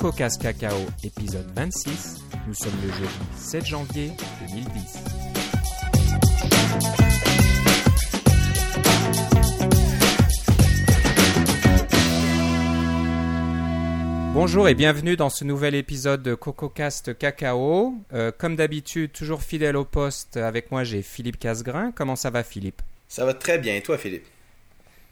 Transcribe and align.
CocoCast 0.00 0.40
Cacao, 0.40 0.78
épisode 1.04 1.46
26. 1.54 2.20
Nous 2.48 2.54
sommes 2.54 2.72
le 2.82 2.90
jeudi 2.90 3.10
7 3.36 3.66
janvier 3.66 4.12
2010. 4.48 4.98
Bonjour 14.32 14.68
et 14.68 14.74
bienvenue 14.74 15.16
dans 15.16 15.28
ce 15.28 15.44
nouvel 15.44 15.74
épisode 15.74 16.22
de 16.22 16.34
CocoCast 16.34 17.18
Cacao. 17.18 17.92
Euh, 18.14 18.32
comme 18.36 18.56
d'habitude, 18.56 19.12
toujours 19.12 19.42
fidèle 19.42 19.76
au 19.76 19.84
poste, 19.84 20.38
avec 20.38 20.70
moi 20.70 20.82
j'ai 20.82 21.02
Philippe 21.02 21.38
Casgrain. 21.38 21.92
Comment 21.94 22.16
ça 22.16 22.30
va 22.30 22.42
Philippe? 22.42 22.80
Ça 23.06 23.26
va 23.26 23.34
très 23.34 23.58
bien, 23.58 23.76
et 23.76 23.82
toi 23.82 23.98
Philippe? 23.98 24.24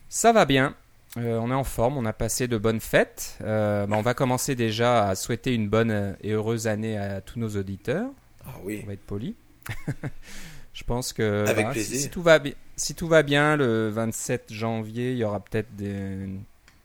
Ça 0.09 0.33
va 0.33 0.47
bien. 0.47 0.75
Euh, 1.17 1.39
on 1.39 1.51
est 1.51 1.55
en 1.55 1.65
forme, 1.65 1.97
on 1.97 2.05
a 2.05 2.13
passé 2.13 2.49
de 2.49 2.59
bonnes 2.59 2.81
fêtes. 2.81 3.39
Euh, 3.43 3.87
bah, 3.87 3.97
on 3.99 4.03
va 4.03 4.15
commencer 4.15 4.55
déjà 4.55 5.09
à 5.09 5.15
souhaiter 5.15 5.55
une 5.55 5.69
bonne 5.69 6.17
et 6.23 6.33
heureuse 6.33 6.67
année 6.67 6.99
à 6.99 7.21
tous 7.21 7.39
nos 7.39 7.57
auditeurs. 7.57 8.11
Ah 8.45 8.55
oui. 8.63 8.81
On 8.85 8.87
va 8.87 8.93
être 8.93 9.07
poli. 9.07 9.35
Je 10.75 10.85
pense 10.85 11.13
que 11.13 11.43
Avec 11.43 11.57
voilà, 11.57 11.71
plaisir. 11.71 11.97
Si, 11.97 12.03
si 12.05 12.11
tout 12.11 12.23
va 12.23 12.39
bien, 12.39 12.53
si 12.77 12.95
tout 12.95 13.09
va 13.09 13.23
bien, 13.23 13.57
le 13.57 13.89
27 13.89 14.53
janvier, 14.53 15.13
il 15.13 15.19
y 15.19 15.25
aura 15.25 15.41
peut-être 15.41 15.75
des 15.75 15.91
une 15.91 16.43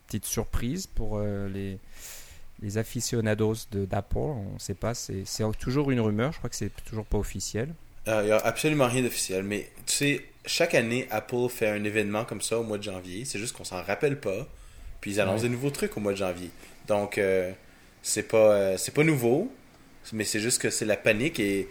petite 0.08 0.26
surprise 0.26 0.88
pour 0.88 1.18
euh, 1.18 1.48
les 1.50 1.78
les 2.62 2.78
aficionados 2.78 3.56
d'Apple. 3.72 4.18
On 4.18 4.54
ne 4.54 4.60
sait 4.60 4.74
pas, 4.74 4.94
c'est 4.94 5.26
toujours 5.60 5.92
une 5.92 6.00
rumeur. 6.00 6.32
Je 6.32 6.38
crois 6.38 6.50
que 6.50 6.56
c'est 6.56 6.72
toujours 6.86 7.06
pas 7.06 7.18
officiel. 7.18 7.74
Il 8.08 8.26
n'y 8.26 8.32
a 8.32 8.38
absolument 8.38 8.88
rien 8.88 9.04
d'officiel, 9.04 9.44
mais 9.44 9.70
tu 9.86 9.94
sais, 9.94 10.26
chaque 10.46 10.76
année, 10.76 11.08
Apple 11.12 11.48
fait 11.50 11.68
un 11.68 11.84
événement 11.84 12.26
comme 12.26 12.42
ça 12.42 12.60
au 12.60 12.64
mois 12.64 12.78
de 12.78 12.84
janvier. 12.84 13.26
C'est 13.26 13.40
juste 13.40 13.56
qu'on 13.56 13.64
s'en 13.64 13.82
rappelle 13.82 14.20
pas. 14.20 14.48
Puis 15.02 15.12
ils 15.12 15.20
annoncent 15.22 15.44
Ouais. 15.44 15.50
des 15.50 15.56
nouveaux 15.56 15.70
trucs 15.70 15.96
au 15.98 16.00
mois 16.00 16.14
de 16.14 16.18
janvier. 16.18 16.50
Donc, 16.88 17.18
euh, 17.18 17.52
c'est 18.02 18.24
pas, 18.28 18.38
euh, 18.54 18.78
c'est 18.78 18.94
pas 18.94 19.04
nouveau, 19.04 19.52
mais 20.12 20.24
c'est 20.24 20.40
juste 20.40 20.62
que 20.62 20.70
c'est 20.70 20.86
la 20.86 20.98
panique 20.98 21.40
et 21.40 21.68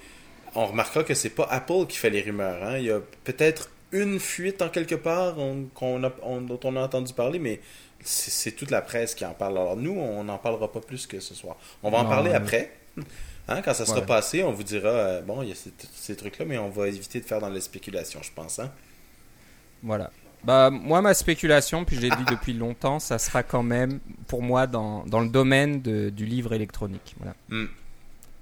on 0.55 0.67
remarquera 0.67 1.03
que 1.05 1.15
c'est 1.15 1.31
pas 1.31 1.45
Apple 1.51 1.87
qui 1.89 1.97
fait 1.99 2.11
les 2.11 2.21
rumeurs. 2.23 2.63
hein. 2.63 2.77
Il 2.79 2.85
y 2.85 2.91
a 2.91 3.01
peut-être 3.25 3.71
une 3.93 4.19
fuite 4.21 4.63
en 4.63 4.69
quelque 4.71 4.95
part 4.95 5.39
on- 5.39 5.65
qu'on 5.75 6.03
a- 6.05 6.13
on- 6.23 6.41
dont 6.41 6.61
on 6.65 6.77
a 6.77 6.81
entendu 6.81 7.13
parler, 7.13 7.39
mais 7.39 7.61
c'est 8.03 8.53
toute 8.53 8.71
la 8.71 8.81
presse 8.83 9.15
qui 9.15 9.25
en 9.25 9.33
parle. 9.35 9.57
Alors 9.59 9.77
nous, 9.77 9.93
on 9.99 10.25
n'en 10.25 10.39
parlera 10.39 10.71
pas 10.73 10.81
plus 10.81 11.07
que 11.07 11.21
ce 11.21 11.35
soir. 11.35 11.57
On 11.83 11.91
va 11.91 11.99
en 11.99 12.05
parler 12.07 12.33
après. 12.33 12.73
Hein, 13.49 13.61
quand 13.63 13.75
ça 13.75 13.85
sera 13.87 14.01
Ouais. 14.01 14.07
passé, 14.07 14.45
on 14.45 14.53
vous 14.53 14.63
dira, 14.63 14.89
euh, 14.89 15.21
bon, 15.23 15.43
il 15.43 15.49
y 15.49 15.53
a 15.53 15.55
ces, 15.55 15.73
ces 15.95 16.15
trucs-là, 16.17 16.45
mais 16.45 16.59
on 16.59 16.69
va 16.71 16.87
éviter 16.89 17.21
de 17.21 17.25
faire 17.27 17.41
dans 17.41 17.49
la 17.49 17.61
spéculation, 17.61 18.21
je 18.23 18.31
pense. 18.33 18.59
Hein? 18.61 18.71
Voilà. 19.83 20.11
Bah, 20.45 20.71
moi, 20.71 21.03
ma 21.03 21.13
spéculation, 21.15 21.85
puis 21.85 21.97
je 21.97 22.01
l'ai 22.03 22.11
dit 22.11 22.25
depuis 22.31 22.53
longtemps, 22.53 22.99
ça 22.99 23.19
sera 23.19 23.43
quand 23.43 23.63
même, 23.63 24.01
pour 24.29 24.43
moi, 24.43 24.67
dans, 24.67 25.05
dans 25.07 25.21
le 25.21 25.29
domaine 25.29 25.83
de- 25.83 26.11
du 26.11 26.25
livre 26.27 26.53
électronique. 26.53 27.15
Voilà. 27.19 27.35
Hmm. 27.49 27.67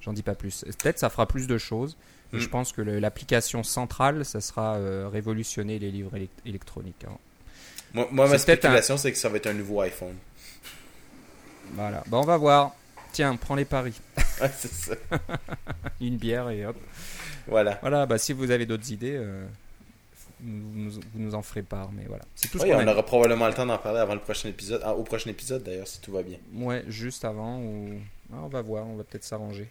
J'en 0.03 0.13
dis 0.13 0.23
pas 0.23 0.35
plus. 0.35 0.65
Peut-être 0.79 0.99
ça 0.99 1.11
fera 1.11 1.27
plus 1.27 1.47
de 1.47 1.59
choses. 1.59 1.97
Hmm. 2.33 2.39
je 2.39 2.49
pense 2.49 2.71
que 2.73 2.81
l'application 2.81 3.65
centrale, 3.65 4.25
ça 4.25 4.41
sera 4.41 4.77
euh, 4.77 5.09
révolutionner 5.13 5.79
les 5.81 5.91
livres 5.91 6.13
élec- 6.17 6.29
électroniques. 6.47 7.05
hein. 7.09 7.17
Moi, 7.93 8.07
moi, 8.13 8.29
ma 8.29 8.39
spéculation, 8.39 8.97
c'est 8.97 9.11
que 9.11 9.19
ça 9.19 9.29
va 9.29 9.37
être 9.39 9.49
un 9.49 9.53
nouveau 9.55 9.81
iPhone. 9.81 10.15
Voilà. 11.73 12.05
Bah, 12.07 12.19
on 12.19 12.25
va 12.25 12.37
voir. 12.37 12.73
Tiens, 13.13 13.35
prends 13.37 13.57
les 13.57 13.65
paris. 13.65 13.95
Ouais, 14.43 14.51
c'est 14.57 14.73
ça. 14.73 14.95
Une 16.01 16.17
bière 16.17 16.49
et 16.51 16.65
hop. 16.67 16.77
Voilà. 17.47 17.79
Voilà. 17.83 18.07
Bah, 18.07 18.19
si 18.19 18.33
vous 18.33 18.51
avez 18.51 18.67
d'autres 18.67 18.91
idées, 18.93 19.17
euh, 19.17 19.45
vous, 20.41 20.51
nous, 20.75 20.91
vous 20.93 21.01
nous 21.17 21.35
en 21.35 21.43
ferez 21.43 21.63
part. 21.63 21.91
Mais 21.93 22.05
voilà. 22.09 22.25
C'est 22.35 22.49
tout 22.49 22.59
ce 22.59 22.65
Oui, 22.65 22.73
on 22.75 22.79
a 22.87 22.93
aura 22.93 23.05
probablement 23.05 23.47
le 23.47 23.55
temps 23.55 23.67
d'en 23.67 23.79
parler 23.79 23.99
avant 24.01 24.15
le 24.15 24.21
prochain 24.21 24.49
épisode. 24.49 24.81
Ah, 24.85 24.95
au 24.95 25.03
prochain 25.03 25.31
épisode, 25.31 25.63
d'ailleurs, 25.63 25.87
si 25.89 26.01
tout 26.01 26.13
va 26.13 26.23
bien. 26.23 26.39
Ouais, 26.55 26.85
juste 26.89 27.25
avant 27.25 27.59
ou 27.61 27.91
Ah, 28.33 28.37
on 28.43 28.49
va 28.49 28.63
voir, 28.63 28.87
on 28.87 28.97
va 28.97 29.05
peut-être 29.05 29.25
s'arranger. 29.25 29.69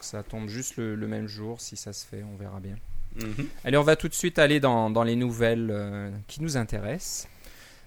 Ça 0.00 0.22
tombe 0.22 0.48
juste 0.48 0.76
le, 0.76 0.94
le 0.94 1.06
même 1.08 1.26
jour, 1.26 1.60
si 1.60 1.76
ça 1.76 1.92
se 1.92 2.06
fait, 2.06 2.22
on 2.22 2.36
verra 2.36 2.60
bien. 2.60 2.76
Mhm. 3.16 3.48
Allez, 3.64 3.76
on 3.76 3.82
va 3.82 3.96
tout 3.96 4.06
de 4.08 4.14
suite 4.14 4.38
aller 4.38 4.60
dans, 4.60 4.90
dans 4.90 5.02
les 5.02 5.16
nouvelles 5.16 5.70
euh, 5.72 6.10
qui 6.28 6.40
nous 6.40 6.56
intéressent. 6.56 7.26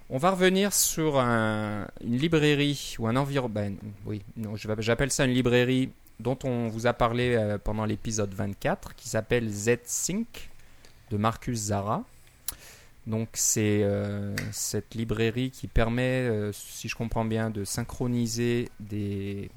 On 0.09 0.17
va 0.17 0.31
revenir 0.31 0.73
sur 0.73 1.17
un- 1.19 1.87
une 2.03 2.17
librairie 2.17 2.95
ou 2.99 3.07
un 3.07 3.15
environnement. 3.15 3.71
oui, 4.05 4.21
non, 4.35 4.57
je 4.57 4.67
vais- 4.67 4.75
j'appelle 4.79 5.09
ça 5.09 5.23
une 5.23 5.31
librairie 5.31 5.89
dont 6.21 6.37
on 6.43 6.69
vous 6.69 6.87
a 6.87 6.93
parlé 6.93 7.35
euh, 7.35 7.57
pendant 7.57 7.85
l'épisode 7.85 8.33
24, 8.33 8.95
qui 8.95 9.09
s'appelle 9.09 9.49
Z-Sync 9.49 10.49
de 11.09 11.17
Marcus 11.17 11.57
Zara. 11.57 12.03
Donc 13.07 13.29
c'est 13.33 13.81
euh, 13.83 14.35
cette 14.51 14.93
librairie 14.93 15.49
qui 15.49 15.67
permet, 15.67 16.21
euh, 16.29 16.51
si 16.53 16.87
je 16.87 16.95
comprends 16.95 17.25
bien, 17.25 17.49
de 17.49 17.63
synchroniser 17.65 18.69
des... 18.79 19.49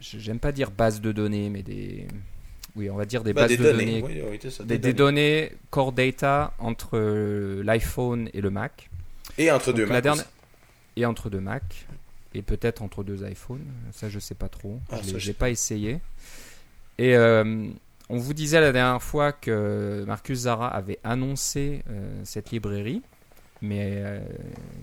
J'aime 0.00 0.40
pas 0.40 0.50
dire 0.50 0.72
bases 0.72 1.00
de 1.00 1.12
données, 1.12 1.50
mais 1.50 1.62
des... 1.62 2.08
Oui, 2.74 2.90
on 2.90 2.96
va 2.96 3.04
dire 3.04 3.22
des 3.22 3.32
Bah, 3.32 3.42
bases 3.42 3.50
des 3.50 3.56
de 3.58 3.62
données. 3.62 4.00
données 4.00 4.02
Oui, 4.02 4.22
oui, 4.32 4.38
c'est 4.42 4.50
ça, 4.50 4.64
des, 4.64 4.78
des 4.78 4.92
données 4.92 5.52
core 5.70 5.92
data 5.92 6.52
entre 6.58 6.98
l'iPhone 7.62 8.28
et 8.34 8.40
le 8.40 8.50
Mac. 8.50 8.90
Et 9.38 9.52
entre 9.52 9.66
Donc, 9.66 9.76
deux 9.76 9.86
la 9.86 9.92
Macs 9.94 10.02
dernière-. 10.02 10.30
Et 10.96 11.06
entre 11.06 11.30
deux 11.30 11.40
Mac. 11.40 11.86
Et 12.34 12.42
peut-être 12.42 12.82
entre 12.82 13.04
deux 13.04 13.24
iPhones. 13.28 13.64
Ça, 13.92 14.08
je 14.08 14.18
sais 14.18 14.34
pas 14.34 14.48
trop. 14.48 14.80
Ah, 14.90 14.98
je 15.06 15.18
sais 15.18 15.32
pas 15.34 15.50
essayé. 15.50 16.00
Et 16.98 17.16
euh, 17.16 17.68
on 18.08 18.18
vous 18.18 18.34
disait 18.34 18.60
la 18.60 18.72
dernière 18.72 19.02
fois 19.02 19.32
que 19.32 20.04
Marcus 20.06 20.40
Zara 20.40 20.68
avait 20.68 20.98
annoncé 21.04 21.82
euh, 21.90 22.20
cette 22.24 22.50
librairie. 22.50 23.02
Mais 23.62 23.92
euh, 24.04 24.20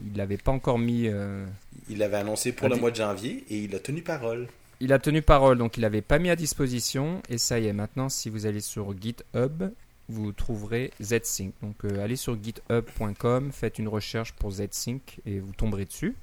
il 0.09 0.17
l'avait 0.17 0.38
pas 0.38 0.51
encore 0.51 0.79
mis. 0.79 1.07
euh, 1.07 1.45
Il 1.89 1.97
l'avait 2.00 2.17
annoncé 2.17 2.51
pour 2.53 2.67
le 2.69 2.78
mois 2.78 2.89
de 2.89 2.95
janvier 2.95 3.44
et 3.50 3.59
il 3.66 3.75
a 3.75 3.79
tenu 3.79 4.01
parole. 4.01 4.47
Il 4.79 4.91
a 4.94 4.97
tenu 4.97 5.22
parole, 5.22 5.57
donc 5.59 5.78
il 5.78 5.81
l'avait 5.81 6.01
pas 6.01 6.18
mis 6.18 6.29
à 6.31 6.35
disposition. 6.35 7.22
Et 7.29 7.38
ça 7.38 7.59
y 7.59 7.68
est, 7.68 7.73
maintenant, 7.73 8.09
si 8.09 8.29
vous 8.31 8.47
allez 8.47 8.62
sur 8.62 8.95
GitHub, 9.00 9.66
vous 10.09 10.31
trouverez 10.31 10.91
ZSync. 11.01 11.51
Donc 11.62 11.75
allez 11.85 12.16
sur 12.16 12.35
github.com, 12.41 13.51
faites 13.51 13.78
une 13.78 13.88
recherche 13.88 14.31
pour 14.33 14.51
ZSync 14.51 15.19
et 15.28 15.39
vous 15.39 15.51
tomberez 15.53 15.85
dessus. 15.85 16.16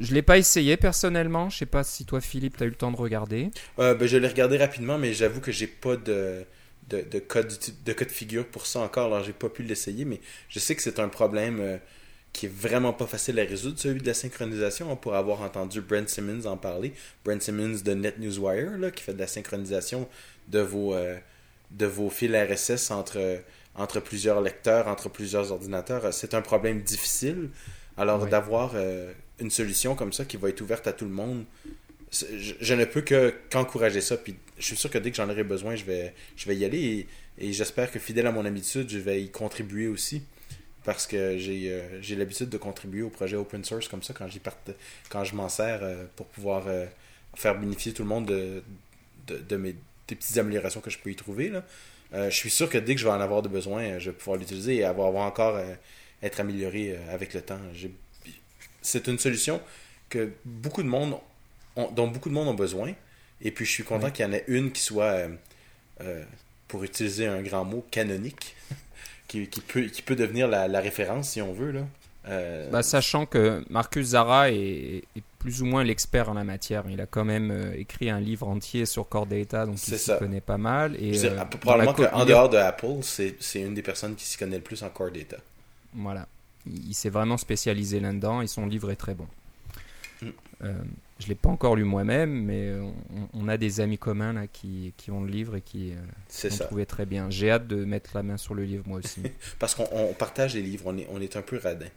Je 0.00 0.14
l'ai 0.14 0.22
pas 0.22 0.38
essayé 0.38 0.76
personnellement. 0.76 1.50
Je 1.50 1.58
sais 1.58 1.66
pas 1.66 1.84
si 1.84 2.04
toi, 2.04 2.20
Philippe, 2.20 2.56
tu 2.56 2.62
as 2.62 2.66
eu 2.66 2.70
le 2.70 2.74
temps 2.74 2.90
de 2.90 2.96
regarder. 2.96 3.50
Euh, 3.78 3.94
ben, 3.94 4.06
je 4.06 4.16
l'ai 4.16 4.28
regardé 4.28 4.56
rapidement, 4.56 4.98
mais 4.98 5.12
j'avoue 5.12 5.40
que 5.40 5.52
j'ai 5.52 5.66
pas 5.66 5.96
de, 5.96 6.44
de, 6.88 7.02
de 7.02 7.18
code, 7.18 7.52
de 7.84 7.92
code 7.92 8.10
figure 8.10 8.46
pour 8.46 8.66
ça 8.66 8.80
encore, 8.80 9.06
alors 9.06 9.24
j'ai 9.24 9.32
pas 9.32 9.48
pu 9.48 9.62
l'essayer, 9.62 10.04
mais 10.04 10.20
je 10.48 10.58
sais 10.58 10.74
que 10.74 10.82
c'est 10.82 11.00
un 11.00 11.08
problème 11.08 11.58
euh, 11.60 11.76
qui 12.32 12.46
est 12.46 12.52
vraiment 12.52 12.92
pas 12.92 13.06
facile 13.06 13.38
à 13.40 13.44
résoudre, 13.44 13.78
celui 13.78 14.00
de 14.00 14.06
la 14.06 14.14
synchronisation. 14.14 14.90
On 14.90 14.96
pourrait 14.96 15.18
avoir 15.18 15.42
entendu 15.42 15.80
Brent 15.80 16.08
Simmons 16.08 16.46
en 16.46 16.56
parler. 16.56 16.92
Brent 17.24 17.40
Simmons 17.40 17.80
de 17.84 17.94
NetNewsWire, 17.94 18.78
là, 18.78 18.90
qui 18.90 19.02
fait 19.02 19.14
de 19.14 19.18
la 19.18 19.26
synchronisation 19.26 20.08
de 20.48 20.60
vos, 20.60 20.94
euh, 20.94 21.16
de 21.70 21.86
vos 21.86 22.10
fils 22.10 22.34
RSS 22.34 22.90
entre, 22.90 23.42
entre 23.74 24.00
plusieurs 24.00 24.40
lecteurs, 24.40 24.88
entre 24.88 25.08
plusieurs 25.08 25.52
ordinateurs. 25.52 26.12
C'est 26.12 26.34
un 26.34 26.42
problème 26.42 26.80
difficile. 26.82 27.50
Alors 27.96 28.28
d'avoir 28.28 28.72
euh, 28.76 29.12
une 29.40 29.50
solution 29.50 29.94
comme 29.94 30.12
ça 30.12 30.24
qui 30.24 30.36
va 30.36 30.48
être 30.48 30.60
ouverte 30.60 30.86
à 30.86 30.92
tout 30.92 31.04
le 31.04 31.10
monde, 31.10 31.44
je, 32.10 32.74
ne 32.74 32.84
peux 32.84 33.02
que 33.02 33.34
qu'encourager 33.50 34.00
ça. 34.00 34.16
Puis 34.16 34.36
je 34.58 34.64
suis 34.64 34.76
sûr 34.76 34.90
que 34.90 34.98
dès 34.98 35.10
que 35.10 35.16
j'en 35.16 35.28
aurai 35.28 35.44
besoin, 35.44 35.76
je 35.76 35.84
vais, 35.84 36.14
je 36.36 36.46
vais 36.46 36.56
y 36.56 36.64
aller 36.64 37.06
et, 37.38 37.52
j'espère 37.52 37.90
que 37.90 37.98
fidèle 37.98 38.26
à 38.26 38.32
mon 38.32 38.44
habitude, 38.44 38.88
je 38.90 38.98
vais 38.98 39.22
y 39.22 39.30
contribuer 39.30 39.88
aussi. 39.88 40.22
Parce 40.84 41.06
que 41.06 41.36
j'ai 41.36 41.70
euh, 41.70 42.16
l'habitude 42.16 42.48
de 42.48 42.56
contribuer 42.56 43.02
au 43.02 43.10
projet 43.10 43.36
open 43.36 43.62
source 43.62 43.88
comme 43.88 44.02
ça 44.02 44.14
quand 44.14 44.26
j'y 44.28 44.38
parte, 44.38 44.70
quand 45.10 45.22
je 45.22 45.34
m'en 45.34 45.48
sers 45.48 45.80
euh, 45.82 46.04
pour 46.16 46.26
pouvoir 46.26 46.66
euh, 46.66 46.86
faire 47.34 47.58
bénéficier 47.58 47.92
tout 47.92 48.04
le 48.04 48.08
monde 48.08 48.26
de, 48.26 48.62
de, 49.26 49.56
mes 49.56 49.74
des 50.06 50.14
petites 50.14 50.38
améliorations 50.38 50.80
que 50.80 50.88
je 50.88 50.98
peux 50.98 51.10
y 51.10 51.16
trouver. 51.16 51.50
Là. 51.50 51.62
Euh, 52.14 52.30
je 52.30 52.36
suis 52.36 52.48
sûr 52.48 52.70
que 52.70 52.78
dès 52.78 52.94
que 52.94 53.00
je 53.00 53.04
vais 53.04 53.12
en 53.12 53.20
avoir 53.20 53.42
de 53.42 53.48
besoin, 53.48 53.98
je 53.98 54.10
vais 54.10 54.16
pouvoir 54.16 54.38
l'utiliser 54.38 54.76
et 54.76 54.84
avoir, 54.84 55.14
encore 55.14 55.60
être 56.22 56.40
amélioré 56.40 56.96
avec 57.10 57.34
le 57.34 57.42
temps. 57.42 57.60
J'ai- 57.74 57.92
C'est 58.82 59.06
une 59.08 59.18
solution 59.18 59.60
que 60.08 60.30
beaucoup 60.44 60.82
de 60.82 60.88
monde 60.88 61.16
ont- 61.76 61.90
dont 61.90 62.08
beaucoup 62.08 62.28
de 62.28 62.34
monde 62.34 62.48
ont 62.48 62.54
besoin. 62.54 62.92
Et 63.42 63.50
puis 63.50 63.64
je 63.64 63.70
suis 63.70 63.84
content 63.84 64.06
Oui. 64.06 64.12
qu'il 64.12 64.24
y 64.24 64.28
en 64.28 64.32
ait 64.32 64.44
une 64.48 64.72
qui 64.72 64.80
soit, 64.82 65.04
euh, 65.04 65.28
euh, 66.00 66.24
pour 66.66 66.82
utiliser 66.84 67.26
un 67.26 67.40
grand 67.42 67.64
mot, 67.64 67.84
canonique, 67.90 68.56
qui, 69.28 69.46
qui 69.48 69.60
peut, 69.60 69.82
qui 69.82 70.02
peut 70.02 70.16
devenir 70.16 70.48
la, 70.48 70.68
la 70.68 70.80
référence 70.80 71.30
si 71.30 71.42
on 71.42 71.52
veut. 71.52 71.70
Là. 71.72 71.80
Euh, 72.28 72.68
Bah, 72.70 72.82
sachant 72.82 73.26
que 73.26 73.64
Marcus 73.70 74.08
Zara 74.08 74.50
est, 74.50 75.04
est 75.16 75.22
plus 75.38 75.62
ou 75.62 75.66
moins 75.66 75.84
l'expert 75.84 76.28
en 76.28 76.34
la 76.34 76.42
matière. 76.44 76.84
Il 76.90 77.00
a 77.00 77.06
quand 77.06 77.24
même 77.24 77.72
écrit 77.76 78.10
un 78.10 78.18
livre 78.20 78.48
entier 78.48 78.86
sur 78.86 79.08
Core 79.08 79.26
Data, 79.26 79.66
donc 79.66 79.76
il 79.86 79.98
s'y 79.98 80.10
connaît 80.18 80.40
pas 80.40 80.58
mal. 80.58 80.96
Et, 81.00 81.12
dire, 81.12 81.48
probablement 81.60 81.92
qu'en 81.94 82.24
dehors 82.24 82.48
de 82.48 82.56
Apple, 82.56 82.98
c'est 83.02 83.36
c'est 83.40 83.60
une 83.60 83.74
des 83.74 83.82
personnes 83.82 84.16
qui 84.16 84.24
s'y 84.24 84.36
connaît 84.36 84.56
le 84.56 84.62
plus 84.62 84.82
en 84.82 84.90
core 84.90 85.12
data. 85.12 85.36
Voilà. 85.94 86.26
Il, 86.72 86.94
s'est 86.94 87.10
vraiment 87.10 87.36
spécialisé 87.36 88.00
là-dedans 88.00 88.42
et 88.42 88.46
son 88.46 88.66
livre 88.66 88.90
est 88.90 88.96
très 88.96 89.14
bon. 89.14 89.26
Mm. 90.22 90.26
Euh, 90.64 90.72
je 91.18 91.24
ne 91.24 91.28
l'ai 91.30 91.34
pas 91.34 91.48
encore 91.48 91.76
lu 91.76 91.84
moi-même, 91.84 92.44
mais 92.44 92.72
on, 92.74 92.94
on 93.32 93.48
a 93.48 93.56
des 93.56 93.80
amis 93.80 93.98
communs 93.98 94.32
là, 94.32 94.46
qui, 94.46 94.92
qui 94.96 95.10
ont 95.10 95.22
le 95.22 95.30
livre 95.30 95.56
et 95.56 95.60
qui 95.60 95.92
euh, 95.92 96.48
l'ont 96.48 96.56
trouvé 96.66 96.86
très 96.86 97.06
bien. 97.06 97.30
J'ai 97.30 97.50
hâte 97.50 97.66
de 97.66 97.84
mettre 97.84 98.10
la 98.14 98.22
main 98.22 98.36
sur 98.36 98.54
le 98.54 98.64
livre 98.64 98.84
moi 98.86 98.98
aussi. 98.98 99.22
Parce 99.58 99.74
qu'on 99.74 99.88
on 99.92 100.12
partage 100.14 100.54
les 100.54 100.62
livres, 100.62 100.84
on 100.86 100.96
est, 100.98 101.06
on 101.10 101.20
est 101.20 101.36
un 101.36 101.42
peu 101.42 101.58
radin. 101.62 101.88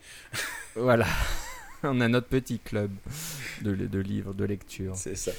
voilà. 0.76 1.08
on 1.84 2.00
a 2.02 2.08
notre 2.08 2.28
petit 2.28 2.60
club 2.60 2.92
de, 3.62 3.74
de 3.76 4.00
livres, 4.00 4.34
de 4.34 4.46
lecture. 4.46 4.96
C'est 4.96 5.16
ça. 5.16 5.32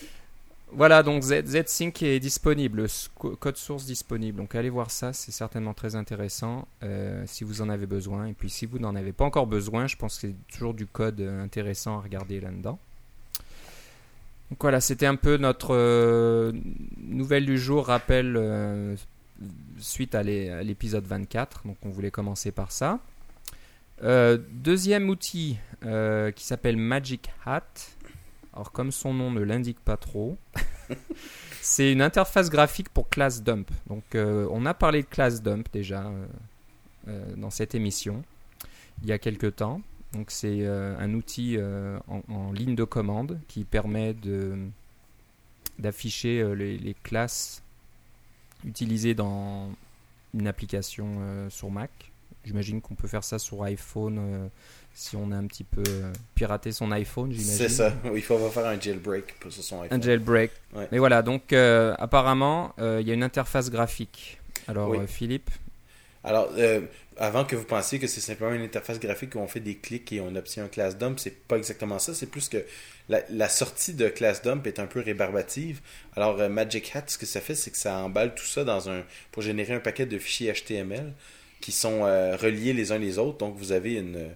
Voilà, 0.74 1.02
donc 1.02 1.22
ZSync 1.22 2.02
est 2.02 2.18
disponible, 2.18 2.86
code 3.18 3.58
source 3.58 3.84
disponible. 3.84 4.38
Donc 4.38 4.54
allez 4.54 4.70
voir 4.70 4.90
ça, 4.90 5.12
c'est 5.12 5.30
certainement 5.30 5.74
très 5.74 5.96
intéressant 5.96 6.66
euh, 6.82 7.24
si 7.26 7.44
vous 7.44 7.60
en 7.60 7.68
avez 7.68 7.84
besoin. 7.84 8.26
Et 8.26 8.32
puis 8.32 8.48
si 8.48 8.64
vous 8.64 8.78
n'en 8.78 8.94
avez 8.94 9.12
pas 9.12 9.24
encore 9.24 9.46
besoin, 9.46 9.86
je 9.86 9.96
pense 9.96 10.18
que 10.18 10.28
c'est 10.28 10.54
toujours 10.56 10.72
du 10.72 10.86
code 10.86 11.20
intéressant 11.20 11.98
à 11.98 12.00
regarder 12.00 12.40
là-dedans. 12.40 12.78
Donc 14.50 14.62
voilà, 14.62 14.80
c'était 14.80 15.06
un 15.06 15.16
peu 15.16 15.36
notre 15.36 15.74
euh, 15.74 16.52
nouvelle 16.96 17.44
du 17.44 17.58
jour, 17.58 17.86
rappel 17.86 18.34
euh, 18.38 18.96
suite 19.78 20.14
à 20.14 20.22
l'épisode 20.22 21.04
24. 21.04 21.66
Donc 21.66 21.76
on 21.82 21.90
voulait 21.90 22.10
commencer 22.10 22.50
par 22.50 22.72
ça. 22.72 22.98
deuxième 24.00 25.10
outil 25.10 25.58
qui 25.82 26.44
s'appelle 26.44 26.78
Magic 26.78 27.28
Hat. 27.44 27.62
Alors 28.52 28.72
comme 28.72 28.92
son 28.92 29.14
nom 29.14 29.30
ne 29.30 29.40
l'indique 29.40 29.80
pas 29.80 29.96
trop, 29.96 30.36
c'est 31.62 31.90
une 31.90 32.02
interface 32.02 32.50
graphique 32.50 32.90
pour 32.90 33.08
Class 33.08 33.42
Dump. 33.42 33.70
Donc 33.86 34.14
euh, 34.14 34.46
on 34.50 34.66
a 34.66 34.74
parlé 34.74 35.02
de 35.02 35.06
Class 35.06 35.42
Dump 35.42 35.68
déjà 35.72 36.06
euh, 36.06 36.26
euh, 37.08 37.36
dans 37.36 37.50
cette 37.50 37.74
émission 37.74 38.22
il 39.02 39.08
y 39.08 39.12
a 39.12 39.18
quelques 39.18 39.56
temps. 39.56 39.80
Donc 40.12 40.30
c'est 40.30 40.66
un 40.66 41.14
outil 41.14 41.56
en, 42.28 42.52
ligne 42.52 42.74
de 42.74 42.84
commande 42.84 43.40
qui 43.48 43.64
permet 43.64 44.14
d'afficher 45.78 46.54
les, 46.54 46.94
classes 47.02 47.62
utilisées 48.62 49.14
dans 49.14 49.70
une 50.34 50.46
application 50.46 51.48
sur 51.48 51.70
Mac. 51.70 52.11
J'imagine 52.44 52.80
qu'on 52.80 52.94
peut 52.94 53.08
faire 53.08 53.24
ça 53.24 53.38
sur 53.38 53.62
iPhone 53.62 54.50
si 54.94 55.16
on 55.16 55.30
a 55.32 55.36
un 55.36 55.46
petit 55.46 55.64
peu 55.64 55.82
euh, 55.88 56.12
piraté 56.34 56.72
son 56.72 56.90
iPhone, 56.92 57.32
j'imagine. 57.32 57.56
C'est 57.56 57.68
ça, 57.68 57.94
il 58.14 58.22
faut 58.22 58.38
faire 58.50 58.66
un 58.66 58.78
jailbreak 58.78 59.38
pour 59.40 59.52
son 59.52 59.82
iPhone. 59.82 59.98
Un 59.98 60.02
jailbreak. 60.02 60.50
Mais 60.90 60.98
voilà, 60.98 61.22
donc 61.22 61.52
euh, 61.52 61.94
apparemment, 61.98 62.74
euh, 62.78 62.98
il 63.00 63.08
y 63.08 63.10
a 63.10 63.14
une 63.14 63.22
interface 63.22 63.70
graphique. 63.70 64.38
Alors, 64.68 64.94
Philippe? 65.06 65.50
Alors, 66.24 66.52
avant 67.16 67.44
que 67.44 67.56
vous 67.56 67.64
pensiez 67.64 67.98
que 67.98 68.06
c'est 68.06 68.20
simplement 68.20 68.52
une 68.52 68.62
interface 68.62 69.00
graphique 69.00 69.34
où 69.34 69.38
on 69.38 69.48
fait 69.48 69.60
des 69.60 69.74
clics 69.74 70.12
et 70.12 70.20
on 70.20 70.36
obtient 70.36 70.64
un 70.64 70.68
class 70.68 70.96
dump, 70.96 71.18
c'est 71.18 71.48
pas 71.48 71.56
exactement 71.56 71.98
ça. 71.98 72.14
C'est 72.14 72.26
plus 72.26 72.48
que 72.48 72.64
la, 73.08 73.48
sortie 73.48 73.94
de 73.94 74.08
class 74.08 74.40
dump 74.42 74.64
est 74.68 74.78
un 74.78 74.86
peu 74.86 75.00
rébarbative. 75.00 75.80
Alors, 76.14 76.48
Magic 76.48 76.94
Hat, 76.94 77.04
ce 77.08 77.18
que 77.18 77.26
ça 77.26 77.40
fait, 77.40 77.56
c'est 77.56 77.72
que 77.72 77.76
ça 77.76 77.96
emballe 77.96 78.36
tout 78.36 78.44
ça 78.44 78.62
dans 78.62 78.88
un 78.88 79.02
pour 79.32 79.42
générer 79.42 79.74
un 79.74 79.80
paquet 79.80 80.06
de 80.06 80.16
fichiers 80.16 80.52
HTML 80.52 81.12
qui 81.62 81.72
sont 81.72 82.02
reliés 82.02 82.74
les 82.74 82.92
uns 82.92 82.98
les 82.98 83.18
autres. 83.18 83.38
Donc, 83.38 83.56
vous 83.56 83.72
avez 83.72 83.94
une 83.94 84.28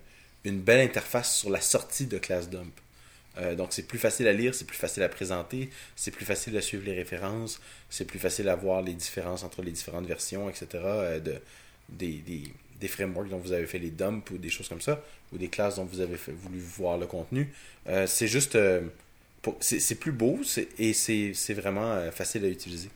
une 0.47 0.61
belle 0.61 0.81
interface 0.81 1.37
sur 1.37 1.51
la 1.51 1.61
sortie 1.61 2.07
de 2.07 2.19
ClassDump. 2.19 2.73
Euh, 3.39 3.55
donc 3.55 3.73
c'est 3.73 3.83
plus 3.83 3.99
facile 3.99 4.29
à 4.29 4.33
lire, 4.33 4.55
c'est 4.55 4.65
plus 4.65 4.79
facile 4.79 5.03
à 5.03 5.09
présenter, 5.09 5.69
c'est 5.95 6.13
plus 6.13 6.25
facile 6.25 6.57
à 6.57 6.63
suivre 6.63 6.85
les 6.87 6.95
références, 6.95 7.61
c'est 7.91 8.07
plus 8.07 8.19
facile 8.19 8.49
à 8.49 8.55
voir 8.55 8.81
les 8.81 8.95
différences 8.95 9.43
entre 9.43 9.61
les 9.61 9.73
différentes 9.73 10.07
versions, 10.07 10.49
etc. 10.49 10.69
Euh, 10.75 11.21
de, 11.21 11.35
des, 11.91 12.23
des, 12.81 12.89
frameworks 12.89 13.29
dont 13.29 13.39
vous 13.39 13.53
avez 13.53 13.67
fait 13.67 13.79
les 13.79 13.91
dumps 13.91 14.31
ou 14.31 14.39
des 14.39 14.49
choses 14.49 14.69
comme 14.69 14.81
ça, 14.81 15.03
ou 15.33 15.39
des 15.39 15.49
classes 15.49 15.77
dont 15.77 15.85
vous 15.85 16.01
avez 16.01 16.17
voulu 16.17 16.61
voir 16.61 16.97
le 16.97 17.07
contenu. 17.07 17.53
Euh, 17.89 18.07
c'est 18.07 18.29
juste... 18.29 18.57
c'est 19.61 19.95
plus 19.97 20.13
beau 20.13 20.41
et 20.79 20.93
c'est 20.93 21.55
vraiment 21.55 22.11
facile 22.13 22.45
à 22.45 22.49
utiliser. 22.49 22.89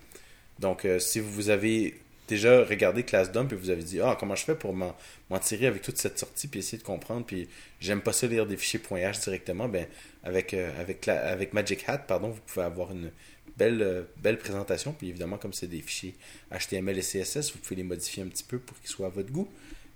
Donc 0.58 0.86
si 0.98 1.20
vous 1.20 1.50
avez 1.50 2.00
déjà 2.30 2.64
regardé 2.64 3.02
Class 3.02 3.30
Dump 3.30 3.52
et 3.52 3.56
vous 3.56 3.70
avez 3.70 3.82
dit 3.82 4.00
Ah, 4.00 4.16
comment 4.18 4.34
je 4.34 4.44
fais 4.44 4.54
pour 4.54 4.72
m'en 4.74 4.94
tirer 5.40 5.66
avec 5.66 5.82
toute 5.82 5.98
cette 5.98 6.18
sortie 6.18 6.48
puis 6.48 6.60
essayer 6.60 6.78
de 6.78 6.82
comprendre. 6.82 7.26
Puis 7.26 7.48
j'aime 7.80 8.00
pas 8.00 8.12
ça 8.12 8.26
lire 8.26 8.46
des 8.46 8.56
fichiers 8.56 8.80
.h 8.80 9.22
directement. 9.22 9.68
Ben, 9.68 9.86
avec, 10.24 10.54
euh, 10.54 10.70
avec, 10.80 11.08
avec 11.08 11.52
Magic 11.52 11.84
Hat, 11.88 11.98
pardon, 11.98 12.30
vous 12.30 12.40
pouvez 12.46 12.64
avoir 12.64 12.92
une 12.92 13.10
belle, 13.56 13.82
euh, 13.82 14.02
belle 14.16 14.38
présentation. 14.38 14.92
Puis 14.92 15.08
évidemment, 15.08 15.36
comme 15.36 15.52
c'est 15.52 15.66
des 15.66 15.80
fichiers 15.80 16.14
HTML 16.52 16.98
et 16.98 17.02
CSS, 17.02 17.52
vous 17.52 17.58
pouvez 17.58 17.76
les 17.76 17.82
modifier 17.82 18.22
un 18.22 18.28
petit 18.28 18.44
peu 18.44 18.58
pour 18.58 18.78
qu'ils 18.80 18.90
soient 18.90 19.06
à 19.06 19.10
votre 19.10 19.30
goût. 19.30 19.48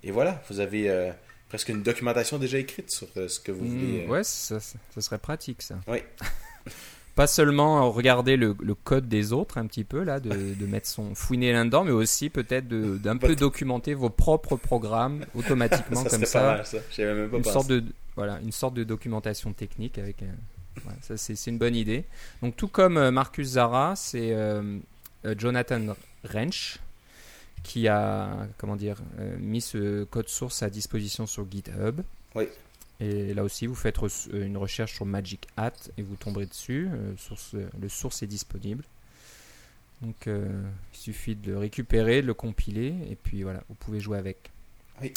Et 0.02 0.10
voilà, 0.10 0.42
vous 0.50 0.60
avez 0.60 0.90
euh, 0.90 1.10
presque 1.48 1.70
une 1.70 1.82
documentation 1.82 2.38
déjà 2.38 2.58
écrite 2.58 2.90
sur 2.90 3.08
ce 3.14 3.40
que 3.40 3.52
vous 3.52 3.66
voulez. 3.66 4.06
Mmh, 4.06 4.10
ouais, 4.10 4.24
ça, 4.24 4.60
ça, 4.60 5.00
serait 5.00 5.18
pratique 5.18 5.62
ça. 5.62 5.80
Oui. 5.86 5.98
pas 7.14 7.26
seulement 7.26 7.90
regarder 7.90 8.36
le, 8.36 8.54
code 8.74 9.08
des 9.08 9.32
autres 9.32 9.58
un 9.58 9.66
petit 9.66 9.84
peu 9.84 10.02
là, 10.02 10.20
de, 10.20 10.66
mettre 10.66 10.88
son 10.88 11.14
fouiner 11.14 11.52
là-dedans, 11.52 11.84
mais 11.84 11.92
aussi 11.92 12.28
peut-être 12.30 12.68
d'un 12.68 13.16
peu 13.16 13.36
documenter 13.36 13.94
vos 13.94 14.10
propres 14.10 14.56
programmes 14.56 15.24
automatiquement 15.34 16.04
comme 16.04 16.24
ça. 16.24 16.40
Pas 16.40 16.56
mal, 16.56 16.66
ça. 16.66 16.78
Même 16.98 17.30
pas 17.30 17.36
une 17.36 17.44
sorte 17.44 17.68
de 17.68 17.84
voilà, 18.16 18.38
une 18.42 18.52
sorte 18.52 18.74
de 18.74 18.84
documentation 18.84 19.52
technique 19.52 19.98
avec. 19.98 20.16
ça 21.02 21.16
c'est 21.16 21.50
une 21.50 21.58
bonne 21.58 21.76
idée. 21.76 22.04
Donc 22.42 22.56
tout 22.56 22.68
comme 22.68 22.96
euh, 22.96 23.10
Marcus 23.10 23.48
Zara, 23.48 23.94
c'est 23.96 24.32
euh, 24.32 24.78
euh, 25.24 25.34
Jonathan 25.36 25.94
Wrench 26.24 26.78
qui 27.62 27.88
a 27.88 28.46
comment 28.58 28.76
dire 28.76 28.98
mis 29.38 29.62
ce 29.62 30.04
code 30.04 30.28
source 30.28 30.62
à 30.62 30.68
disposition 30.68 31.26
sur 31.26 31.50
GitHub. 31.50 32.02
Oui. 32.34 32.48
Et 33.00 33.34
là 33.34 33.42
aussi, 33.42 33.66
vous 33.66 33.74
faites 33.74 33.98
euh, 34.02 34.46
une 34.46 34.56
recherche 34.56 34.94
sur 34.94 35.06
Magic 35.06 35.48
Hat 35.56 35.72
et 35.96 36.02
vous 36.02 36.16
tomberez 36.16 36.46
dessus. 36.46 36.88
Euh, 36.92 37.68
le 37.80 37.88
source 37.88 38.22
est 38.22 38.26
disponible. 38.26 38.84
Donc, 40.02 40.26
euh, 40.26 40.62
il 40.92 40.98
suffit 40.98 41.34
de 41.34 41.52
le 41.52 41.58
récupérer, 41.58 42.22
de 42.22 42.26
le 42.26 42.34
compiler, 42.34 42.94
et 43.10 43.16
puis 43.16 43.42
voilà, 43.42 43.62
vous 43.68 43.74
pouvez 43.74 44.00
jouer 44.00 44.18
avec. 44.18 44.50
Oui. 45.00 45.12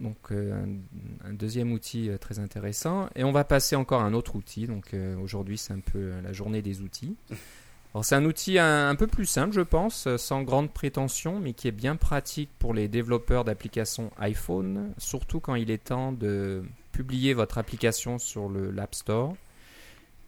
Donc, 0.00 0.30
un, 0.30 1.32
deuxième 1.32 1.72
outil 1.72 2.08
très 2.20 2.38
intéressant. 2.38 3.08
Et 3.16 3.24
on 3.24 3.32
va 3.32 3.42
passer 3.42 3.74
encore 3.74 4.00
à 4.00 4.04
un 4.04 4.14
autre 4.14 4.36
outil. 4.36 4.68
Donc, 4.68 4.94
aujourd'hui, 5.20 5.58
c'est 5.58 5.72
un 5.72 5.80
peu 5.80 6.20
la 6.22 6.32
journée 6.32 6.62
des 6.62 6.82
outils. 6.82 7.16
C'est 8.02 8.14
un 8.14 8.24
outil 8.24 8.58
un, 8.58 8.94
peu 8.94 9.06
plus 9.06 9.26
simple, 9.26 9.52
je 9.54 9.60
pense, 9.60 10.14
sans 10.16 10.42
grande 10.42 10.70
prétention, 10.70 11.40
mais 11.40 11.52
qui 11.52 11.66
est 11.66 11.72
bien 11.72 11.96
pratique 11.96 12.50
pour 12.58 12.72
les 12.72 12.86
développeurs 12.86 13.44
d'applications 13.44 14.12
iPhone, 14.18 14.92
surtout 14.98 15.40
quand 15.40 15.56
il 15.56 15.70
est 15.70 15.84
temps 15.84 16.12
de 16.12 16.62
publier 16.92 17.34
votre 17.34 17.58
application 17.58 18.18
sur 18.18 18.48
l'App 18.48 18.94
Store. 18.94 19.34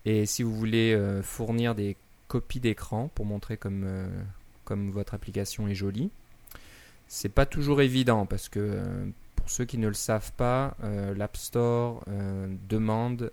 Et 0.04 0.26
si 0.26 0.42
vous 0.42 0.54
voulez 0.54 0.94
euh, 0.94 1.22
fournir 1.22 1.74
des 1.74 1.96
copies 2.28 2.60
d'écran 2.60 3.10
pour 3.14 3.26
montrer 3.26 3.56
comme, 3.56 3.84
euh, 3.84 4.06
comme 4.64 4.90
votre 4.90 5.14
application 5.14 5.68
est 5.68 5.74
jolie, 5.74 6.10
c'est 7.08 7.28
pas 7.28 7.46
toujours 7.46 7.82
évident 7.82 8.24
parce 8.24 8.48
que 8.48 8.60
euh, 8.60 9.06
pour 9.36 9.50
ceux 9.50 9.64
qui 9.64 9.78
ne 9.78 9.88
le 9.88 9.94
savent 9.94 10.32
pas, 10.32 10.76
l'App 11.16 11.36
Store 11.36 12.04
demande 12.68 13.30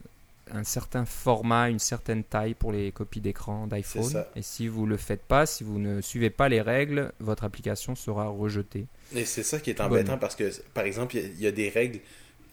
un 0.52 0.64
certain 0.64 1.06
format, 1.06 1.70
une 1.70 1.80
certaine 1.80 2.24
taille 2.24 2.54
pour 2.54 2.72
les 2.72 2.92
copies 2.92 3.22
d'écran 3.22 3.68
d'iPhone. 3.68 4.26
Et 4.36 4.42
si 4.42 4.68
vous 4.68 4.86
ne 4.86 4.92
le 4.92 4.98
faites 4.98 5.24
pas, 5.24 5.46
si 5.46 5.64
vous 5.64 5.80
ne 5.80 6.02
suivez 6.02 6.30
pas 6.30 6.50
les 6.50 6.62
règles, 6.62 7.12
votre 7.20 7.44
application 7.44 7.96
sera 7.96 8.28
rejetée. 8.28 8.88
Et 9.16 9.26
c'est 9.26 9.44
ça 9.44 9.60
qui 9.60 9.70
est 9.70 9.82
embêtant 9.82 10.18
parce 10.18 10.36
que, 10.36 10.52
par 10.74 10.86
exemple, 10.86 11.16
il 11.18 11.40
y, 11.40 11.48
a 11.48 11.52
des 11.52 11.70
règles 11.70 12.00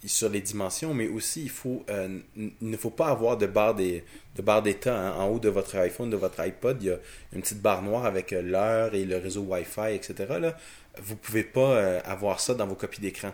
sur 0.06 0.28
les 0.28 0.40
dimensions, 0.40 0.92
mais 0.94 1.08
aussi 1.08 1.42
il 1.42 1.50
faut 1.50 1.82
euh, 1.88 2.18
ne 2.60 2.76
faut 2.76 2.90
pas 2.90 3.08
avoir 3.08 3.38
de 3.38 3.46
barre 3.46 3.74
des 3.74 4.04
de 4.36 4.42
barre 4.42 4.62
d'état 4.62 4.94
hein. 4.94 5.14
en 5.14 5.28
haut 5.28 5.38
de 5.38 5.48
votre 5.48 5.76
iPhone, 5.76 6.10
de 6.10 6.16
votre 6.16 6.40
iPod, 6.40 6.82
il 6.82 6.88
y 6.88 6.90
a 6.90 6.98
une 7.32 7.40
petite 7.40 7.62
barre 7.62 7.82
noire 7.82 8.04
avec 8.04 8.32
euh, 8.32 8.42
l'heure 8.42 8.94
et 8.94 9.04
le 9.04 9.16
réseau 9.16 9.42
Wi-Fi, 9.42 9.94
etc. 9.94 10.14
Là, 10.40 10.56
vous 11.02 11.16
pouvez 11.16 11.44
pas 11.44 11.60
euh, 11.60 12.00
avoir 12.04 12.40
ça 12.40 12.54
dans 12.54 12.66
vos 12.66 12.74
copies 12.74 13.00
d'écran. 13.00 13.32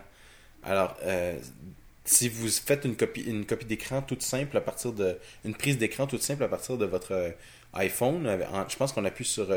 Alors, 0.63 0.95
si 2.03 2.29
vous 2.29 2.47
faites 2.49 2.85
une 2.85 2.95
copie 2.95 3.65
d'écran 3.65 4.01
toute 4.01 4.21
simple 4.21 4.57
à 4.57 4.61
partir 4.61 4.91
de 4.93 5.17
une 5.45 5.53
prise 5.53 5.77
d'écran 5.77 6.07
toute 6.07 6.21
simple 6.21 6.43
à 6.43 6.47
partir 6.47 6.77
de 6.77 6.85
votre 6.85 7.33
iPhone, 7.73 8.27
je 8.67 8.75
pense 8.75 8.91
qu'on 8.91 9.05
appuie 9.05 9.25
sur 9.25 9.47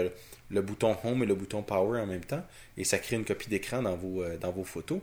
le 0.50 0.62
bouton 0.62 0.96
Home 1.04 1.22
et 1.22 1.26
le 1.26 1.34
bouton 1.34 1.62
Power 1.62 2.00
en 2.00 2.06
même 2.06 2.24
temps 2.24 2.44
et 2.76 2.84
ça 2.84 2.98
crée 2.98 3.16
une 3.16 3.24
copie 3.24 3.48
d'écran 3.48 3.82
dans 3.82 3.96
vos 3.96 4.64
photos 4.64 5.00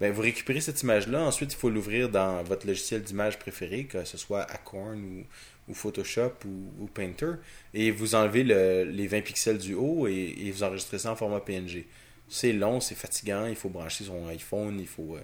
ben, 0.00 0.12
vous 0.12 0.22
récupérez 0.22 0.60
cette 0.60 0.80
image-là. 0.82 1.22
Ensuite, 1.22 1.52
il 1.52 1.56
faut 1.56 1.70
l'ouvrir 1.70 2.08
dans 2.08 2.42
votre 2.44 2.66
logiciel 2.66 3.02
d'image 3.02 3.38
préféré, 3.38 3.84
que 3.84 4.04
ce 4.04 4.16
soit 4.16 4.42
Acorn 4.42 5.24
ou, 5.68 5.74
Photoshop 5.74 6.34
ou, 6.46 6.86
Painter. 6.86 7.32
Et 7.74 7.90
vous 7.90 8.14
enlevez 8.14 8.44
les 8.44 9.06
20 9.06 9.22
pixels 9.22 9.58
du 9.58 9.74
haut 9.74 10.06
et, 10.06 10.50
vous 10.52 10.62
enregistrez 10.62 10.98
ça 10.98 11.12
en 11.12 11.16
format 11.16 11.40
PNG. 11.40 11.84
C'est 12.28 12.52
long, 12.52 12.80
c'est 12.80 12.94
fatigant. 12.94 13.46
Il 13.46 13.56
faut 13.56 13.70
brancher 13.70 14.04
son 14.04 14.28
iPhone. 14.28 14.78
Il 14.78 14.86
faut. 14.86 15.16
Euh, 15.16 15.22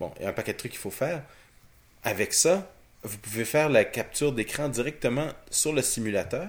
bon, 0.00 0.12
il 0.18 0.22
y 0.22 0.26
a 0.26 0.30
un 0.30 0.32
paquet 0.32 0.52
de 0.52 0.58
trucs 0.58 0.72
qu'il 0.72 0.80
faut 0.80 0.90
faire. 0.90 1.22
Avec 2.02 2.32
ça, 2.34 2.72
vous 3.02 3.18
pouvez 3.18 3.44
faire 3.44 3.68
la 3.68 3.84
capture 3.84 4.32
d'écran 4.32 4.68
directement 4.68 5.28
sur 5.50 5.72
le 5.72 5.82
simulateur. 5.82 6.48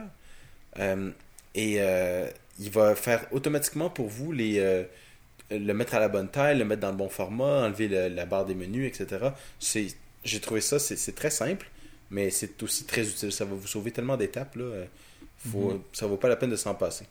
Euh, 0.80 1.12
et 1.56 1.78
euh, 1.80 2.30
il 2.60 2.70
va 2.70 2.96
faire 2.96 3.26
automatiquement 3.32 3.90
pour 3.90 4.08
vous 4.08 4.32
les 4.32 4.86
le 5.50 5.74
mettre 5.74 5.96
à 5.96 6.00
la 6.00 6.10
bonne 6.10 6.28
taille, 6.28 6.58
le 6.58 6.66
mettre 6.66 6.82
dans 6.82 6.92
le 6.92 6.98
bon 6.98 7.10
format, 7.10 7.66
enlever 7.66 7.88
la 8.10 8.26
barre 8.26 8.46
des 8.46 8.56
menus, 8.56 8.88
etc. 8.88 9.30
C'est, 9.60 9.88
j'ai 10.24 10.40
trouvé 10.40 10.62
ça, 10.62 10.80
c'est, 10.80 11.16
très 11.16 11.30
simple, 11.30 11.70
mais 12.12 12.30
c'est 12.30 12.62
aussi 12.64 12.86
très 12.86 13.08
utile. 13.08 13.32
Ça 13.32 13.46
va 13.46 13.56
vous 13.56 13.68
sauver 13.68 13.92
tellement 13.92 14.18
d'étapes, 14.18 14.56
là. 14.56 14.64
Euh, 14.64 14.86
faut, 15.38 15.72
mhm. 15.72 15.82
Ça 15.94 16.08
vaut 16.08 16.18
pas 16.18 16.30
la 16.30 16.36
peine 16.36 16.50
de 16.50 16.56
s'en 16.56 16.74
passer. 16.74 17.06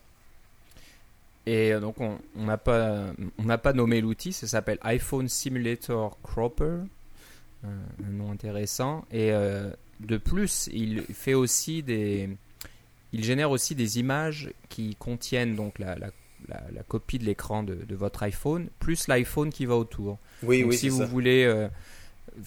Et 1.46 1.72
euh, 1.72 1.80
donc, 1.80 2.00
on 2.00 2.18
n'a 2.36 2.58
pas, 2.58 3.06
on 3.38 3.58
pas 3.58 3.72
nommé 3.72 4.00
l'outil, 4.00 4.32
ça 4.32 4.46
s'appelle 4.46 4.78
iPhone 4.82 5.28
Simulator 5.28 6.18
Cropper. 6.22 6.78
un, 7.64 8.10
nom 8.10 8.32
intéressant. 8.32 9.04
Et 9.12 9.32
euh, 9.32 9.70
de 10.00 10.16
plus, 10.16 10.68
il 10.72 11.02
fait 11.02 11.34
aussi 11.34 11.82
des, 11.82 12.28
il 13.12 13.24
génère 13.24 13.50
aussi 13.50 13.74
des 13.74 13.98
images 13.98 14.52
qui 14.68 14.96
contiennent 14.96 15.54
donc 15.54 15.78
la, 15.78 15.96
la, 15.96 16.10
la, 16.48 16.82
copie 16.82 17.18
de 17.18 17.24
l'écran 17.24 17.62
de, 17.62 17.74
de, 17.74 17.94
votre 17.94 18.22
iPhone, 18.24 18.68
plus 18.80 19.08
l'iPhone 19.08 19.50
qui 19.50 19.66
va 19.66 19.76
autour. 19.76 20.18
Oui, 20.42 20.62
donc, 20.62 20.70
oui. 20.70 20.76
Si 20.76 20.88
vous 20.88 20.98
ça. 20.98 21.06
voulez 21.06 21.44
euh, 21.44 21.68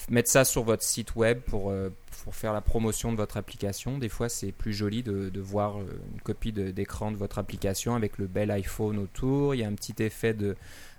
mettre 0.10 0.30
ça 0.30 0.46
sur 0.46 0.64
votre 0.64 0.84
site 0.84 1.16
web 1.16 1.40
pour, 1.42 1.70
euh, 1.70 1.90
pour 2.24 2.36
faire 2.36 2.54
la 2.54 2.62
promotion 2.62 3.12
de 3.12 3.18
votre 3.18 3.38
application, 3.38 3.98
des 3.98 4.10
fois 4.10 4.30
c'est 4.30 4.52
plus 4.52 4.74
joli 4.74 5.04
de, 5.04 5.30
de 5.30 5.40
voir 5.40 5.80
euh, 5.80 5.86
une 6.14 6.22
copie 6.22 6.52
d'écran 6.52 7.12
de, 7.12 7.18
votre 7.18 7.40
application 7.40 7.96
avec 7.96 8.18
le 8.18 8.28
bel 8.28 8.52
iPhone 8.52 9.00
autour. 9.00 9.56
Il 9.56 9.60
y 9.60 9.64
a 9.64 9.68
un 9.68 9.76
petit 9.76 9.96
effet 10.04 10.36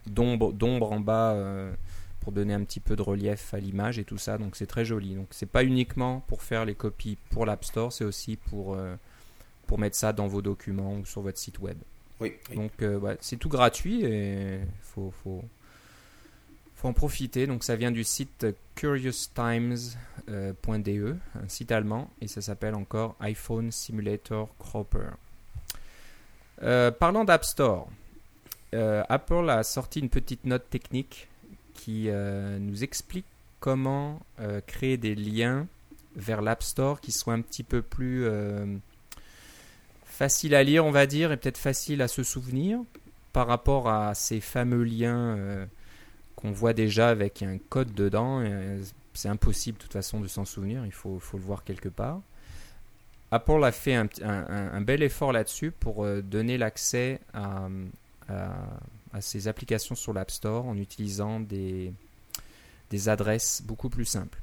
d'ombre 0.06 0.52
d'ombre 0.52 0.92
en 0.92 1.00
bas. 1.00 1.32
euh, 1.32 1.72
pour 2.20 2.32
donner 2.32 2.54
un 2.54 2.62
petit 2.62 2.80
peu 2.80 2.96
de 2.96 3.02
relief 3.02 3.54
à 3.54 3.58
l'image 3.58 3.98
et 3.98 4.04
tout 4.04 4.18
ça, 4.18 4.38
donc 4.38 4.54
c'est 4.56 4.66
très 4.66 4.84
joli. 4.84 5.14
Donc 5.14 5.28
c'est 5.30 5.46
pas 5.46 5.64
uniquement 5.64 6.22
pour 6.28 6.42
faire 6.42 6.64
les 6.64 6.74
copies 6.74 7.16
pour 7.30 7.46
l'App 7.46 7.64
Store, 7.64 7.92
c'est 7.92 8.04
aussi 8.04 8.36
pour, 8.36 8.74
euh, 8.74 8.94
pour 9.66 9.78
mettre 9.78 9.96
ça 9.96 10.12
dans 10.12 10.28
vos 10.28 10.42
documents 10.42 10.94
ou 10.94 11.04
sur 11.04 11.22
votre 11.22 11.38
site 11.38 11.58
web. 11.58 11.78
Oui, 12.20 12.34
oui. 12.50 12.56
Donc 12.56 12.72
euh, 12.82 12.98
ouais, 12.98 13.16
c'est 13.20 13.38
tout 13.38 13.48
gratuit 13.48 14.04
et 14.04 14.60
faut, 14.82 15.10
faut, 15.22 15.42
faut 16.80 16.88
en 16.88 16.92
profiter. 16.92 17.46
Donc 17.46 17.62
ça 17.62 17.76
vient 17.76 17.90
du 17.90 18.04
site 18.04 18.46
curioustimes.de, 18.74 21.16
un 21.34 21.48
site 21.48 21.72
allemand, 21.72 22.10
et 22.20 22.28
ça 22.28 22.40
s'appelle 22.40 22.74
encore 22.74 23.16
iPhone 23.20 23.70
Simulator 23.70 24.48
Cropper. 24.58 25.10
Euh, 26.62 26.90
parlant 26.90 27.24
d'App 27.24 27.44
Store, 27.44 27.88
euh, 28.74 29.02
Apple 29.08 29.48
a 29.50 29.62
sorti 29.62 30.00
une 30.00 30.10
petite 30.10 30.44
note 30.44 30.68
technique 30.70 31.28
qui 31.74 32.08
euh, 32.08 32.58
nous 32.58 32.84
explique 32.84 33.26
comment 33.60 34.20
euh, 34.40 34.60
créer 34.66 34.96
des 34.96 35.14
liens 35.14 35.66
vers 36.16 36.42
l'App 36.42 36.62
Store 36.62 37.00
qui 37.00 37.12
soient 37.12 37.34
un 37.34 37.40
petit 37.40 37.62
peu 37.62 37.82
plus 37.82 38.24
euh, 38.24 38.66
facile 40.04 40.54
à 40.54 40.62
lire, 40.62 40.84
on 40.84 40.90
va 40.90 41.06
dire, 41.06 41.32
et 41.32 41.36
peut-être 41.36 41.58
facile 41.58 42.02
à 42.02 42.08
se 42.08 42.22
souvenir 42.22 42.80
par 43.32 43.46
rapport 43.46 43.88
à 43.88 44.14
ces 44.14 44.40
fameux 44.40 44.82
liens 44.82 45.36
euh, 45.36 45.66
qu'on 46.40 46.52
voit 46.52 46.72
déjà 46.72 47.08
avec 47.08 47.42
un 47.42 47.58
code 47.68 47.92
dedans. 47.94 48.40
Euh, 48.44 48.80
C'est 49.14 49.28
impossible 49.28 49.78
de 49.78 49.82
toute 49.82 49.92
façon 49.92 50.20
de 50.20 50.28
s'en 50.28 50.44
souvenir, 50.44 50.84
il 50.86 50.92
faut, 50.92 51.18
faut 51.18 51.36
le 51.36 51.42
voir 51.42 51.64
quelque 51.64 51.88
part. 51.88 52.20
Apple 53.32 53.62
a 53.62 53.70
fait 53.70 53.94
un, 53.94 54.80
bel 54.80 55.02
effort 55.02 55.32
là-dessus 55.32 55.70
pour 55.70 56.04
euh, 56.04 56.20
donner 56.20 56.58
l'accès 56.58 57.20
à, 57.32 57.68
à, 58.28 58.54
à 59.12 59.20
ces 59.20 59.46
applications 59.46 59.94
sur 59.94 60.12
l'App 60.12 60.30
Store 60.30 60.66
en 60.66 60.76
utilisant 60.76 61.38
des, 61.38 61.92
des 62.90 63.08
adresses 63.08 63.62
beaucoup 63.64 63.88
plus 63.88 64.04
simples. 64.04 64.38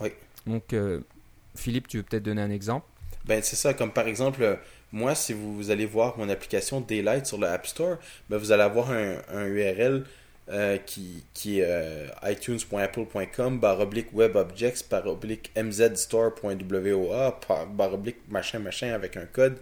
Oui. 0.00 0.10
Donc, 0.46 0.72
euh, 0.72 1.00
Philippe, 1.56 1.88
tu 1.88 1.98
veux 1.98 2.02
peut-être 2.02 2.22
donner 2.22 2.42
un 2.42 2.50
exemple? 2.50 2.86
Ben, 3.24 3.42
c'est 3.42 3.56
ça, 3.56 3.74
comme 3.74 3.92
par 3.92 4.06
exemple, 4.06 4.58
moi, 4.92 5.14
si 5.14 5.32
vous, 5.32 5.54
vous 5.56 5.70
allez 5.70 5.86
voir 5.86 6.16
mon 6.18 6.28
application 6.28 6.80
Daylight 6.80 7.26
sur 7.26 7.38
le 7.38 7.46
App 7.46 7.66
Store, 7.66 7.96
ben, 8.28 8.38
vous 8.38 8.52
allez 8.52 8.62
avoir 8.62 8.90
un, 8.90 9.16
un 9.32 9.46
URL 9.46 10.04
euh, 10.50 10.76
qui, 10.78 11.24
qui 11.34 11.60
est 11.60 11.64
euh, 11.66 12.08
itunes.apple.com, 12.24 13.58
barre 13.60 13.80
oblique 13.80 14.08
webobjects, 14.12 14.88
barre 14.90 15.06
oblique 15.06 15.50
mzstore.woa, 15.56 17.40
barre 17.74 17.94
oblique 17.94 18.16
machin 18.28 18.58
machin 18.58 18.92
avec 18.92 19.16
un 19.16 19.26
code. 19.26 19.56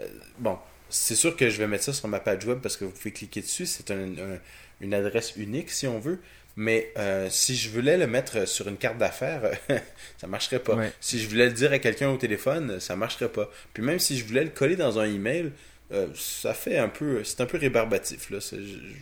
Euh, 0.00 0.06
bon, 0.38 0.58
c'est 0.88 1.14
sûr 1.14 1.36
que 1.36 1.48
je 1.50 1.58
vais 1.58 1.66
mettre 1.66 1.84
ça 1.84 1.92
sur 1.92 2.08
ma 2.08 2.20
page 2.20 2.44
web 2.46 2.58
parce 2.60 2.76
que 2.76 2.84
vous 2.84 2.90
pouvez 2.92 3.12
cliquer 3.12 3.40
dessus. 3.40 3.66
C'est 3.66 3.90
un- 3.90 4.04
un- 4.18 4.38
une 4.80 4.94
adresse 4.94 5.34
unique 5.36 5.70
si 5.70 5.86
on 5.86 5.98
veut. 5.98 6.18
Mais 6.56 6.92
si 7.30 7.54
je 7.56 7.70
voulais 7.70 7.96
le 7.96 8.06
mettre 8.06 8.46
sur 8.46 8.68
une 8.68 8.76
carte 8.76 8.98
d'affaires, 8.98 9.42
ça 10.18 10.26
marcherait 10.26 10.58
pas. 10.58 10.74
Ouais. 10.74 10.92
Si 11.00 11.18
je 11.20 11.28
voulais 11.28 11.46
le 11.46 11.52
dire 11.52 11.72
à 11.72 11.78
quelqu'un 11.78 12.10
au 12.10 12.16
téléphone, 12.16 12.80
ça 12.80 12.96
marcherait 12.96 13.30
pas. 13.30 13.50
Puis 13.72 13.82
même 13.82 13.98
si 13.98 14.18
je 14.18 14.24
voulais 14.26 14.42
le 14.44 14.50
coller 14.50 14.76
dans 14.76 14.98
un 14.98 15.04
email, 15.06 15.52
euh, 15.92 16.08
ça 16.14 16.54
fait 16.54 16.78
un 16.78 16.88
peu, 16.88 17.24
c'est 17.24 17.40
un 17.40 17.46
peu 17.46 17.58
rébarbatif 17.58 18.32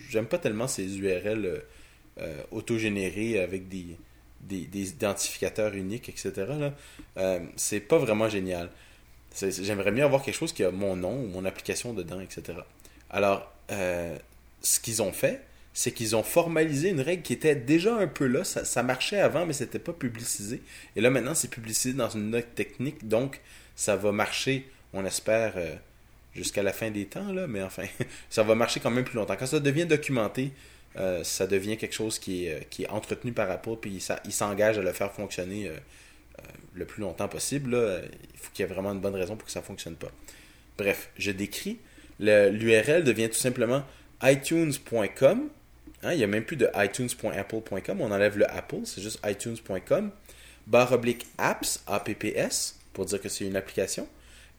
J'aime 0.09 0.27
pas 0.27 0.39
tellement 0.39 0.69
ces 0.69 0.99
URL 0.99 1.45
euh, 1.45 1.59
euh, 2.21 2.43
autogénérés 2.51 3.39
avec 3.39 3.69
des, 3.69 3.97
des, 4.41 4.89
identificateurs 4.89 5.75
uniques, 5.75 6.09
etc. 6.09 6.33
Euh, 7.17 7.41
c'est 7.55 7.79
pas 7.79 7.99
vraiment 7.99 8.29
génial. 8.29 8.71
J'aimerais 9.41 9.93
bien 9.93 10.05
avoir 10.05 10.23
quelque 10.23 10.35
chose 10.35 10.53
qui 10.53 10.65
a 10.65 10.73
mon 10.73 10.97
nom 10.97 11.13
ou 11.13 11.29
mon 11.29 11.45
application 11.45 11.93
dedans, 11.93 12.21
etc. 12.21 12.59
Alors, 13.09 13.53
euh, 13.71 14.17
ce 14.63 14.81
qu'ils 14.81 15.01
ont 15.01 15.13
fait, 15.13 15.43
c'est 15.75 15.93
qu'ils 15.93 16.17
ont 16.17 16.25
formalisé 16.25 16.89
une 16.89 17.01
règle 17.01 17.23
qui 17.23 17.35
était 17.35 17.55
déjà 17.55 17.95
un 17.95 18.09
peu 18.09 18.27
là. 18.27 18.43
Ça, 18.43 18.65
ça 18.65 18.83
marchait 18.83 19.21
avant, 19.21 19.47
mais 19.47 19.53
c'était 19.53 19.79
pas 19.79 19.93
publicisé. 19.93 20.61
Et 20.97 21.01
là, 21.01 21.11
maintenant, 21.11 21.37
c'est 21.37 21.51
publicisé 21.51 21.95
dans 21.95 22.11
une 22.11 22.31
note 22.31 22.53
technique. 22.57 23.07
Donc, 23.07 23.41
ça 23.77 23.95
va 23.95 24.11
marcher, 24.11 24.69
on 24.93 25.05
espère, 25.05 25.55
jusqu'à 26.35 26.63
la 26.63 26.73
fin 26.73 26.91
des 26.91 27.07
temps. 27.07 27.33
Là, 27.33 27.47
mais 27.47 27.63
enfin, 27.63 27.85
ça 28.31 28.43
va 28.43 28.55
marcher 28.55 28.81
quand 28.81 28.91
même 28.91 29.05
plus 29.05 29.17
longtemps. 29.17 29.37
Quand 29.37 29.47
ça 29.47 29.61
devient 29.61 29.87
documenté, 29.87 30.53
euh, 30.97 31.23
ça 31.25 31.47
devient 31.47 31.77
quelque 31.77 31.95
chose 31.95 32.19
qui 32.19 32.47
est, 32.47 32.55
euh, 32.55 32.61
qui 32.71 32.85
est 32.85 32.89
entretenu 32.89 33.33
par 33.33 33.51
Apple. 33.51 33.77
Puis, 33.81 34.01
ça- 34.01 34.21
ils 34.25 34.33
s'engagent 34.33 34.79
à 34.79 34.83
le 34.83 34.93
faire 34.93 35.13
fonctionner 35.13 35.69
euh, 35.69 35.77
le 36.75 36.85
plus 36.85 37.03
longtemps 37.03 37.29
possible. 37.29 37.71
là. 37.77 37.99
Il 38.35 38.39
faut 38.39 38.51
qu'il 38.53 38.65
y 38.65 38.69
ait 38.69 38.73
vraiment 38.73 38.93
une 38.93 39.01
bonne 39.01 39.15
raison 39.15 39.37
pour 39.37 39.47
que 39.47 39.53
ça 39.53 39.63
fonctionne 39.63 39.97
pas. 39.97 40.11
Bref, 40.77 41.11
je 41.19 41.31
décris. 41.33 41.79
L'URL 42.21 43.05
devient 43.05 43.29
tout 43.29 43.39
simplement 43.39 43.85
itunes.com. 44.23 45.49
Hein, 46.03 46.13
il 46.13 46.19
n'y 46.19 46.25
a 46.25 46.29
même 46.29 46.45
plus 46.45 46.57
de 46.57 46.69
itunes.apple.com. 46.77 48.01
On 48.01 48.11
enlève 48.13 48.39
le 48.39 48.49
Apple, 48.51 48.81
c'est 48.85 49.01
juste 49.03 49.19
itunes.com. 49.27 50.11
Barre 50.67 50.93
oblique 50.93 51.27
apps, 51.39 51.83
apps, 51.87 52.77
pour 52.93 53.05
dire 53.07 53.21
que 53.21 53.29
c'est 53.29 53.47
une 53.47 53.57
application. 53.57 54.07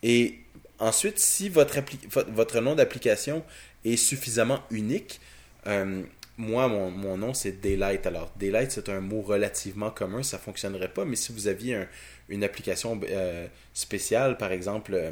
Et 0.04 0.40
ensuite, 0.80 1.20
si 1.20 1.50
votre, 1.50 1.78
appli- 1.78 2.00
votre 2.30 2.60
nom 2.62 2.76
d'application 2.76 3.44
est 3.86 3.98
suffisamment 3.98 4.60
unique, 4.72 5.20
euh, 5.68 6.04
moi, 6.38 6.68
mon, 6.70 6.90
mon 6.90 7.18
nom, 7.18 7.34
c'est 7.34 7.60
Daylight. 7.62 8.06
Alors, 8.08 8.32
Daylight, 8.38 8.72
c'est 8.72 8.90
un 8.90 9.02
mot 9.02 9.22
relativement 9.22 9.92
commun, 9.92 10.24
ça 10.24 10.38
fonctionnerait 10.38 10.88
pas, 10.94 11.04
mais 11.06 11.16
si 11.18 11.32
vous 11.34 11.48
aviez 11.48 11.76
un- 11.76 11.88
une 12.30 12.44
application 12.44 13.00
euh, 13.10 13.48
spéciale, 13.74 14.38
par 14.38 14.52
exemple, 14.52 14.94
euh, 14.94 15.12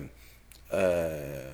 euh, 0.73 1.51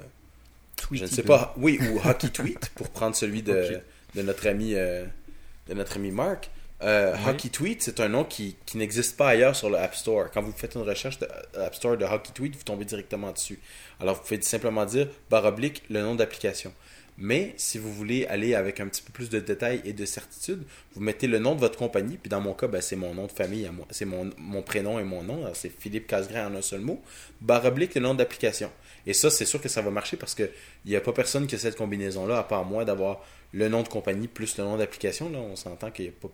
je 0.97 1.03
ne 1.03 1.09
sais 1.09 1.23
pas, 1.23 1.53
oui, 1.57 1.79
ou 1.91 1.99
Hockey 2.07 2.29
Tweet, 2.29 2.69
pour 2.75 2.89
prendre 2.89 3.15
celui 3.15 3.41
de, 3.41 3.53
de 4.15 4.21
notre 4.21 4.47
ami 4.47 4.73
de 4.73 5.73
notre 5.73 5.95
ami 5.97 6.11
Mark. 6.11 6.49
Euh, 6.83 7.15
Oui. 7.15 7.29
Hockey 7.29 7.49
Tweet, 7.49 7.81
c'est 7.81 7.99
un 7.99 8.09
nom 8.09 8.23
qui, 8.23 8.55
qui 8.65 8.77
n'existe 8.77 9.15
pas 9.17 9.29
ailleurs 9.29 9.55
sur 9.55 9.69
le 9.69 9.77
App 9.77 9.95
Store. 9.95 10.29
Quand 10.31 10.41
vous 10.41 10.51
faites 10.51 10.75
une 10.75 10.81
recherche 10.81 11.19
de 11.19 11.27
App 11.57 11.75
Store 11.75 11.97
de 11.97 12.05
Hockey 12.05 12.31
Tweet, 12.33 12.55
vous 12.55 12.63
tombez 12.63 12.85
directement 12.85 13.31
dessus. 13.31 13.59
Alors, 13.99 14.15
vous 14.15 14.21
pouvez 14.21 14.41
simplement 14.41 14.85
dire 14.85 15.07
barre 15.29 15.45
oblique 15.45 15.83
le 15.89 16.01
nom 16.01 16.15
d'application. 16.15 16.73
Mais 17.17 17.53
si 17.57 17.77
vous 17.77 17.93
voulez 17.93 18.25
aller 18.25 18.55
avec 18.55 18.79
un 18.79 18.87
petit 18.87 19.03
peu 19.03 19.11
plus 19.11 19.29
de 19.29 19.39
détails 19.39 19.81
et 19.85 19.93
de 19.93 20.03
certitude, 20.03 20.63
vous 20.95 21.01
mettez 21.01 21.27
le 21.27 21.37
nom 21.37 21.53
de 21.53 21.59
votre 21.59 21.77
compagnie. 21.77 22.17
Puis 22.17 22.29
dans 22.29 22.41
mon 22.41 22.53
cas, 22.53 22.67
ben, 22.67 22.81
c'est 22.81 22.95
mon 22.95 23.13
nom 23.13 23.27
de 23.27 23.31
famille, 23.31 23.69
c'est 23.91 24.05
mon, 24.05 24.31
mon 24.37 24.63
prénom 24.63 24.99
et 24.99 25.03
mon 25.03 25.21
nom. 25.21 25.43
Alors, 25.43 25.55
C'est 25.55 25.69
Philippe 25.69 26.07
Casgrain 26.07 26.47
en 26.47 26.55
un 26.55 26.61
seul 26.63 26.81
mot. 26.81 27.01
Barre 27.39 27.65
oblique 27.65 27.93
le 27.95 28.01
nom 28.01 28.15
d'application. 28.15 28.71
Et 29.05 29.13
ça, 29.13 29.29
c'est 29.29 29.45
sûr 29.45 29.61
que 29.61 29.69
ça 29.69 29.81
va 29.81 29.91
marcher 29.91 30.17
parce 30.17 30.33
que 30.33 30.49
il 30.85 30.91
n'y 30.91 30.97
a 30.97 31.01
pas 31.01 31.13
personne 31.13 31.45
qui 31.45 31.53
a 31.55 31.59
cette 31.59 31.75
combinaison-là, 31.75 32.39
à 32.39 32.43
part 32.43 32.65
moi, 32.65 32.83
d'avoir 32.83 33.23
le 33.51 33.69
nom 33.69 33.83
de 33.83 33.87
compagnie 33.89 34.27
plus 34.27 34.57
le 34.57 34.63
nom 34.63 34.77
d'application. 34.77 35.29
Là, 35.29 35.37
on 35.37 35.55
s'entend 35.55 35.91
qu'il 35.91 36.05
n'y 36.05 36.09
a 36.09 36.13
pas 36.19 36.29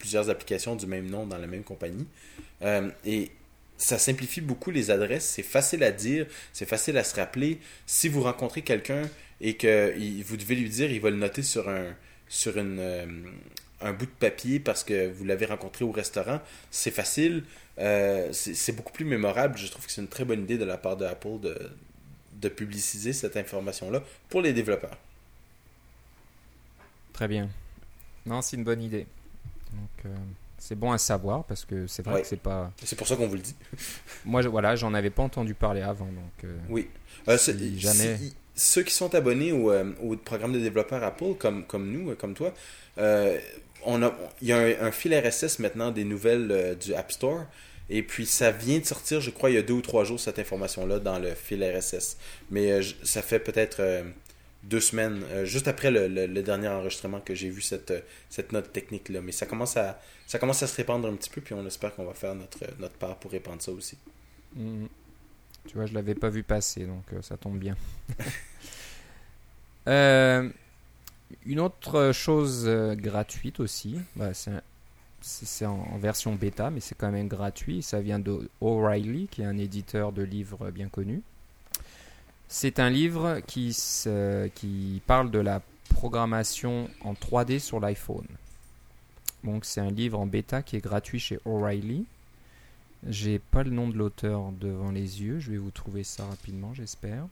plusieurs 0.00 0.30
applications 0.30 0.74
du 0.74 0.86
même 0.86 1.08
nom 1.08 1.26
dans 1.26 1.38
la 1.38 1.46
même 1.46 1.62
compagnie. 1.62 2.06
Euh, 2.62 2.90
et 3.04 3.30
ça 3.76 3.98
simplifie 3.98 4.40
beaucoup 4.40 4.72
les 4.72 4.90
adresses. 4.90 5.26
C'est 5.26 5.44
facile 5.44 5.84
à 5.84 5.92
dire, 5.92 6.26
c'est 6.52 6.68
facile 6.68 6.98
à 6.98 7.04
se 7.04 7.14
rappeler. 7.14 7.60
Si 7.86 8.08
vous 8.08 8.22
rencontrez 8.22 8.62
quelqu'un 8.62 9.02
et 9.40 9.54
que 9.54 9.94
vous 10.24 10.36
devez 10.36 10.56
lui 10.56 10.68
dire, 10.68 10.90
il 10.90 11.00
va 11.00 11.10
le 11.10 11.16
noter 11.16 11.42
sur 11.42 11.68
un 11.68 11.94
sur 12.28 12.52
euh, 12.56 13.06
un 13.80 13.92
bout 13.92 14.06
de 14.06 14.10
papier 14.10 14.60
parce 14.60 14.84
que 14.84 15.10
vous 15.10 15.24
l'avez 15.24 15.46
rencontré 15.46 15.84
au 15.84 15.90
restaurant, 15.90 16.40
c'est 16.70 16.92
facile. 16.92 17.44
Euh, 17.78 18.28
c'est 18.32 18.54
c'est 18.54 18.72
beaucoup 18.72 18.92
plus 18.92 19.04
mémorable. 19.04 19.56
Je 19.58 19.66
trouve 19.68 19.86
que 19.86 19.92
c'est 19.92 20.02
une 20.02 20.08
très 20.08 20.24
bonne 20.24 20.42
idée 20.42 20.58
de 20.58 20.64
la 20.64 20.76
part 20.76 20.96
de 20.96 21.04
Apple 21.04 21.40
de, 21.40 21.70
de 22.34 22.48
publiciser 22.48 23.12
cette 23.12 23.36
information-là 23.36 24.02
pour 24.28 24.42
les 24.42 24.52
développeurs. 24.52 24.96
Très 27.12 27.28
bien. 27.28 27.48
Non, 28.26 28.42
c'est 28.42 28.56
une 28.56 28.64
bonne 28.64 28.82
idée. 28.82 29.06
Donc, 29.72 30.06
euh, 30.06 30.16
c'est 30.58 30.74
bon 30.74 30.92
à 30.92 30.98
savoir 30.98 31.44
parce 31.44 31.64
que 31.64 31.86
c'est 31.86 32.02
vrai 32.04 32.16
Ouais. 32.16 32.22
que 32.22 32.26
c'est 32.26 32.40
pas. 32.40 32.70
C'est 32.84 32.96
pour 32.96 33.06
ça 33.06 33.16
qu'on 33.16 33.26
vous 33.28 33.34
le 33.36 33.40
dit. 33.40 33.54
Moi, 34.24 34.42
je- 34.42 34.48
voilà, 34.48 34.76
j'en 34.76 34.92
avais 34.94 35.10
pas 35.10 35.22
entendu 35.22 35.54
parler 35.54 35.80
avant, 35.82 36.06
donc. 36.06 36.44
euh, 36.44 36.56
Oui. 36.68 36.88
Euh, 37.28 37.36
Si 37.38 37.78
jamais- 37.78 38.18
ceux 38.54 38.82
qui 38.82 38.92
sont 38.94 39.14
abonnés 39.14 39.52
au, 39.52 39.70
euh, 39.70 39.92
au 40.02 40.16
programme 40.16 40.52
de 40.52 40.58
développeurs 40.58 41.02
Apple, 41.02 41.34
comme, 41.38 41.64
comme 41.64 41.90
nous, 41.90 42.14
comme 42.16 42.34
toi, 42.34 42.52
euh, 42.98 43.38
on 43.84 44.02
a, 44.02 44.14
il 44.42 44.48
y 44.48 44.52
a 44.52 44.58
un, 44.58 44.86
un 44.88 44.90
fil 44.90 45.14
RSS 45.14 45.58
maintenant 45.60 45.90
des 45.90 46.04
nouvelles 46.04 46.50
euh, 46.50 46.74
du 46.74 46.94
App 46.94 47.10
Store. 47.12 47.46
Et 47.92 48.02
puis 48.02 48.24
ça 48.26 48.50
vient 48.52 48.78
de 48.78 48.84
sortir, 48.84 49.20
je 49.20 49.30
crois, 49.30 49.50
il 49.50 49.54
y 49.54 49.58
a 49.58 49.62
deux 49.62 49.72
ou 49.74 49.80
trois 49.82 50.04
jours, 50.04 50.20
cette 50.20 50.38
information-là 50.38 50.98
dans 51.00 51.18
le 51.18 51.34
fil 51.34 51.64
RSS. 51.64 52.18
Mais 52.50 52.80
ça 53.02 53.20
fait 53.22 53.40
peut-être 53.40 53.80
deux 54.64 54.80
semaines, 54.80 55.22
euh, 55.30 55.44
juste 55.44 55.68
après 55.68 55.90
le, 55.90 56.08
le- 56.08 56.26
le 56.26 56.42
dernier 56.42 56.68
enregistrement 56.68 57.20
que 57.20 57.34
j'ai 57.34 57.50
vu 57.50 57.60
cette, 57.62 57.90
euh, 57.92 58.00
cette 58.28 58.52
note 58.52 58.72
technique-là. 58.72 59.20
Mais 59.22 59.32
ça 59.32 59.46
commence, 59.46 59.76
à, 59.76 60.00
ça 60.26 60.38
commence 60.38 60.62
à 60.62 60.66
se 60.66 60.76
répandre 60.76 61.08
un 61.08 61.16
petit 61.16 61.30
peu, 61.30 61.40
puis 61.40 61.54
on 61.54 61.66
espère 61.66 61.94
qu'on 61.94 62.04
va 62.06 62.14
faire 62.14 62.34
notre, 62.34 62.58
notre 62.78 62.96
part 62.96 63.18
pour 63.18 63.30
répandre 63.32 63.62
ça 63.62 63.72
aussi. 63.72 63.98
Mhm. 64.56 64.88
Tu 65.68 65.76
vois, 65.76 65.86
je 65.86 65.94
l'avais 65.94 66.14
pas 66.14 66.30
vu 66.30 66.42
passer, 66.42 66.86
donc 66.86 67.04
euh, 67.12 67.22
ça 67.22 67.36
tombe 67.36 67.58
bien. 67.58 67.76
Euh, 69.88 70.48
une 71.46 71.60
autre 71.60 72.12
chose 72.12 72.64
euh, 72.66 72.94
gratuite 72.94 73.60
aussi, 73.60 73.98
bah, 74.16 74.30
c'est 75.22 75.66
en 75.66 75.98
version 75.98 76.34
bêta, 76.34 76.70
mais 76.70 76.80
c'est 76.80 76.94
quand 76.96 77.10
même 77.10 77.28
gratuit. 77.28 77.82
Ça 77.82 78.00
vient 78.00 78.18
de 78.18 78.50
O'Reilly, 78.60 79.28
qui 79.28 79.42
est 79.42 79.46
un 79.46 79.58
éditeur 79.58 80.12
de 80.12 80.22
livres 80.22 80.70
bien 80.70 80.88
connu. 80.88 81.22
C'est 82.52 82.80
un 82.80 82.90
livre 82.90 83.38
qui, 83.46 83.72
se- 83.72 84.48
qui 84.48 85.00
parle 85.06 85.30
de 85.30 85.38
la 85.38 85.62
programmation 85.88 86.90
en 87.02 87.14
3D 87.14 87.60
sur 87.60 87.78
l'iPhone. 87.78 88.26
Donc 89.44 89.64
c'est 89.64 89.80
un 89.80 89.90
livre 89.90 90.18
en 90.18 90.26
bêta 90.26 90.60
qui 90.60 90.74
est 90.76 90.80
gratuit 90.80 91.20
chez 91.20 91.38
O'Reilly. 91.44 92.04
J'ai 93.08 93.38
pas 93.38 93.62
le 93.62 93.70
nom 93.70 93.88
de 93.88 93.96
l'auteur 93.96 94.50
devant 94.60 94.90
les 94.90 95.22
yeux, 95.22 95.38
je 95.38 95.52
vais 95.52 95.56
vous 95.58 95.70
trouver 95.70 96.02
ça 96.04 96.26
rapidement, 96.26 96.74
j'espère. 96.74 97.24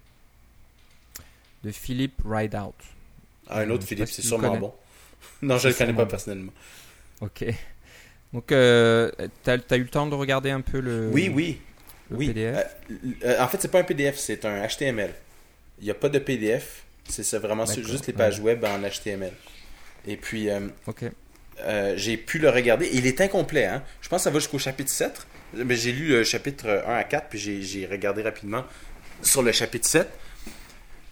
De 1.64 1.72
Philip 1.72 2.14
Rideout. 2.24 2.72
Ah, 3.48 3.60
un 3.60 3.70
autre 3.70 3.84
Philippe, 3.84 4.06
si 4.06 4.14
c'est 4.14 4.22
tu 4.22 4.28
sûrement 4.28 4.48
connais. 4.50 4.60
bon. 4.60 4.72
non, 5.42 5.58
je 5.58 5.68
le 5.68 5.74
connais 5.74 5.92
pas 5.92 6.04
bon. 6.04 6.10
personnellement. 6.10 6.52
Ok. 7.20 7.44
Donc, 8.32 8.52
euh, 8.52 9.10
t'as 9.42 9.56
as 9.70 9.76
eu 9.76 9.82
le 9.82 9.88
temps 9.88 10.06
de 10.06 10.14
regarder 10.14 10.50
un 10.50 10.60
peu 10.60 10.78
le, 10.80 11.10
Oui, 11.12 11.28
oui. 11.34 11.60
Le 12.10 12.16
oui. 12.16 12.26
PDF 12.28 12.66
Euh, 12.90 12.94
euh, 13.24 13.40
en 13.40 13.48
fait, 13.48 13.58
c'est 13.60 13.70
pas 13.70 13.80
un 13.80 13.84
PDF, 13.84 14.16
c'est 14.18 14.44
un 14.44 14.66
HTML. 14.66 15.12
Il 15.80 15.84
n'y 15.84 15.90
a 15.90 15.94
pas 15.94 16.08
de 16.08 16.18
PDF, 16.18 16.82
c'est 17.08 17.36
vraiment 17.38 17.66
juste 17.66 18.06
les 18.06 18.12
ouais. 18.12 18.18
pages 18.18 18.40
web 18.40 18.64
en 18.64 18.78
HTML. 18.80 19.32
Et 20.06 20.16
puis, 20.16 20.48
euh, 20.48 20.60
euh, 21.60 21.94
j'ai 21.96 22.16
pu 22.16 22.38
le 22.38 22.50
regarder. 22.50 22.88
Il 22.92 23.06
est 23.06 23.20
incomplet, 23.20 23.66
hein. 23.66 23.82
Je 24.00 24.08
pense 24.08 24.20
que 24.20 24.24
ça 24.24 24.30
va 24.30 24.38
jusqu'au 24.38 24.58
chapitre 24.58 24.90
7. 24.90 25.26
Mais 25.54 25.76
j'ai 25.76 25.92
lu 25.92 26.08
le 26.08 26.24
chapitre 26.24 26.82
1 26.86 26.94
à 26.94 27.04
4, 27.04 27.28
puis 27.30 27.38
j'ai- 27.38 27.86
regardé 27.86 28.22
rapidement 28.22 28.64
sur 29.22 29.42
le 29.42 29.50
chapitre 29.52 29.86
7. 29.88 30.08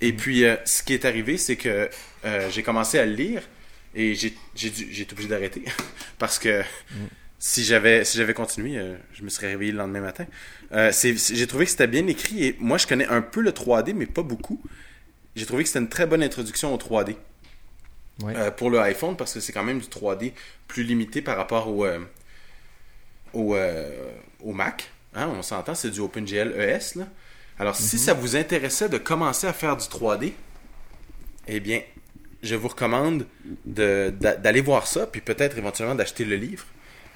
Et 0.02 0.12
puis, 0.12 0.44
euh, 0.44 0.56
ce 0.66 0.82
qui 0.82 0.92
est 0.92 1.04
arrivé, 1.06 1.38
c'est 1.38 1.56
que 1.56 1.88
euh, 2.26 2.50
j'ai 2.50 2.62
commencé 2.62 2.98
à 2.98 3.06
le 3.06 3.12
lire 3.14 3.42
et 3.94 4.14
j'ai 4.14 4.34
j'ai 4.54 4.68
dû- 4.68 4.88
j'ai 4.92 5.02
été 5.04 5.12
obligé 5.14 5.28
d'arrêter. 5.30 5.62
Parce 6.18 6.38
que 6.38 6.62
si 7.38 7.64
j'avais 7.64 8.04
si 8.04 8.16
j'avais 8.18 8.34
continué, 8.34 8.78
euh, 8.78 8.96
je 9.12 9.22
me 9.22 9.28
serais 9.28 9.48
réveillé 9.48 9.72
le 9.72 9.78
lendemain 9.78 10.00
matin. 10.00 10.26
Euh, 10.72 10.90
j'ai 10.92 11.46
trouvé 11.46 11.64
que 11.64 11.70
c'était 11.70 11.86
bien 11.86 12.06
écrit 12.06 12.44
et 12.44 12.56
moi, 12.58 12.78
je 12.78 12.86
connais 12.86 13.06
un 13.06 13.22
peu 13.22 13.40
le 13.40 13.52
3D, 13.52 13.92
mais 13.94 14.06
pas 14.06 14.22
beaucoup. 14.22 14.60
J'ai 15.36 15.46
trouvé 15.46 15.62
que 15.62 15.68
c'était 15.68 15.80
une 15.80 15.88
très 15.88 16.06
bonne 16.06 16.22
introduction 16.22 16.72
au 16.74 16.78
3D 16.78 17.16
Ouais. 18.22 18.32
euh, 18.34 18.50
pour 18.50 18.70
le 18.70 18.80
iPhone 18.80 19.14
parce 19.14 19.34
que 19.34 19.40
c'est 19.40 19.52
quand 19.52 19.62
même 19.62 19.78
du 19.78 19.86
3D 19.88 20.32
plus 20.66 20.82
limité 20.84 21.20
par 21.20 21.36
rapport 21.36 21.68
au, 21.68 21.86
au, 23.34 23.54
au 24.42 24.52
Mac. 24.52 24.90
Hein, 25.14 25.28
on 25.36 25.42
s'entend, 25.42 25.74
c'est 25.74 25.90
du 25.90 26.00
OpenGL 26.00 26.54
ES. 26.58 26.98
Là. 26.98 27.06
Alors, 27.58 27.76
si 27.76 27.98
ça 27.98 28.14
vous 28.14 28.36
intéressait 28.36 28.88
de 28.88 28.98
commencer 28.98 29.46
à 29.46 29.52
faire 29.52 29.76
du 29.76 29.84
3D, 29.86 30.32
eh 31.48 31.60
bien, 31.60 31.80
je 32.42 32.54
vous 32.54 32.68
recommande 32.68 33.26
de- 33.64 34.12
d'a- 34.18 34.36
d'aller 34.36 34.60
voir 34.60 34.86
ça, 34.86 35.06
puis 35.06 35.20
peut-être 35.20 35.56
éventuellement 35.58 35.94
d'acheter 35.94 36.24
le 36.24 36.36
livre 36.36 36.64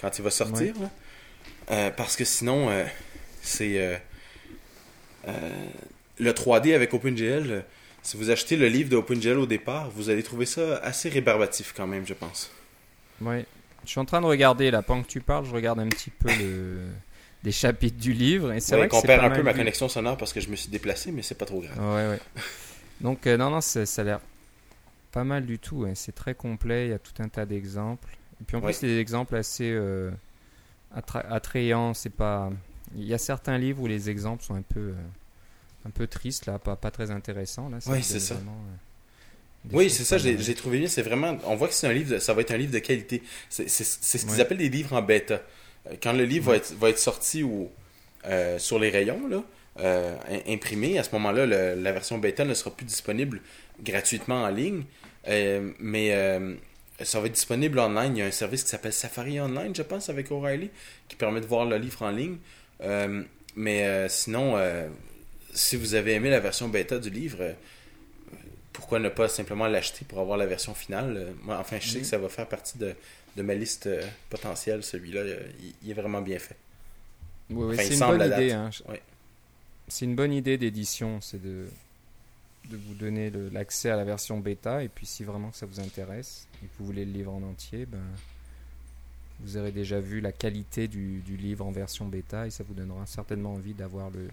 quand 0.00 0.18
il 0.18 0.22
va 0.22 0.30
sortir. 0.30 0.74
là. 0.80 0.90
Euh, 1.70 1.90
parce 1.90 2.16
que 2.16 2.24
sinon, 2.24 2.68
euh, 2.70 2.84
c'est 3.42 3.78
euh, 5.26 5.50
le 6.18 6.32
3D 6.32 6.74
avec 6.74 6.92
OpenGL. 6.94 7.64
si 8.02 8.16
vous 8.16 8.30
achetez 8.30 8.56
le 8.56 8.68
livre 8.68 8.88
de 8.90 8.96
OpenGL 8.96 9.38
au 9.38 9.46
départ, 9.46 9.90
vous 9.90 10.10
allez 10.10 10.22
trouver 10.22 10.46
ça 10.46 10.76
assez 10.78 11.08
rébarbatif 11.08 11.72
quand 11.76 11.86
même, 11.86 12.06
je 12.06 12.14
pense. 12.14 12.50
Ouais. 13.20 13.44
Je 13.84 13.90
suis 13.90 14.00
en 14.00 14.04
train 14.04 14.20
de 14.20 14.26
regarder 14.26 14.70
là, 14.70 14.82
pendant 14.82 15.02
que 15.02 15.08
tu 15.08 15.20
parles, 15.20 15.46
je 15.46 15.52
regarde 15.52 15.78
un 15.80 15.88
petit 15.88 16.10
peu 16.10 16.28
le... 16.38 16.86
des 17.42 17.52
chapitres 17.52 17.96
du 17.98 18.12
livre. 18.12 18.52
Et 18.52 18.60
c'est 18.60 18.72
Ouais, 18.74 18.80
vrai 18.80 18.88
qu'on 18.88 19.00
perd 19.00 19.24
un 19.24 19.30
peu 19.30 19.42
ma 19.42 19.52
vu. 19.52 19.58
connexion 19.58 19.88
sonore 19.88 20.16
parce 20.18 20.32
que 20.34 20.40
je 20.40 20.48
me 20.50 20.56
suis 20.56 20.68
déplacé, 20.68 21.10
mais 21.12 21.22
c'est 21.22 21.34
pas 21.36 21.46
trop 21.46 21.60
grave. 21.60 21.78
Ouais, 21.78 22.08
ouais. 22.08 22.20
Donc, 23.00 23.24
non, 23.26 23.48
non, 23.50 23.60
ça 23.62 23.80
a 23.96 24.02
l'air 24.04 24.20
pas 25.12 25.24
mal 25.24 25.46
du 25.46 25.58
tout. 25.58 25.84
hein. 25.88 25.92
C'est 25.94 26.14
très 26.14 26.34
complet, 26.34 26.86
il 26.86 26.90
y 26.90 26.94
a 26.94 26.98
tout 26.98 27.14
un 27.22 27.28
tas 27.28 27.46
d'exemples. 27.46 28.10
Et 28.40 28.44
puis 28.46 28.56
en 28.56 28.60
Ouais. 28.60 28.66
plus, 28.66 28.74
c'est 28.74 28.86
des 28.86 28.98
exemples 28.98 29.36
assez 29.36 29.70
euh, 29.70 30.10
attra- 30.96 31.26
attrayants. 31.30 31.94
C'est 31.94 32.10
pas... 32.10 32.50
Il 32.96 33.04
y 33.04 33.14
a 33.14 33.18
certains 33.18 33.58
livres 33.58 33.82
où 33.82 33.86
les 33.86 34.10
exemples 34.10 34.42
sont 34.42 34.54
un 34.54 34.62
peu, 34.62 34.80
euh, 34.80 34.94
un 35.86 35.90
peu 35.90 36.06
tristes, 36.06 36.46
là, 36.46 36.58
pas, 36.58 36.76
pas 36.76 36.90
très 36.90 37.10
intéressants. 37.10 37.68
Là, 37.68 37.78
Ouais, 37.86 37.94
donne 37.94 38.02
c'est 38.02 38.18
ça. 38.20 38.34
euh, 38.34 38.38
Oui, 39.72 39.90
c'est 39.90 40.04
ça, 40.04 40.18
j'ai 40.18 40.54
trouvé 40.54 40.78
bien. 40.78 40.88
C'est 40.88 41.02
vraiment. 41.02 41.36
On 41.44 41.54
voit 41.54 41.68
que 41.68 41.74
c'est 41.74 41.86
un 41.86 41.92
livre, 41.92 42.14
de- 42.14 42.18
ça 42.18 42.32
va 42.34 42.40
être 42.40 42.50
un 42.50 42.56
livre 42.56 42.72
de 42.72 42.78
qualité. 42.78 43.22
C'est 43.48 43.68
ce 43.68 44.16
qu'ils 44.18 44.30
Ouais. 44.30 44.40
appellent 44.40 44.58
des 44.58 44.68
livres 44.70 44.94
en 44.94 45.02
bêta. 45.02 45.42
Euh, 45.86 45.94
Quand 46.02 46.12
le 46.12 46.24
livre 46.24 46.50
va, 46.50 46.56
être, 46.56 46.72
va 46.74 46.88
être 46.90 46.98
sorti 46.98 47.42
au, 47.42 47.70
euh, 48.26 48.58
sur 48.58 48.78
les 48.78 48.90
rayons, 48.90 49.28
là, 49.28 49.42
euh, 49.80 50.16
imprimé, 50.48 50.98
à 50.98 51.04
ce 51.04 51.12
moment-là, 51.12 51.46
la 51.76 51.92
version 51.92 52.18
bêta 52.18 52.44
ne 52.44 52.54
sera 52.54 52.70
plus 52.74 52.84
disponible 52.86 53.40
gratuitement 53.82 54.42
en 54.44 54.48
ligne. 54.48 54.84
Euh, 55.28 55.70
mais 55.78 56.08
euh, 56.12 56.54
ça 57.04 57.20
va 57.20 57.26
être 57.26 57.32
disponible 57.34 57.78
online. 57.78 58.16
Il 58.16 58.20
y 58.20 58.22
a 58.22 58.26
un 58.26 58.30
service 58.30 58.62
qui 58.64 58.70
s'appelle 58.70 58.92
Safari 58.92 59.40
Online, 59.40 59.74
je 59.74 59.82
pense, 59.82 60.08
avec 60.08 60.30
O'Reilly, 60.30 60.70
qui 61.08 61.16
permet 61.16 61.40
de 61.40 61.46
voir 61.46 61.64
le 61.64 61.76
livre 61.76 62.02
en 62.02 62.10
ligne. 62.10 62.36
Euh, 62.82 63.22
mais 63.56 63.84
euh, 63.86 64.08
sinon, 64.08 64.56
euh, 64.56 64.88
si 65.52 65.76
vous 65.76 65.94
avez 65.94 66.12
aimé 66.14 66.30
la 66.30 66.40
version 66.40 66.68
bêta 66.68 66.98
du 66.98 67.10
livre, 67.10 67.38
euh, 67.40 67.52
pourquoi 68.72 68.98
ne 68.98 69.08
pas 69.08 69.28
simplement 69.28 69.66
l'acheter 69.66 70.04
pour 70.06 70.20
avoir 70.20 70.38
la 70.38 70.46
version 70.46 70.74
finale? 70.74 71.16
Euh, 71.16 71.32
Moi, 71.42 71.58
enfin, 71.58 71.78
je 71.80 71.88
sais 71.88 71.96
Mhm. 71.96 72.02
que 72.02 72.06
ça 72.08 72.18
va 72.18 72.28
faire 72.28 72.46
partie 72.46 72.78
de, 72.78 72.94
de 73.36 73.42
ma 73.42 73.54
liste 73.54 73.86
euh, 73.86 74.02
potentielle, 74.30 74.82
celui-là. 74.82 75.20
Euh, 75.20 75.40
Il, 75.62 75.74
il 75.82 75.90
est 75.90 75.94
vraiment 75.94 76.22
bien 76.22 76.38
fait. 76.38 76.56
Oui, 77.50 77.64
oui, 77.66 77.74
Enfin, 77.74 77.82
c'est 77.84 77.92
une 77.94 77.98
semble 77.98 78.18
bonne 78.18 78.32
idée. 78.32 78.52
hein. 78.52 78.70
C'est 79.88 80.04
une 80.04 80.14
bonne 80.14 80.32
idée 80.32 80.56
d'édition, 80.56 81.20
c'est 81.20 81.42
de, 81.42 81.66
de 82.68 82.76
vous 82.76 82.94
donner 82.94 83.30
l'accès 83.52 83.90
à 83.90 83.96
la 83.96 84.04
version 84.04 84.38
bêta. 84.38 84.82
Et 84.84 84.88
puis, 84.88 85.06
si 85.06 85.24
vraiment 85.24 85.52
ça 85.52 85.66
vous 85.66 85.80
intéresse 85.80 86.46
et 86.62 86.66
que 86.66 86.72
vous 86.78 86.86
voulez 86.86 87.04
le 87.04 87.12
livre 87.12 87.32
en 87.32 87.42
entier, 87.42 87.86
ben, 87.86 88.02
vous 89.40 89.56
aurez 89.56 89.72
déjà 89.72 89.98
vu 90.00 90.20
la 90.20 90.32
qualité 90.32 90.86
du, 90.86 91.20
du 91.20 91.36
livre 91.36 91.64
en 91.66 91.70
version 91.72 92.06
bêta 92.06 92.46
et 92.46 92.50
ça 92.50 92.62
vous 92.62 92.74
donnera 92.74 93.06
certainement 93.06 93.54
envie 93.54 93.72
d'avoir 93.74 94.10
le 94.10 94.28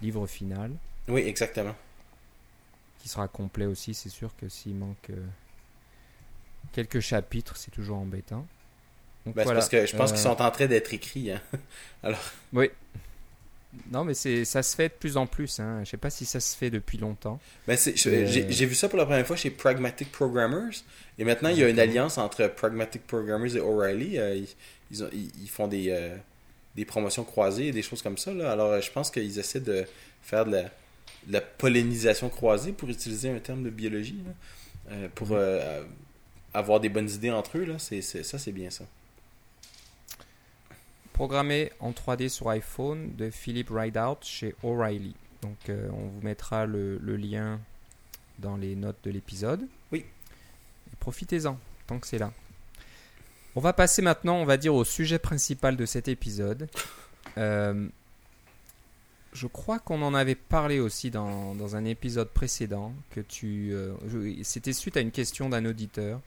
livre 0.00 0.26
final 0.26 0.70
Oui, 1.08 1.22
exactement. 1.22 1.74
qui 3.00 3.08
sera 3.08 3.26
complet 3.28 3.66
aussi. 3.66 3.92
C'est 3.94 4.08
sûr 4.08 4.30
que 4.36 4.48
s'il 4.48 4.76
manque 4.76 5.10
euh, 5.10 5.26
quelques 6.72 7.00
chapitres, 7.00 7.56
c'est 7.56 7.70
toujours 7.72 7.98
en 7.98 8.06
bêta. 8.06 8.36
Donc, 9.26 9.34
Ben, 9.34 9.42
voilà. 9.44 9.58
parce 9.60 9.68
que 9.68 9.84
je 9.86 9.96
pense 9.96 10.10
Euh, 10.10 10.14
qu'ils 10.14 10.22
sont 10.22 10.40
en 10.40 10.50
train 10.50 10.66
d'être 10.66 10.92
écrits. 10.94 11.32
hein. 11.32 11.40
Oui. 12.52 12.70
Non, 13.90 14.04
mais 14.04 14.12
c'est 14.14 14.44
ça 14.44 14.62
se 14.62 14.76
fait 14.76 14.88
de 14.88 14.94
plus 14.94 15.16
en 15.16 15.26
plus. 15.26 15.58
Hein. 15.60 15.80
Je 15.84 15.90
sais 15.90 15.96
pas 15.96 16.10
si 16.10 16.24
ça 16.26 16.40
se 16.40 16.54
fait 16.56 16.68
depuis 16.70 16.98
longtemps. 16.98 17.40
Ben, 17.66 17.76
Euh, 18.06 18.26
J'ai 18.50 18.66
vu 18.66 18.74
ça 18.74 18.88
pour 18.88 18.98
la 18.98 19.06
première 19.06 19.26
fois 19.26 19.36
chez 19.36 19.50
Pragmatic 19.50 20.12
Programmers. 20.12 20.72
Et 21.18 21.24
maintenant, 21.24 21.48
il 21.48 21.58
y 21.58 21.64
a 21.64 21.68
une 21.68 21.78
alliance 21.78 22.18
entre 22.18 22.46
Pragmatic 22.48 23.06
Programmers 23.06 23.56
et 23.56 23.60
O'Reilly. 23.60 24.18
Euh, 24.18 24.34
ils, 24.36 24.48
ils 24.90 25.02
ont- 25.04 25.08
ils- 25.12 25.30
ils 25.42 25.48
font 25.48 25.68
des, 25.68 25.86
euh, 25.90 26.14
des 26.76 26.84
promotions 26.84 27.24
croisées 27.24 27.68
et 27.68 27.72
des 27.72 27.82
choses 27.82 28.02
comme 28.02 28.18
ça. 28.18 28.32
Là. 28.34 28.52
Alors, 28.52 28.80
je 28.80 28.90
pense 28.90 29.10
qu'ils 29.10 29.38
essaient 29.38 29.60
de 29.60 29.84
faire 30.22 30.44
de 30.44 30.52
la, 30.52 30.62
de 30.62 31.32
la 31.32 31.40
pollinisation 31.40 32.28
croisée, 32.28 32.72
pour 32.72 32.90
utiliser 32.90 33.30
un 33.30 33.38
terme 33.38 33.62
de 33.62 33.70
biologie, 33.70 34.22
là, 34.90 34.96
pour 35.14 35.36
avoir 36.54 36.80
des 36.80 36.88
bonnes 36.90 37.08
idées 37.10 37.30
entre 37.30 37.56
eux. 37.58 37.64
Là. 37.64 37.78
Ça, 37.78 38.38
c'est 38.38 38.52
bien 38.52 38.70
ça. 38.70 38.84
Programmé 41.12 41.72
en 41.80 41.92
3D 41.92 42.28
sur 42.28 42.48
iPhone 42.50 43.14
de 43.16 43.30
Philip 43.30 43.68
Rideout 43.70 44.18
chez 44.22 44.54
O'Reilly. 44.62 45.14
Donc, 45.42 45.68
euh, 45.68 45.88
on 45.92 46.08
vous 46.08 46.20
mettra 46.22 46.66
le, 46.66 46.98
le 46.98 47.16
lien 47.16 47.60
dans 48.38 48.56
les 48.56 48.74
notes 48.76 48.98
de 49.04 49.10
l'épisode. 49.10 49.66
Oui. 49.90 50.04
Profitez-en, 51.00 51.58
tant 51.86 51.98
que 51.98 52.06
c'est 52.06 52.18
là. 52.18 52.32
On 53.54 53.60
va 53.60 53.72
passer 53.72 54.00
maintenant, 54.00 54.36
on 54.36 54.44
va 54.44 54.56
dire, 54.56 54.74
au 54.74 54.84
sujet 54.84 55.18
principal 55.18 55.76
de 55.76 55.84
cet 55.84 56.08
épisode. 56.08 56.68
Euh, 57.38 57.88
je 59.32 59.46
crois 59.46 59.78
qu'on 59.78 60.02
en 60.02 60.14
avait 60.14 60.34
parlé 60.34 60.80
aussi 60.80 61.10
dans, 61.10 61.54
dans 61.54 61.76
un 61.76 61.84
épisode 61.84 62.28
précédent. 62.28 62.92
que 63.10 63.20
tu, 63.20 63.70
euh, 63.72 63.94
C'était 64.42 64.72
suite 64.72 64.96
à 64.96 65.00
une 65.00 65.10
question 65.10 65.48
d'un 65.48 65.64
auditeur 65.64 66.20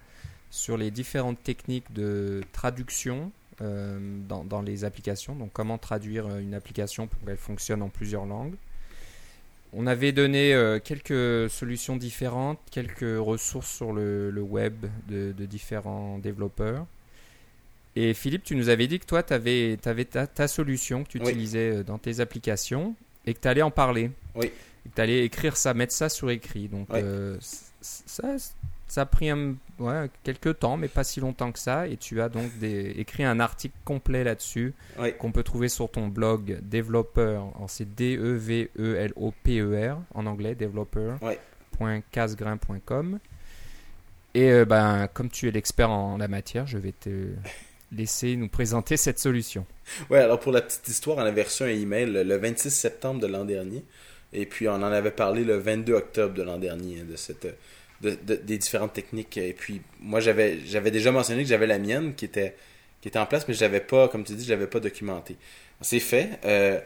sur 0.51 0.77
les 0.77 0.91
différentes 0.91 1.41
techniques 1.43 1.91
de 1.93 2.41
traduction 2.53 3.31
dans, 3.61 4.43
dans 4.43 4.61
les 4.61 4.83
applications. 4.83 5.35
Donc, 5.35 5.51
comment 5.53 5.77
traduire 5.77 6.27
euh, 6.27 6.39
une 6.39 6.53
application 6.53 7.07
pour 7.07 7.19
qu'elle 7.25 7.37
fonctionne 7.37 7.81
en 7.81 7.89
plusieurs 7.89 8.25
langues. 8.25 8.55
On 9.73 9.87
avait 9.87 10.11
donné 10.13 10.53
euh, 10.53 10.79
quelques 10.79 11.49
solutions 11.49 11.97
différentes, 11.97 12.59
quelques 12.71 13.17
ressources 13.19 13.69
sur 13.69 13.91
le, 13.91 14.31
le 14.31 14.41
web 14.41 14.85
de, 15.09 15.33
de 15.33 15.45
différents 15.45 16.17
développeurs. 16.17 16.85
Et 17.97 18.13
Philippe, 18.13 18.43
tu 18.43 18.55
nous 18.55 18.69
avais 18.69 18.87
dit 18.87 18.99
que 18.99 19.05
toi, 19.05 19.23
tu 19.23 19.33
avais, 19.33 19.77
ta, 19.77 20.27
ta 20.27 20.47
solution 20.47 21.03
que 21.03 21.09
tu 21.09 21.17
Oui. 21.19 21.29
utilisais 21.29 21.77
euh, 21.77 21.83
dans 21.83 21.97
tes 21.97 22.19
applications 22.19 22.95
et 23.25 23.33
que 23.33 23.39
tu 23.39 23.47
allais 23.47 23.61
en 23.61 23.71
parler. 23.71 24.11
Oui. 24.35 24.51
Et 24.85 24.89
que 24.89 24.95
tu 24.95 25.01
allais 25.01 25.25
écrire 25.25 25.57
ça, 25.57 25.73
mettre 25.73 25.93
ça 25.93 26.09
sur 26.09 26.29
écrit. 26.29 26.67
Donc, 26.67 26.87
Oui. 26.91 26.99
euh, 27.01 27.37
ça, 27.81 28.35
ça 28.87 29.01
a 29.01 29.05
pris 29.05 29.29
un, 29.29 29.55
ouais, 29.79 30.09
quelques 30.23 30.59
temps, 30.59 30.77
mais 30.77 30.87
pas 30.87 31.03
si 31.03 31.19
longtemps 31.19 31.51
que 31.51 31.59
ça. 31.59 31.87
Et 31.87 31.97
tu 31.97 32.21
as 32.21 32.29
donc 32.29 32.57
des, 32.59 32.91
écrit 32.97 33.23
un 33.23 33.39
article 33.39 33.75
complet 33.83 34.23
là-dessus 34.23 34.73
Oui. 34.99 35.13
qu'on 35.17 35.31
peut 35.31 35.43
trouver 35.43 35.69
sur 35.69 35.89
ton 35.89 36.07
blog 36.07 36.59
développeur. 36.61 37.47
C'est 37.67 37.93
D-E-V-E-L-O-P-E-R 37.95 39.97
en 40.13 40.25
anglais, 40.25 40.55
développeur. 40.55 41.21
Ouais. 41.21 41.39
point 41.71 42.01
cassegrain.com. 42.11 43.19
Et 44.33 44.51
euh, 44.51 44.65
ben, 44.65 45.07
comme 45.13 45.29
tu 45.29 45.47
es 45.47 45.51
l'expert 45.51 45.89
en 45.89 46.17
la 46.17 46.27
matière, 46.27 46.67
je 46.67 46.77
vais 46.77 46.91
te 46.91 47.29
laisser 47.91 48.35
nous 48.35 48.49
présenter 48.49 48.97
cette 48.97 49.19
solution. 49.19 49.65
Ouais, 50.09 50.19
alors 50.19 50.39
pour 50.39 50.51
la 50.51 50.61
petite 50.61 50.87
histoire, 50.87 51.17
on 51.17 51.21
avait 51.21 51.43
reçu 51.43 51.63
un 51.63 51.67
email 51.67 52.11
le 52.11 52.35
26 52.37 52.69
septembre 52.69 53.21
de 53.21 53.27
l'an 53.27 53.45
dernier. 53.45 53.83
Et 54.33 54.45
puis 54.45 54.67
on 54.67 54.73
en 54.73 54.83
avait 54.83 55.11
parlé 55.11 55.43
le 55.45 55.57
22 55.57 55.93
octobre 55.93 56.33
de 56.33 56.43
l'an 56.43 56.57
dernier, 56.57 57.01
hein, 57.01 57.05
de 57.09 57.15
cette 57.15 57.47
de, 58.01 58.17
de- 58.25 58.35
des 58.35 58.57
différentes 58.57 58.93
techniques. 58.93 59.37
Et 59.37 59.53
puis 59.53 59.81
moi 59.99 60.19
j'avais 60.19 60.91
déjà 60.91 61.11
mentionné 61.11 61.43
que 61.43 61.49
j'avais 61.49 61.67
la 61.67 61.79
mienne 61.79 62.13
qui 62.15 62.25
était 62.25 62.55
qui 63.01 63.09
était 63.09 63.19
en 63.19 63.25
place, 63.27 63.47
mais 63.47 63.53
je 63.53 63.61
l'avais 63.61 63.81
pas, 63.81 64.07
comme 64.07 64.23
tu 64.23 64.33
dis, 64.33 64.45
je 64.45 64.49
l'avais 64.49 64.65
pas 64.67 64.79
documenté. 64.79 65.35
C'est 65.81 65.99
fait. 65.99 66.39
Euh, 66.45 66.79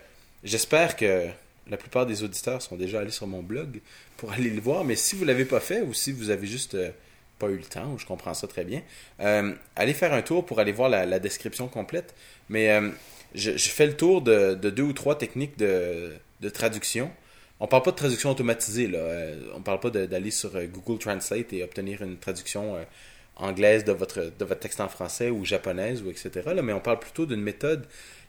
J'espère 0.44 0.96
que 0.96 1.28
la 1.70 1.78
plupart 1.78 2.06
des 2.06 2.24
auditeurs 2.24 2.62
sont 2.62 2.76
déjà 2.78 3.00
allés 3.02 3.12
sur 3.12 3.28
mon 3.28 3.42
blog 3.44 3.80
pour 4.18 4.32
aller 4.32 4.50
le 4.50 4.60
voir. 4.62 4.84
Mais 4.86 4.96
si 4.96 5.16
vous 5.16 5.24
l'avez 5.26 5.46
pas 5.46 5.60
fait 5.60 5.82
ou 5.82 5.94
si 5.94 6.12
vous 6.12 6.30
avez 6.30 6.48
juste 6.48 6.76
euh, 6.76 6.92
pas 7.40 7.48
eu 7.48 7.56
le 7.58 7.64
temps, 7.64 7.98
je 7.98 8.06
comprends 8.06 8.34
ça 8.34 8.48
très 8.48 8.64
bien, 8.66 8.82
euh, 9.22 9.54
allez 9.78 9.94
faire 9.94 10.14
un 10.14 10.22
tour 10.22 10.46
pour 10.46 10.60
aller 10.60 10.72
voir 10.74 10.90
la, 10.90 11.20
description 11.20 11.68
complète. 11.70 12.14
Mais 12.50 12.70
je, 13.36 13.52
je 13.58 13.70
fais 13.70 13.86
le 13.86 13.96
tour 13.96 14.22
de, 14.22 14.56
de 14.56 14.70
deux 14.70 14.84
ou 14.84 14.94
trois 14.94 15.18
techniques 15.18 15.58
de, 15.58 16.14
de 16.42 16.50
traduction. 16.50 17.12
On 17.60 17.68
parle 17.68 17.84
pas 17.84 17.92
de 17.92 17.96
traduction 17.98 18.32
automatisée, 18.32 18.88
là. 18.88 19.00
Euh, 19.00 19.52
on 19.54 19.62
parle 19.62 19.80
pas 19.80 19.90
d'aller 19.90 20.32
sur 20.32 20.56
euh, 20.56 20.66
Google 20.66 21.00
Translate 21.00 21.52
et 21.54 21.64
obtenir 21.64 22.02
une 22.02 22.18
traduction 22.18 22.76
euh, 22.76 22.84
anglaise 23.36 23.84
de 23.84 23.92
votre, 23.92 24.32
de 24.38 24.46
votre 24.46 24.60
texte 24.62 24.80
en 24.82 24.88
français 24.90 25.30
ou 25.30 25.44
japonaise 25.46 26.02
ou 26.02 26.10
etc. 26.10 26.32
Mais 26.64 26.74
on 26.74 26.80
parle 26.80 27.00
plutôt 27.00 27.26
d'une 27.26 27.42
méthode 27.42 27.86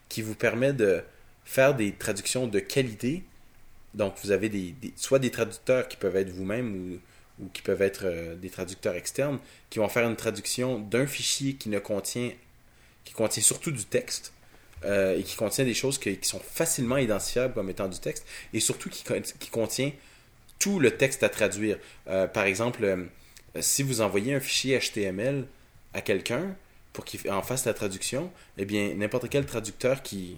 qui 0.09 0.23
vous 0.23 0.35
permet 0.35 0.73
de 0.73 1.03
faire 1.45 1.75
des 1.75 1.93
traductions 1.93 2.47
de 2.49 2.59
qualité. 2.59 3.23
Donc, 3.95 4.14
vous 4.23 4.31
avez 4.33 4.49
des, 4.49 4.73
des- 4.73 4.93
soit 4.97 5.19
des 5.21 5.31
traducteurs 5.31 5.87
qui 5.88 5.97
peuvent 5.97 6.16
être 6.16 6.31
vous-même 6.31 7.01
ou, 7.40 7.45
ou 7.45 7.49
qui 7.53 7.62
peuvent 7.62 7.83
être 7.83 8.03
euh, 8.07 8.35
des 8.35 8.51
traducteurs 8.51 8.95
externes 8.97 9.38
qui 9.69 9.79
vont 9.79 9.88
faire 9.88 10.09
une 10.09 10.16
traduction 10.16 10.79
d'un 10.81 11.07
fichier 11.07 11.55
qui 11.55 11.69
ne 11.69 11.79
contient 11.79 12.33
qui 13.05 13.14
contient 13.14 13.43
surtout 13.43 13.71
du 13.73 13.85
texte 13.85 14.33
euh, 14.85 15.19
et 15.19 15.23
qui 15.23 15.37
contient 15.37 15.64
des 15.64 15.75
choses 15.75 15.99
qui 15.99 16.19
sont 16.23 16.40
facilement 16.40 16.97
identifiables 16.97 17.55
comme 17.55 17.69
étant 17.71 17.88
du 17.88 17.99
texte 17.99 18.27
et 18.55 18.61
surtout 18.61 18.88
qui, 18.90 19.05
qui 19.38 19.51
contient 19.51 19.93
tout 20.59 20.79
le 20.79 20.90
texte 20.97 21.23
à 21.23 21.29
traduire. 21.29 21.79
Euh, 22.09 22.27
par 22.27 22.45
exemple, 22.45 22.85
euh, 22.85 23.05
si 23.61 23.83
vous 23.83 24.01
envoyez 24.01 24.35
un 24.35 24.40
fichier 24.40 24.79
HTML 24.79 25.47
à 25.95 26.01
quelqu'un 26.01 26.55
pour 26.93 27.05
qu'il 27.05 27.31
en 27.31 27.43
fasse 27.43 27.64
la 27.66 27.75
traduction, 27.75 28.31
eh 28.59 28.64
bien, 28.64 28.95
n'importe 28.95 29.29
quel 29.29 29.47
traducteur 29.47 30.03
qui, 30.03 30.37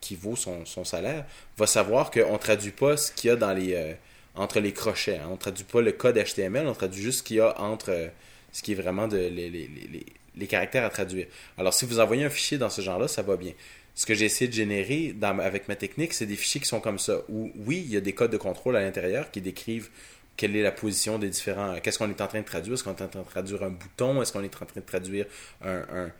qui 0.00 0.16
vaut 0.16 0.36
son, 0.36 0.64
son 0.66 0.84
salaire 0.84 1.24
va 1.56 1.66
savoir 1.66 2.10
qu'on 2.10 2.32
ne 2.32 2.38
traduit 2.38 2.72
pas 2.72 2.96
ce 2.96 3.12
qu'il 3.12 3.28
y 3.28 3.32
a 3.32 3.36
dans 3.36 3.52
les, 3.52 3.96
entre 4.34 4.60
les 4.60 4.72
crochets. 4.72 5.18
hein. 5.18 5.26
On 5.28 5.32
ne 5.32 5.36
traduit 5.38 5.64
pas 5.64 5.80
le 5.82 5.92
code 5.92 6.16
HTML, 6.16 6.66
on 6.66 6.72
traduit 6.74 7.02
juste 7.02 7.18
ce 7.18 7.22
qu'il 7.22 7.36
y 7.36 7.40
a 7.40 7.58
entre 7.60 8.10
ce 8.52 8.62
qui 8.62 8.72
est 8.72 8.76
vraiment 8.76 9.08
de, 9.08 9.16
les- 9.18 9.50
les- 9.50 9.68
les- 9.68 10.06
les 10.36 10.46
caractères 10.46 10.84
à 10.84 10.90
traduire. 10.90 11.26
Alors, 11.58 11.74
si 11.74 11.84
vous 11.84 11.98
envoyez 12.00 12.24
un 12.24 12.30
fichier 12.30 12.56
dans 12.56 12.70
ce 12.70 12.80
genre-là, 12.82 13.08
ça 13.08 13.20
va 13.22 13.36
bien. 13.36 13.52
Ce 14.00 14.06
que 14.06 14.14
j'ai 14.14 14.24
essayé 14.24 14.48
de 14.48 14.54
générer 14.54 15.14
avec 15.20 15.68
ma 15.68 15.76
technique, 15.76 16.14
c'est 16.14 16.24
des 16.24 16.34
fichiers 16.34 16.58
qui 16.58 16.66
sont 16.66 16.80
comme 16.80 16.98
ça, 16.98 17.18
où 17.28 17.52
oui, 17.66 17.82
il 17.84 17.92
y 17.92 17.98
a 17.98 18.00
des 18.00 18.14
codes 18.14 18.30
de 18.30 18.38
contrôle 18.38 18.74
à 18.76 18.80
l'intérieur 18.80 19.30
qui 19.30 19.42
décrivent 19.42 19.90
quelle 20.38 20.56
est 20.56 20.62
la 20.62 20.72
position 20.72 21.18
des 21.18 21.28
différents. 21.28 21.78
Qu'est-ce 21.80 21.98
qu'on 21.98 22.08
est 22.08 22.22
en 22.22 22.26
train 22.26 22.40
de 22.40 22.46
traduire 22.46 22.72
Est-ce 22.72 22.82
qu'on 22.82 22.96
est 22.96 23.02
en 23.02 23.08
train 23.08 23.20
de 23.20 23.26
traduire 23.26 23.62
un 23.62 23.68
bouton 23.68 24.22
Est-ce 24.22 24.32
qu'on 24.32 24.42
est 24.42 24.46
en 24.46 24.64
train 24.64 24.66
de 24.74 24.80
traduire 24.80 25.26
un, 25.62 26.10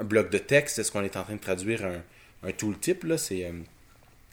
bloc 0.00 0.28
de 0.28 0.38
texte 0.38 0.80
Est-ce 0.80 0.90
qu'on 0.90 1.04
est 1.04 1.16
en 1.16 1.22
train 1.22 1.36
de 1.36 1.40
traduire 1.40 1.88
un, 2.42 2.50
tooltip 2.50 3.04
là 3.04 3.16
C'est 3.16 3.44
euh, 3.44 3.52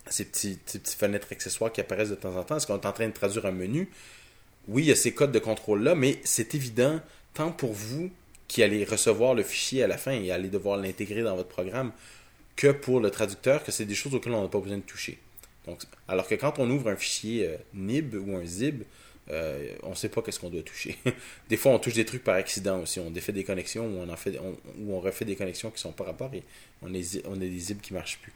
ces 0.10 0.26
petits, 0.26 0.58
ces 0.66 0.80
petits 0.80 0.96
fenêtres 0.96 1.28
accessoires 1.30 1.72
qui 1.72 1.82
apparaissent 1.82 2.10
de 2.10 2.16
temps 2.16 2.36
en 2.36 2.44
temps. 2.44 2.58
Est-ce 2.58 2.66
qu'on 2.66 2.80
est 2.82 2.86
en 2.88 2.94
train 2.94 3.08
de 3.08 3.14
traduire 3.14 3.46
un 3.46 3.52
menu? 3.52 3.90
Oui, 4.68 4.86
il 4.86 4.88
y 4.88 4.92
a 4.92 4.96
ces 4.96 5.14
codes 5.14 5.32
de 5.32 5.38
contrôle-là, 5.38 5.94
mais 5.94 6.20
c'est 6.24 6.56
évident, 6.56 7.00
tant 7.36 7.52
pour 7.52 7.74
vous 7.74 8.10
qui 8.52 8.64
allez 8.64 8.84
recevoir 8.84 9.34
le 9.34 9.44
fichier 9.44 9.82
à 9.82 9.88
la 9.88 9.98
fin 9.98 10.12
et 10.12 10.30
allez 10.30 10.50
devoir 10.50 10.76
l'intégrer 10.76 11.22
dans 11.22 11.38
votre 11.38 11.48
programme, 11.48 11.94
que 12.58 12.68
pour 12.68 13.00
le 13.00 13.10
traducteur, 13.10 13.64
que 13.64 13.72
c'est 13.72 13.86
des 13.86 13.96
choses 13.96 14.14
auxquelles 14.14 14.34
on 14.34 14.42
n'a 14.42 14.50
pas 14.50 14.60
besoin 14.60 14.76
de 14.76 14.84
toucher. 14.84 15.20
Donc, 15.66 15.80
alors 16.10 16.28
que 16.28 16.36
quand 16.36 16.60
on 16.60 16.70
ouvre 16.70 16.90
un 16.90 16.98
fichier 16.98 17.48
euh, 17.48 17.56
NIB 17.74 18.16
ou 18.16 18.36
un 18.36 18.44
ZIB, 18.46 18.84
euh, 19.30 19.74
on 19.84 19.92
ne 19.92 19.96
sait 19.96 20.10
pas 20.10 20.22
qu'est-ce 20.22 20.38
qu'on 20.38 20.50
doit 20.50 20.64
toucher. 20.64 20.98
des 21.50 21.56
fois, 21.56 21.72
on 21.72 21.80
touche 21.80 21.94
des 21.94 22.04
trucs 22.04 22.26
par 22.26 22.36
accident 22.36 22.82
aussi. 22.82 23.00
On 23.00 23.10
défait 23.10 23.32
des 23.32 23.46
connexions 23.46 23.86
ou 23.86 24.02
on, 24.02 24.10
en 24.10 24.18
fait, 24.18 24.38
on, 24.38 24.58
ou 24.82 24.96
on 24.96 25.00
refait 25.00 25.24
des 25.24 25.38
connexions 25.38 25.72
qui 25.72 25.80
sont 25.80 25.94
pas 25.94 26.04
rapport 26.04 26.34
et 26.34 26.44
on, 26.82 26.90
on 26.90 27.36
a 27.36 27.38
des 27.38 27.60
ZIB 27.60 27.80
qui 27.80 27.94
ne 27.94 28.00
marchent 28.00 28.20
plus. 28.20 28.34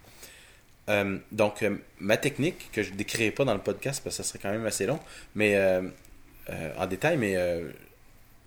Euh, 0.87 1.17
donc, 1.33 1.65
ma 1.99 2.15
technique, 2.15 2.71
que 2.71 2.83
je 2.83 2.91
ne 2.91 2.95
décrirai 2.95 3.31
pas 3.31 3.43
dans 3.43 3.53
le 3.53 3.59
podcast 3.59 4.01
parce 4.01 4.15
que 4.15 4.23
ça 4.23 4.29
serait 4.29 4.39
quand 4.41 4.51
même 4.51 4.65
assez 4.65 4.85
long, 4.85 5.01
mais 5.33 5.59
en 6.77 6.87
détail, 6.87 7.17
mais 7.17 7.35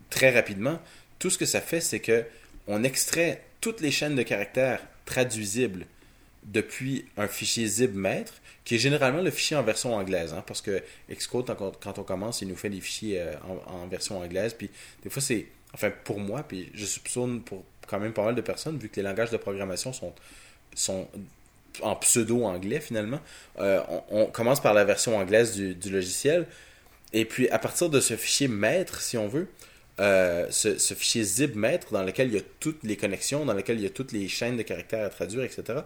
très 0.08 0.30
rapidement, 0.30 0.80
tout 1.18 1.30
ce 1.30 1.38
que 1.38 1.46
ça 1.46 1.60
fait, 1.60 1.80
c'est 1.80 2.00
que 2.00 2.24
on 2.66 2.84
extrait 2.84 3.42
toutes 3.60 3.80
les 3.80 3.90
chaînes 3.90 4.14
de 4.14 4.22
caractères 4.22 4.80
traduisibles 5.04 5.86
depuis 6.44 7.06
un 7.16 7.26
fichier 7.26 7.66
zip 7.66 7.94
maître, 7.94 8.34
qui 8.64 8.76
est 8.76 8.78
généralement 8.78 9.22
le 9.22 9.30
fichier 9.30 9.56
en 9.56 9.62
version 9.62 9.94
anglaise, 9.94 10.32
hein, 10.32 10.44
parce 10.46 10.60
que 10.60 10.82
Xcode, 11.10 11.54
quand 11.80 11.98
on, 11.98 12.02
commence, 12.02 12.42
il 12.42 12.48
nous 12.48 12.56
fait 12.56 12.70
des 12.70 12.80
fichiers 12.80 13.20
euh, 13.20 13.32
en, 13.66 13.86
version 13.86 14.20
anglaise, 14.20 14.54
puis 14.54 14.70
des 15.02 15.10
fois 15.10 15.22
c'est, 15.22 15.46
enfin 15.72 15.90
pour 16.04 16.18
moi, 16.18 16.42
puis 16.42 16.70
je 16.74 16.84
soupçonne 16.84 17.42
pour 17.42 17.64
quand 17.86 17.98
même 17.98 18.12
pas 18.12 18.24
mal 18.24 18.34
de 18.34 18.40
personnes, 18.40 18.78
vu 18.78 18.88
que 18.88 18.96
les 18.96 19.02
langages 19.02 19.30
de 19.30 19.36
programmation 19.38 19.92
sont, 19.92 21.08
en 21.80 21.96
pseudo-anglais 21.96 22.80
finalement, 22.80 23.20
euh, 23.58 23.80
on, 23.88 24.02
on 24.10 24.26
commence 24.26 24.60
par 24.60 24.74
la 24.74 24.84
version 24.84 25.16
anglaise 25.16 25.54
du, 25.54 25.74
du 25.74 25.90
logiciel, 25.90 26.46
et 27.12 27.24
puis 27.24 27.48
à 27.48 27.58
partir 27.58 27.88
de 27.88 28.00
ce 28.00 28.16
fichier 28.16 28.48
maître, 28.48 29.00
si 29.00 29.16
on 29.16 29.28
veut, 29.28 29.48
euh, 30.00 30.46
ce, 30.50 30.94
fichier 30.94 31.24
zip 31.24 31.58
dans 31.90 32.02
lequel 32.04 32.28
il 32.28 32.34
y 32.34 32.38
a 32.38 32.42
toutes 32.60 32.84
les 32.84 32.96
connexions, 32.96 33.44
dans 33.44 33.54
lequel 33.54 33.78
il 33.78 33.82
y 33.82 33.86
a 33.86 33.90
toutes 33.90 34.12
les 34.12 34.28
chaînes 34.28 34.56
de 34.56 34.62
caractères 34.62 35.04
à 35.04 35.08
traduire, 35.08 35.42
etc. 35.42 35.80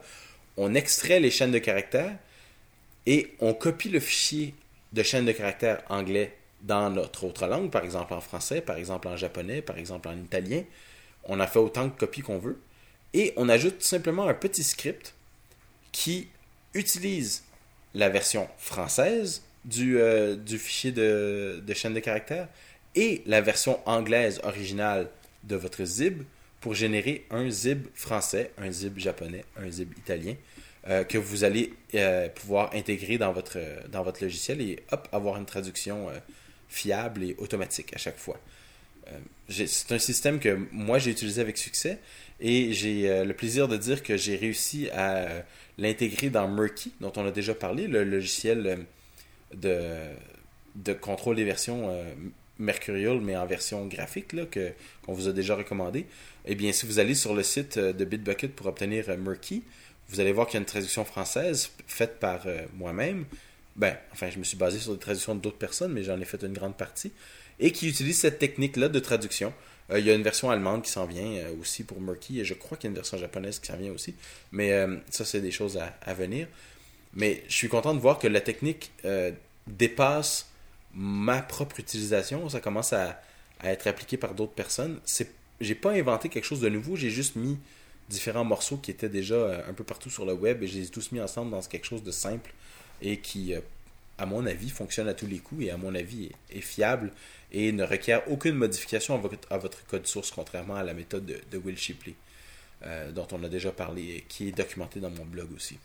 On 0.56 0.74
extrait 0.74 1.18
les 1.18 1.30
chaînes 1.30 1.50
de 1.50 1.58
caractères 1.58 2.16
et 3.06 3.32
on 3.40 3.54
copie 3.54 3.88
le 3.88 4.00
fichier 4.00 4.54
de 4.92 5.02
chaîne 5.02 5.24
de 5.24 5.32
caractères 5.32 5.82
anglais 5.88 6.36
dans 6.60 6.90
notre 6.90 7.24
autre 7.24 7.46
langue, 7.46 7.70
par 7.70 7.84
exemple 7.84 8.12
en 8.12 8.20
français, 8.20 8.60
par 8.60 8.76
exemple 8.76 9.08
en 9.08 9.16
japonais, 9.16 9.62
par 9.62 9.78
exemple 9.78 10.08
en 10.08 10.16
italien. 10.16 10.62
On 11.24 11.40
a 11.40 11.46
fait 11.46 11.58
autant 11.58 11.86
de 11.86 11.92
copies 11.92 12.20
qu'on 12.20 12.38
veut. 12.38 12.60
Et 13.14 13.32
on 13.36 13.48
ajoute 13.48 13.82
simplement 13.82 14.28
un 14.28 14.34
petit 14.34 14.62
script 14.62 15.14
qui 15.90 16.28
utilise 16.74 17.44
la 17.94 18.08
version 18.08 18.48
française 18.58 19.42
du, 19.64 19.98
euh, 19.98 20.36
fichier 20.46 20.92
de, 20.92 21.62
de 21.64 21.74
chaîne 21.74 21.94
de 21.94 22.00
caractères 22.00 22.48
et 22.94 23.22
la 23.26 23.40
version 23.40 23.78
anglaise 23.86 24.40
originale 24.44 25.08
de 25.44 25.56
votre 25.56 25.84
zib 25.84 26.22
pour 26.60 26.74
générer 26.74 27.26
un 27.30 27.50
zib 27.50 27.86
français, 27.94 28.52
un 28.58 28.70
zib 28.70 28.98
japonais, 28.98 29.44
un 29.56 29.70
zib 29.70 29.92
italien 29.98 30.34
euh, 30.88 31.04
que 31.04 31.18
vous 31.18 31.44
allez 31.44 31.72
euh, 31.94 32.28
pouvoir 32.28 32.74
intégrer 32.74 33.18
dans 33.18 33.32
votre, 33.32 33.58
dans 33.90 34.02
votre 34.02 34.22
logiciel 34.22 34.60
et 34.60 34.80
hop, 34.90 35.08
avoir 35.12 35.36
une 35.36 35.46
traduction 35.46 36.08
euh, 36.08 36.14
fiable 36.68 37.22
et 37.22 37.36
automatique 37.38 37.94
à 37.94 37.98
chaque 37.98 38.18
fois. 38.18 38.40
C'est 39.48 39.92
un 39.92 39.98
système 39.98 40.38
que 40.38 40.58
moi 40.70 40.98
j'ai 40.98 41.10
utilisé 41.10 41.40
avec 41.40 41.58
succès 41.58 41.98
et 42.40 42.72
j'ai 42.72 43.24
le 43.24 43.34
plaisir 43.34 43.68
de 43.68 43.76
dire 43.76 44.02
que 44.02 44.16
j'ai 44.16 44.36
réussi 44.36 44.88
à 44.90 45.26
l'intégrer 45.76 46.30
dans 46.30 46.48
Murky, 46.48 46.92
dont 47.00 47.12
on 47.16 47.26
a 47.26 47.32
déjà 47.32 47.52
parlé, 47.52 47.88
le 47.88 48.04
logiciel 48.04 48.86
de, 49.52 49.98
de 50.76 50.92
contrôle 50.94 51.36
des 51.36 51.44
versions 51.44 51.92
Mercurial, 52.62 53.20
mais 53.20 53.36
en 53.36 53.44
version 53.44 53.84
graphique, 53.86 54.32
là, 54.32 54.44
qu'on 55.04 55.12
vous 55.12 55.28
a 55.28 55.32
déjà 55.32 55.56
recommandé. 55.56 56.06
Eh 56.46 56.54
bien, 56.54 56.72
si 56.72 56.86
vous 56.86 56.98
allez 56.98 57.14
sur 57.14 57.34
le 57.34 57.42
site 57.42 57.76
euh, 57.76 57.92
de 57.92 58.04
Bitbucket 58.04 58.54
pour 58.54 58.66
obtenir 58.66 59.08
euh, 59.08 59.16
Murky, 59.16 59.62
vous 60.08 60.20
allez 60.20 60.32
voir 60.32 60.46
qu'il 60.46 60.54
y 60.54 60.58
a 60.58 60.60
une 60.60 60.66
traduction 60.66 61.04
française 61.04 61.70
faite 61.86 62.18
par 62.18 62.46
euh, 62.46 62.62
moi-même. 62.74 63.24
Ben, 63.76 63.96
enfin, 64.12 64.30
je 64.30 64.38
me 64.38 64.44
suis 64.44 64.56
basé 64.56 64.78
sur 64.78 64.92
des 64.92 64.98
traductions 64.98 65.34
d'autres 65.34 65.58
personnes, 65.58 65.92
mais 65.92 66.04
j'en 66.04 66.20
ai 66.20 66.24
fait 66.24 66.42
une 66.42 66.52
grande 66.52 66.76
partie. 66.76 67.12
Et 67.58 67.72
qui 67.72 67.88
utilise 67.88 68.18
cette 68.18 68.38
technique-là 68.38 68.88
de 68.88 68.98
traduction. 68.98 69.52
Il 69.94 70.04
y 70.04 70.10
a 70.10 70.14
une 70.14 70.22
version 70.22 70.50
allemande 70.50 70.82
qui 70.82 70.90
s'en 70.90 71.04
vient 71.04 71.44
aussi 71.60 71.84
pour 71.84 72.00
Murky, 72.00 72.40
et 72.40 72.44
je 72.44 72.54
crois 72.54 72.78
qu'il 72.78 72.84
y 72.84 72.88
a 72.88 72.90
une 72.90 72.94
version 72.94 73.18
japonaise 73.18 73.58
qui 73.58 73.66
s'en 73.66 73.76
vient 73.76 73.92
aussi. 73.92 74.14
Mais 74.50 74.72
ça, 75.10 75.24
c'est 75.26 75.40
des 75.40 75.50
choses 75.50 75.78
à, 75.78 76.14
venir. 76.14 76.46
Mais 77.14 77.42
je 77.48 77.54
suis 77.54 77.68
content 77.68 77.92
de 77.92 78.00
voir 78.00 78.18
que 78.18 78.26
la 78.26 78.40
technique 78.40 78.90
dépasse 79.66 80.51
ma 80.94 81.42
propre 81.42 81.80
utilisation. 81.80 82.48
Ça 82.48 82.60
commence 82.60 82.92
à, 82.92 83.20
être 83.64 83.86
appliqué 83.86 84.16
par 84.16 84.34
d'autres 84.34 84.52
personnes. 84.52 84.98
C'est, 85.04 85.30
j'ai 85.60 85.76
pas 85.76 85.92
inventé 85.92 86.28
quelque 86.28 86.44
chose 86.44 86.60
de 86.60 86.68
nouveau, 86.68 86.96
j'ai 86.96 87.10
juste 87.10 87.36
mis 87.36 87.58
différents 88.08 88.44
morceaux 88.44 88.76
qui 88.76 88.90
étaient 88.90 89.08
déjà 89.08 89.34
euh, 89.34 89.62
un 89.68 89.72
peu 89.72 89.84
partout 89.84 90.10
sur 90.10 90.24
le 90.26 90.32
web 90.32 90.62
et 90.62 90.66
je 90.66 90.78
les 90.78 90.86
ai 90.86 90.90
tous 90.90 91.12
mis 91.12 91.20
ensemble 91.20 91.52
dans 91.52 91.62
quelque 91.62 91.86
chose 91.86 92.02
de 92.02 92.10
simple 92.10 92.52
et 93.00 93.18
qui, 93.18 93.54
euh, 93.54 93.60
à 94.18 94.26
mon 94.26 94.44
avis, 94.46 94.68
fonctionne 94.68 95.06
à 95.08 95.14
tous 95.14 95.28
les 95.28 95.38
coups 95.38 95.66
et 95.66 95.70
à 95.70 95.76
mon 95.76 95.94
avis 95.94 96.30
est, 96.50 96.60
fiable 96.60 97.12
et 97.52 97.70
ne 97.70 97.84
requiert 97.84 98.22
aucune 98.28 98.56
modification 98.56 99.14
à 99.50 99.58
votre, 99.58 99.86
code 99.86 100.06
source, 100.06 100.32
contrairement 100.32 100.74
à 100.74 100.82
la 100.82 100.94
méthode 100.94 101.24
de, 101.24 101.58
Will 101.58 101.78
Shipley, 101.78 102.14
euh, 102.84 103.12
dont 103.12 103.28
on 103.30 103.44
a 103.44 103.48
déjà 103.48 103.70
parlé 103.70 104.24
qui 104.28 104.48
est 104.48 104.52
documentée 104.52 104.98
dans 104.98 105.10
mon 105.10 105.24
blog 105.24 105.48
aussi. 105.54 105.78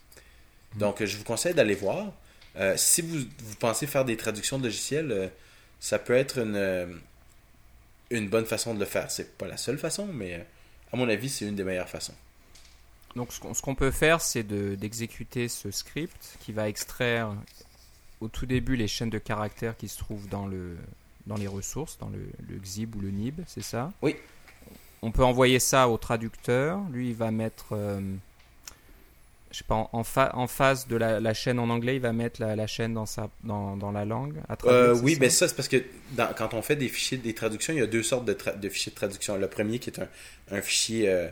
Donc, 0.75 1.03
je 1.03 1.17
vous 1.17 1.23
conseille 1.23 1.53
d'aller 1.53 1.75
voir. 1.75 2.11
Euh, 2.57 2.73
si 2.77 3.01
vous, 3.01 3.25
pensez 3.59 3.87
faire 3.87 4.05
des 4.05 4.17
traductions 4.17 4.57
de 4.57 4.63
logiciels, 4.63 5.11
euh, 5.11 5.27
ça 5.79 5.99
peut 5.99 6.15
être 6.15 6.39
une, 6.39 6.99
une 8.09 8.29
bonne 8.29 8.45
façon 8.45 8.73
de 8.73 8.79
le 8.79 8.85
faire. 8.85 9.11
C'est 9.11 9.37
pas 9.37 9.47
la 9.47 9.57
seule 9.57 9.77
façon, 9.77 10.07
mais 10.07 10.45
à 10.91 10.97
mon 10.97 11.07
avis, 11.07 11.29
c'est 11.29 11.45
une 11.45 11.55
des 11.55 11.63
meilleures 11.63 11.89
façons. 11.89 12.15
Donc 13.15 13.31
ce 13.33 13.61
qu'on 13.61 13.75
peut 13.75 13.91
faire, 13.91 14.21
c'est 14.21 14.43
d'exécuter 14.43 15.47
ce 15.47 15.71
script 15.71 16.37
qui 16.39 16.51
va 16.51 16.69
extraire 16.69 17.33
au 18.21 18.27
tout 18.27 18.45
début 18.45 18.75
les 18.75 18.87
chaînes 18.87 19.09
de 19.09 19.17
caractères 19.17 19.75
qui 19.75 19.87
se 19.87 19.97
trouvent 19.97 20.27
dans, 20.27 20.45
le, 20.45 20.77
dans 21.25 21.35
les 21.35 21.47
ressources, 21.47 21.97
dans 21.97 22.09
le, 22.09 22.19
le 22.47 22.57
XIB 22.57 22.95
ou 22.95 23.01
le 23.01 23.09
NIB, 23.09 23.41
c'est 23.47 23.63
ça? 23.63 23.91
Oui. 24.01 24.15
On 25.01 25.11
peut 25.11 25.23
envoyer 25.23 25.59
ça 25.59 25.89
au 25.89 25.97
traducteur. 25.97 26.79
Lui, 26.91 27.09
il 27.09 27.15
va 27.15 27.31
mettre, 27.31 27.67
euh, 27.73 28.01
je 29.51 29.59
sais 29.59 29.63
pas, 29.63 29.89
en, 29.91 30.03
en 30.33 30.47
face 30.47 30.87
de 30.87 30.95
la, 30.95 31.33
chaîne 31.33 31.59
en 31.59 31.69
anglais, 31.69 31.95
il 31.95 32.01
va 32.01 32.13
mettre 32.13 32.41
la, 32.41 32.67
chaîne 32.67 32.93
dans, 32.93 33.05
sa, 33.05 33.29
dans, 33.43 33.77
dans 33.77 33.91
la 33.91 34.05
langue 34.05 34.35
à 34.49 34.57
euh, 34.65 34.97
Oui, 35.01 35.17
mais 35.19 35.29
ça, 35.29 35.47
c'est 35.47 35.55
parce 35.55 35.67
que 35.67 35.83
quand 36.37 36.53
on 36.53 36.61
fait 36.61 36.75
des 36.75 36.89
fichiers, 36.89 37.17
des 37.17 37.33
traductions, 37.33 37.73
il 37.73 37.79
y 37.79 37.83
a 37.83 37.87
deux 37.87 38.03
sortes 38.03 38.25
de, 38.25 38.37
de 38.59 38.69
fichiers 38.69 38.91
de 38.91 38.95
traduction. 38.97 39.37
Le 39.37 39.47
premier 39.47 39.79
qui 39.79 39.89
est 39.89 39.99
un, 39.99 40.07
un 40.51 40.61
fichier 40.61 41.09
euh, 41.09 41.27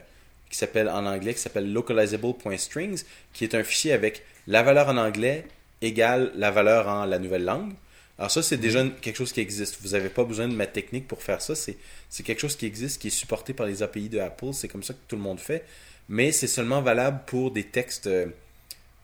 qui 0.49 0.57
s'appelle 0.57 0.89
en 0.89 1.05
anglais, 1.05 1.33
qui 1.33 1.41
s'appelle 1.41 1.71
localizable.strings, 1.71 3.03
qui 3.33 3.43
est 3.43 3.55
un 3.55 3.63
fichier 3.63 3.91
avec 3.91 4.23
la 4.47 4.63
valeur 4.63 4.89
en 4.89 4.97
anglais 4.97 5.45
égale 5.81 6.31
la 6.35 6.51
valeur 6.51 6.87
en 6.87 7.05
la 7.05 7.19
nouvelle 7.19 7.43
langue. 7.43 7.73
Alors 8.17 8.31
ça, 8.31 8.41
c'est 8.41 8.57
déjà 8.57 8.81
quelque 9.01 9.17
chose 9.17 9.33
qui 9.33 9.41
existe. 9.41 9.77
Vous 9.81 9.89
n'avez 9.89 10.07
pas 10.09 10.23
besoin 10.23 10.47
de 10.47 10.53
ma 10.53 10.67
technique 10.67 11.07
pour 11.07 11.21
faire 11.21 11.41
ça. 11.41 11.53
C'est 11.53 11.77
quelque 12.23 12.39
chose 12.39 12.55
qui 12.55 12.65
existe, 12.65 13.01
qui 13.01 13.07
est 13.07 13.11
supporté 13.11 13.53
par 13.53 13.65
les 13.65 13.83
API 13.83 14.07
de 14.07 14.19
Apple. 14.19 14.53
C'est 14.53 14.69
comme 14.69 14.83
ça 14.83 14.93
que 14.93 14.99
tout 15.07 15.17
le 15.17 15.21
monde 15.21 15.39
fait. 15.39 15.65
Mais 16.09 16.31
c'est 16.31 16.47
seulement 16.47 16.81
valable 16.81 17.21
pour 17.25 17.51
des 17.51 17.63
textes 17.63 18.07
euh, 18.07 18.27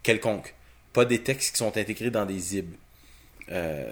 quelconques. 0.03 0.53
Pas 0.93 1.05
des 1.05 1.19
textes 1.19 1.51
qui 1.51 1.57
sont 1.57 1.75
intégrés 1.75 2.11
dans 2.11 2.25
des 2.25 2.39
zib. 2.39 2.73
Euh, 3.49 3.91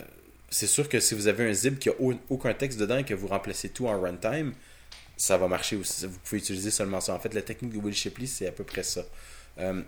c'est 0.49 0.67
sûr 0.67 0.89
que 0.89 0.99
si 0.99 1.15
vous 1.15 1.27
avez 1.27 1.49
un 1.49 1.53
zib 1.53 1.77
qui 1.77 1.89
a 1.89 1.93
aucun 2.29 2.53
texte 2.53 2.79
dedans 2.79 2.97
et 2.97 3.03
que 3.03 3.13
vous 3.13 3.27
remplacez 3.27 3.69
tout 3.69 3.87
en 3.87 3.99
runtime, 3.99 4.53
ça 5.17 5.37
va 5.37 5.47
marcher 5.47 5.75
aussi. 5.75 6.05
Vous 6.05 6.17
pouvez 6.23 6.39
utiliser 6.39 6.71
seulement 6.71 7.01
ça. 7.01 7.13
En 7.13 7.19
fait, 7.19 7.33
la 7.33 7.41
technique 7.41 7.73
de 7.73 7.77
Will 7.77 7.93
Shipley, 7.93 8.25
c'est 8.25 8.47
à 8.47 8.51
peu 8.51 8.63
près 8.63 8.83
ça. 8.83 9.05
Euh, 9.59 9.81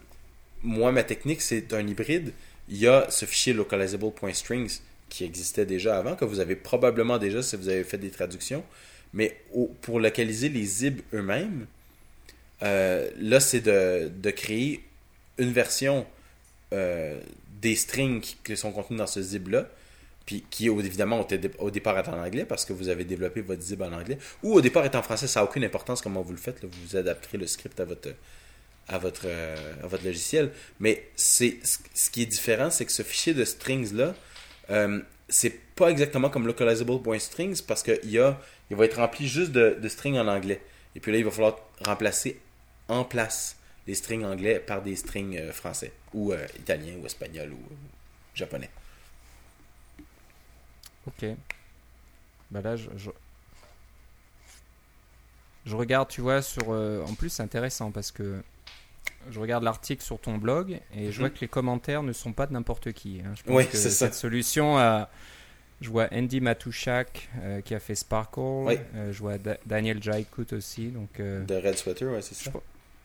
moi, 0.61 0.91
ma 0.91 1.03
technique, 1.03 1.41
c'est 1.41 1.73
un 1.73 1.87
hybride. 1.87 2.33
Il 2.69 2.77
y 2.77 2.87
a 2.87 3.09
ce 3.09 3.25
fichier 3.25 3.53
localizable.strings 3.53 4.79
qui 5.09 5.25
existait 5.25 5.65
déjà 5.65 5.97
avant, 5.97 6.15
que 6.15 6.25
vous 6.25 6.39
avez 6.39 6.55
probablement 6.55 7.17
déjà 7.17 7.41
si 7.41 7.55
vous 7.55 7.69
avez 7.69 7.83
fait 7.83 7.97
des 7.97 8.11
traductions. 8.11 8.63
Mais 9.13 9.41
pour 9.81 9.99
localiser 9.99 10.49
les 10.49 10.63
zib 10.63 11.01
eux-mêmes, 11.13 11.65
euh, 12.63 13.09
là, 13.19 13.39
c'est 13.39 13.61
de, 13.61 14.29
créer 14.31 14.83
une 15.37 15.51
version 15.51 16.05
euh, 16.73 17.19
des 17.61 17.75
strings 17.75 18.21
qui, 18.43 18.57
sont 18.57 18.71
contenus 18.71 18.99
dans 18.99 19.07
ce 19.07 19.21
zib-là 19.21 19.67
puis 20.25 20.45
qui 20.49 20.67
évidemment 20.67 21.25
au, 21.59 21.71
départ 21.71 21.97
est 21.97 22.07
en 22.07 22.23
anglais 22.23 22.45
parce 22.45 22.63
que 22.63 22.73
vous 22.73 22.89
avez 22.89 23.03
développé 23.03 23.41
votre 23.41 23.61
zib 23.61 23.81
en 23.81 23.91
anglais, 23.91 24.17
ou 24.43 24.53
au 24.53 24.61
départ 24.61 24.85
est 24.85 24.95
en 24.95 25.01
français, 25.01 25.27
ça 25.27 25.39
n'a 25.39 25.45
aucune 25.45 25.63
importance 25.63 26.01
comment 26.01 26.21
vous 26.21 26.31
le 26.31 26.37
faites, 26.37 26.63
vous 26.63 26.95
adapterez 26.95 27.37
le 27.37 27.47
script 27.47 27.79
à 27.79 27.85
votre, 27.85 28.09
à 28.87 28.97
votre, 28.97 29.23
euh, 29.25 29.97
logiciel. 30.03 30.51
Mais 30.79 31.09
c'est 31.15 31.57
ce 31.63 32.09
qui 32.09 32.21
est 32.21 32.27
différent, 32.27 32.69
c'est 32.69 32.85
que 32.85 32.91
ce 32.91 33.03
fichier 33.03 33.33
de 33.33 33.43
strings-là, 33.43 34.13
euh, 34.69 35.01
c'est 35.27 35.59
pas 35.75 35.89
exactement 35.89 36.29
comme 36.29 36.45
localizable.strings 36.45 37.63
parce 37.63 37.83
qu'il 37.83 37.99
il 38.03 38.77
va 38.77 38.85
être 38.85 38.97
rempli 38.97 39.27
juste 39.27 39.51
de 39.51 39.87
strings 39.89 40.17
en 40.17 40.27
anglais. 40.27 40.61
Et 40.95 40.99
puis 40.99 41.11
là, 41.11 41.17
il 41.17 41.25
va 41.25 41.31
falloir 41.31 41.57
remplacer 41.85 42.39
en 42.91 43.03
place 43.03 43.57
les 43.87 43.95
strings 43.95 44.23
anglais 44.23 44.59
par 44.59 44.81
des 44.81 44.95
strings 44.95 45.37
euh, 45.37 45.51
français, 45.51 45.91
ou 46.13 46.33
italiens, 46.59 46.95
ou 47.01 47.05
espagnols, 47.05 47.51
ou 47.53 47.61
japonais. 48.35 48.69
Ok. 51.07 51.25
Bah 52.51 52.61
là, 52.61 52.75
je, 52.75 52.89
je, 55.65 55.75
regarde, 55.75 56.09
tu 56.09 56.21
vois, 56.21 56.41
sur. 56.41 56.71
Euh, 56.71 57.03
en 57.05 57.13
plus, 57.13 57.29
c'est 57.29 57.43
intéressant 57.43 57.91
parce 57.91 58.11
que 58.11 58.41
je 59.29 59.39
regarde 59.39 59.63
l'article 59.63 60.03
sur 60.03 60.19
ton 60.19 60.37
blog 60.37 60.79
et 60.95 61.11
je 61.11 61.19
vois 61.19 61.29
mhm. 61.29 61.35
que 61.35 61.41
les 61.41 61.47
commentaires 61.47 62.03
ne 62.03 62.13
sont 62.13 62.33
pas 62.33 62.45
de 62.45 62.53
n'importe 62.53 62.91
qui. 62.91 63.21
Hein. 63.25 63.31
Je 63.35 63.43
pense 63.43 63.55
oui, 63.55 63.67
que 63.67 63.77
cette 63.77 64.15
solution 64.15 64.77
a. 64.77 65.09
Je 65.79 65.89
vois 65.89 66.09
Andy 66.13 66.41
Matushak 66.41 67.29
euh, 67.41 67.61
qui 67.61 67.73
a 67.73 67.79
fait 67.79 67.95
Sparkle. 67.95 68.39
Euh, 68.39 69.11
je 69.11 69.19
vois 69.19 69.39
Daniel 69.65 70.03
Jaikut 70.03 70.53
aussi. 70.53 70.89
Donc, 70.89 71.17
de 71.17 71.55
Red 71.55 71.75
Sweater, 71.75 72.11
ouais, 72.11 72.21
c'est 72.21 72.35
ça. 72.35 72.51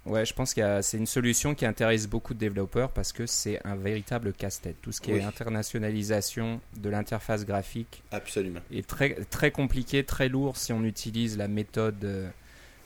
Ouais, 0.06 0.24
je 0.24 0.32
pense 0.32 0.54
que 0.54 0.82
c'est 0.82 0.98
une 0.98 1.06
solution 1.06 1.54
qui 1.54 1.66
intéresse 1.66 2.06
beaucoup 2.06 2.32
de 2.32 2.38
développeurs 2.38 2.90
parce 2.92 3.12
que 3.12 3.26
c'est 3.26 3.60
un 3.66 3.74
véritable 3.74 4.32
casse-tête. 4.32 4.76
Tout 4.80 4.92
ce 4.92 5.00
qui 5.00 5.10
est 5.10 5.22
internationalisation 5.22 6.60
de 6.76 6.88
l'interface 6.88 7.44
graphique 7.44 8.04
Absolument. 8.12 8.60
est 8.72 8.86
très, 8.86 9.14
très 9.30 9.50
compliqué, 9.50 10.04
très 10.04 10.28
lourd 10.28 10.56
si 10.56 10.72
on 10.72 10.84
utilise 10.84 11.36
la 11.36 11.48
méthode 11.48 12.04
euh, 12.04 12.28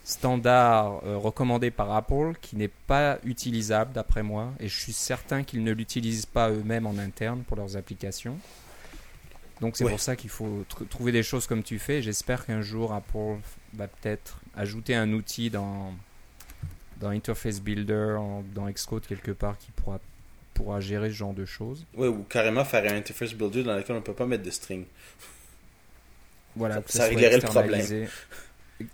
standard 0.03 1.03
euh, 1.05 1.19
recommandée 1.19 1.71
par 1.71 1.93
Apple, 1.93 2.33
qui 2.41 2.57
n'est 2.57 2.69
pas 2.69 3.19
utilisable 3.25 3.93
d'après 3.93 4.23
moi. 4.23 4.55
Et 4.59 4.69
je 4.69 4.79
suis 4.81 4.95
certain 4.95 5.43
qu'ils 5.43 5.63
ne 5.63 5.73
l'utilisent 5.73 6.27
pas 6.27 6.51
eux-mêmes 6.51 6.87
en 6.87 6.97
interne 6.97 7.43
pour 7.43 7.59
leurs 7.59 7.77
applications. 7.77 8.39
Donc 9.61 9.77
c'est 9.77 9.85
pour 9.85 10.01
ça 10.01 10.17
qu'il 10.17 10.31
faut 10.31 10.65
trouver 10.89 11.13
des 11.13 11.23
choses 11.23 11.47
comme 11.47 11.63
tu 11.63 11.79
fais. 11.79 12.01
J'espère 12.01 12.47
qu'un 12.47 12.63
jour 12.63 12.95
Apple 12.95 13.41
va 13.75 13.89
peut-être 13.89 14.41
ajouter 14.57 14.95
un 14.95 15.13
outil 15.13 15.51
dans 15.51 15.93
dans 17.01 17.09
Interface 17.09 17.61
Builder, 17.61 18.19
dans 18.55 18.71
Xcode 18.71 19.07
quelque 19.07 19.33
part, 19.33 19.59
qui 19.59 19.71
pourra, 19.73 19.99
pourra 20.55 20.81
gérer 20.81 21.09
ce 21.09 21.15
genre 21.15 21.35
de 21.35 21.45
choses. 21.45 21.87
Oui, 21.95 22.09
ou 22.09 22.23
carrément 22.29 22.65
faire 22.65 22.91
un 22.93 22.97
Interface 22.97 23.35
Builder 23.35 23.63
dans 23.65 23.77
lequel 23.77 23.97
on 23.97 24.01
ne 24.01 24.05
peut 24.05 24.15
pas 24.15 24.27
mettre 24.27 24.45
de 24.45 24.51
string. 24.51 24.85
Voilà, 26.57 26.83
ça, 26.87 27.05
réglerait 27.05 27.39
le 27.39 27.43
problème. 27.43 28.09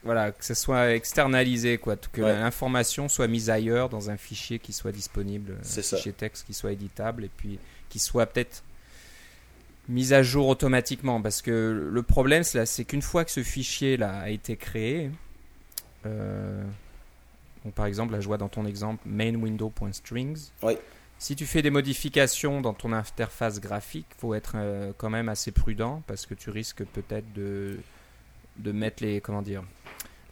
Voilà, 0.02 0.32
que 0.32 0.44
ce 0.44 0.54
soit 0.54 0.94
externalisé, 0.94 1.78
quoi, 1.78 1.96
que 1.96 2.20
l'information 2.20 3.08
soit 3.08 3.28
mise 3.28 3.50
ailleurs 3.50 3.88
dans 3.88 4.10
un 4.10 4.16
fichier 4.16 4.58
qui 4.58 4.72
soit 4.72 4.92
disponible, 4.92 5.56
un 5.60 5.82
fichier 5.82 6.12
texte 6.12 6.46
qui 6.46 6.54
soit 6.54 6.72
éditable 6.72 7.24
et 7.24 7.30
puis 7.36 7.58
qui 7.88 7.98
soit 7.98 8.26
peut-être 8.26 8.64
mise 9.88 10.12
à 10.12 10.22
jour 10.22 10.48
automatiquement. 10.48 11.22
Parce 11.22 11.40
que 11.40 11.88
le 11.90 12.02
problème, 12.02 12.42
c'est 12.42 12.84
qu'une 12.84 13.02
fois 13.02 13.24
que 13.24 13.30
ce 13.30 13.42
fichier-là 13.42 14.18
a 14.18 14.28
été 14.30 14.56
créé, 14.56 15.10
euh, 16.04 16.64
par 17.74 17.86
exemple, 17.86 18.12
là 18.12 18.20
je 18.20 18.26
vois 18.26 18.38
dans 18.38 18.48
ton 18.48 18.66
exemple 18.66 19.02
mainWindow.strings. 19.06 20.50
Oui. 20.62 20.74
Si 21.18 21.34
tu 21.34 21.46
fais 21.46 21.62
des 21.62 21.70
modifications 21.70 22.60
dans 22.60 22.74
ton 22.74 22.92
interface 22.92 23.58
graphique, 23.60 24.06
faut 24.18 24.34
être 24.34 24.52
euh, 24.56 24.92
quand 24.98 25.08
même 25.08 25.30
assez 25.30 25.50
prudent 25.50 26.02
parce 26.06 26.26
que 26.26 26.34
tu 26.34 26.50
risques 26.50 26.84
peut-être 26.84 27.32
de, 27.32 27.78
de 28.58 28.72
mettre 28.72 29.02
les 29.02 29.20
comment 29.20 29.40
dire 29.40 29.62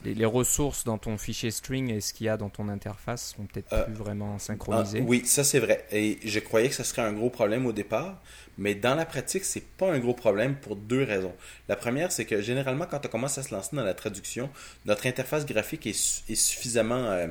les, 0.04 0.24
ressources 0.24 0.84
dans 0.84 0.98
ton 0.98 1.16
fichier 1.16 1.50
string 1.50 1.90
et 1.90 2.00
ce 2.00 2.12
qu'il 2.12 2.26
y 2.26 2.28
a 2.28 2.36
dans 2.36 2.48
ton 2.48 2.68
interface 2.68 3.34
sont 3.36 3.46
peut-être 3.46 3.72
euh, 3.72 3.84
plus 3.84 3.94
vraiment 3.94 4.38
synchronisées. 4.38 5.00
Ah, 5.02 5.06
oui, 5.06 5.24
ça 5.24 5.44
c'est 5.44 5.58
vrai. 5.58 5.86
Et 5.90 6.18
je 6.24 6.38
croyais 6.40 6.68
que 6.68 6.74
ce 6.74 6.82
serait 6.82 7.02
un 7.02 7.12
gros 7.12 7.30
problème 7.30 7.66
au 7.66 7.72
départ, 7.72 8.20
mais 8.58 8.74
dans 8.74 8.94
la 8.94 9.06
pratique, 9.06 9.44
c'est 9.44 9.64
pas 9.64 9.90
un 9.90 9.98
gros 9.98 10.14
problème 10.14 10.56
pour 10.56 10.76
deux 10.76 11.02
raisons. 11.02 11.34
La 11.68 11.76
première, 11.76 12.12
c'est 12.12 12.24
que 12.24 12.40
généralement, 12.42 12.86
quand 12.86 13.04
on 13.04 13.08
commence 13.08 13.38
à 13.38 13.42
se 13.42 13.54
lancer 13.54 13.74
dans 13.74 13.84
la 13.84 13.94
traduction, 13.94 14.50
notre 14.84 15.06
interface 15.06 15.46
graphique 15.46 15.86
est, 15.86 16.34
suffisamment 16.34 17.04
euh, 17.10 17.28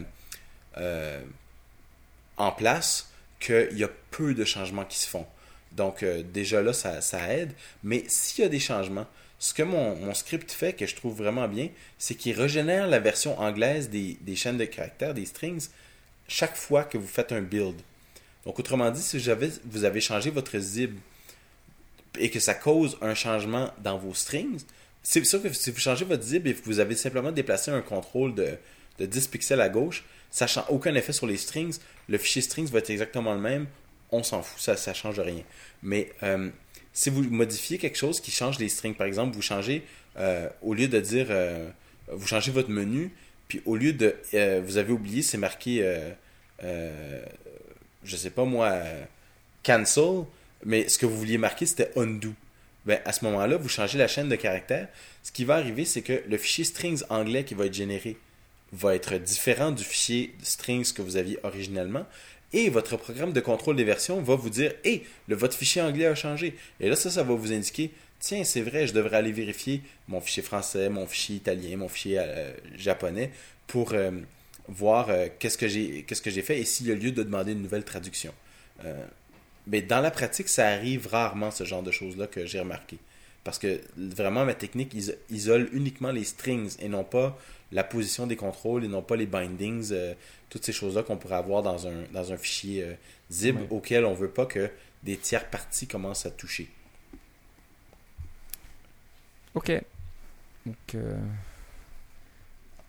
euh, 0.77 1.21
en 2.37 2.51
place 2.51 3.11
qu'il 3.39 3.77
y 3.77 3.83
a 3.83 3.89
peu 4.11 4.33
de 4.33 4.45
changements 4.45 4.85
qui 4.85 4.99
se 4.99 5.07
font. 5.07 5.25
Donc 5.73 6.05
déjà 6.05 6.61
là, 6.61 6.71
ça, 6.71 7.01
ça 7.01 7.33
aide. 7.33 7.51
Mais 7.83 8.03
s'il 8.07 8.43
y 8.43 8.45
a 8.45 8.49
des 8.49 8.59
changements, 8.59 9.07
ce 9.43 9.53
que 9.53 9.61
mon, 9.61 10.13
script 10.13 10.53
fait, 10.53 10.71
que 10.71 10.85
je 10.85 10.95
trouve 10.95 11.17
vraiment 11.17 11.49
bien, 11.49 11.67
c'est 11.97 12.15
qu'il 12.15 12.39
régénère 12.39 12.87
la 12.87 12.99
version 12.99 13.37
anglaise 13.37 13.89
des, 13.89 14.17
chaînes 14.37 14.57
de 14.57 14.63
caractères, 14.63 15.13
des 15.13 15.25
strings, 15.25 15.67
chaque 16.29 16.55
fois 16.55 16.85
que 16.85 16.97
vous 16.97 17.07
faites 17.07 17.33
un 17.33 17.41
build. 17.41 17.75
Donc, 18.45 18.57
autrement 18.57 18.89
dit, 18.89 19.01
si 19.01 19.17
vous 19.65 19.83
avez 19.83 19.99
changé 19.99 20.29
votre 20.29 20.57
zib 20.59 20.97
et 22.17 22.29
que 22.29 22.39
ça 22.39 22.53
cause 22.53 22.97
un 23.01 23.15
changement 23.15 23.73
dans 23.83 23.97
vos 23.97 24.13
strings, 24.13 24.61
c'est 25.01 25.21
sûr 25.25 25.43
que 25.43 25.51
si 25.51 25.71
vous 25.71 25.79
changez 25.79 26.05
votre 26.05 26.23
zib 26.23 26.47
et 26.47 26.53
que 26.53 26.63
vous 26.63 26.79
avez 26.79 26.95
simplement 26.95 27.33
déplacé 27.33 27.69
un 27.69 27.81
contrôle 27.81 28.35
de, 28.35 28.57
10 28.97 29.27
pixels 29.27 29.59
à 29.59 29.67
gauche, 29.67 30.05
ça 30.31 30.45
n'a 30.55 30.71
aucun 30.71 30.95
effet 30.95 31.11
sur 31.11 31.27
les 31.27 31.35
strings. 31.35 31.79
Le 32.07 32.17
fichier 32.17 32.41
strings 32.41 32.69
va 32.69 32.79
être 32.79 32.91
exactement 32.91 33.33
le 33.33 33.41
même. 33.41 33.67
On 34.09 34.23
s'en 34.23 34.41
fout, 34.41 34.61
ça 34.61 34.91
ne 34.91 34.95
change 34.95 35.19
rien. 35.19 35.43
Mais 35.81 36.13
euh, 36.23 36.49
si 36.93 37.09
vous 37.09 37.23
modifiez 37.23 37.77
quelque 37.77 37.97
chose 37.97 38.21
qui 38.21 38.31
change 38.31 38.59
les 38.59 38.69
strings, 38.69 38.93
par 38.93 39.07
exemple, 39.07 39.35
vous 39.35 39.41
changez, 39.41 39.83
euh, 40.17 40.47
au 40.61 40.73
lieu 40.73 40.87
de 40.87 40.99
dire, 40.99 41.27
euh, 41.29 41.67
vous 42.07 42.27
changez 42.27 42.51
votre 42.51 42.69
menu, 42.69 43.11
puis 43.47 43.61
au 43.65 43.75
lieu 43.75 43.93
de, 43.93 44.15
euh, 44.35 44.61
vous 44.63 44.77
avez 44.77 44.93
oublié, 44.93 45.23
c'est 45.23 45.37
marqué, 45.37 45.83
je 46.61 48.15
sais 48.15 48.29
pas 48.29 48.45
moi, 48.45 48.79
cancel, 49.63 50.25
mais 50.65 50.87
ce 50.87 50.97
que 50.97 51.05
vous 51.05 51.17
vouliez 51.17 51.37
marquer, 51.37 51.65
c'était 51.65 51.91
undo. 51.97 52.33
Ben, 52.85 52.99
à 53.05 53.13
ce 53.13 53.23
moment-là, 53.25 53.57
vous 53.57 53.69
changez 53.69 53.97
la 53.97 54.07
chaîne 54.07 54.29
de 54.29 54.35
caractères. 54.35 54.89
Ce 55.23 55.31
qui 55.31 55.45
va 55.45 55.55
arriver, 55.55 55.85
c'est 55.85 56.01
que 56.01 56.21
le 56.27 56.37
fichier 56.37 56.65
strings 56.65 57.01
anglais 57.09 57.45
qui 57.45 57.53
va 57.53 57.65
être 57.65 57.73
généré 57.73 58.17
va 58.73 58.95
être 58.95 59.15
différent 59.15 59.71
du 59.71 59.83
fichier 59.83 60.35
strings 60.43 60.91
que 60.93 61.01
vous 61.01 61.15
aviez 61.15 61.39
originellement. 61.43 62.05
Et 62.53 62.69
votre 62.69 62.97
programme 62.97 63.33
de 63.33 63.39
contrôle 63.41 63.75
des 63.75 63.83
versions 63.83 64.21
va 64.21 64.35
vous 64.35 64.49
dire 64.49 64.73
Hé, 64.83 65.03
votre 65.27 65.57
fichier 65.57 65.81
anglais 65.81 66.05
a 66.05 66.15
changé. 66.15 66.55
Et 66.79 66.87
là, 66.87 66.95
ça, 66.95 67.09
ça 67.09 67.23
va 67.23 67.33
vous 67.33 67.51
indiquer 67.51 67.91
Tiens, 68.23 68.45
c'est 68.45 68.61
vrai, 68.61 68.87
je 68.87 68.93
devrais 68.93 69.17
aller 69.17 69.33
vérifier 69.33 69.81
mon 70.07 70.21
fichier 70.21 70.43
français, 70.43 70.87
mon 70.87 71.05
fichier 71.05 71.35
italien, 71.35 71.75
mon 71.75 71.89
fichier 71.89 72.19
euh, 72.19 72.53
japonais 72.77 73.31
pour 73.67 73.91
euh, 73.91 74.11
voir 74.69 75.09
euh, 75.09 75.27
qu'est-ce 75.39 75.57
que 75.57 75.67
j'ai 75.67 76.03
qu'est-ce 76.03 76.21
que 76.21 76.31
fait 76.31 76.57
et 76.57 76.63
s'il 76.63 76.87
y 76.87 76.91
a 76.93 76.95
lieu 76.95 77.11
de 77.11 77.21
demander 77.21 77.51
une 77.51 77.61
nouvelle 77.61 77.83
traduction. 77.83 78.33
mais 79.67 79.81
dans 79.81 79.99
la 79.99 80.09
pratique, 80.09 80.47
ça 80.47 80.69
arrive 80.69 81.07
rarement 81.07 81.51
ce 81.51 81.65
genre 81.65 81.83
de 81.83 81.91
choses-là 81.91 82.27
que 82.27 82.45
j'ai 82.45 82.61
remarqué. 82.61 82.97
Parce 83.43 83.59
que 83.59 83.81
vraiment, 83.97 84.45
ma 84.45 84.53
technique 84.53 84.95
isole 85.29 85.69
uniquement 85.73 86.11
les 86.11 86.23
strings 86.23 86.77
et 86.79 86.87
non 86.87 87.03
pas 87.03 87.37
la 87.73 87.83
position 87.83 88.25
des 88.25 88.37
contrôles 88.37 88.85
et 88.85 88.87
non 88.87 89.01
pas 89.01 89.17
les 89.17 89.25
bindings, 89.25 89.93
toutes 90.53 90.65
ces 90.65 90.71
choses-là 90.71 91.01
qu'on 91.01 91.17
pourrait 91.17 91.37
avoir 91.37 91.63
dans 91.63 91.87
un, 91.87 92.03
dans 92.11 92.31
un 92.31 92.37
fichier 92.37 92.83
euh, 92.83 92.93
zip 93.31 93.57
auquel 93.71 94.05
on 94.05 94.11
ne 94.11 94.15
veut 94.15 94.29
pas 94.29 94.45
que 94.45 94.69
des 95.01 95.17
tiers 95.17 95.49
parties 95.49 95.87
commencent 95.87 96.27
à 96.27 96.29
toucher. 96.29 96.69
Ok. 99.55 99.71
Donc, 100.67 100.75
euh, 100.93 101.19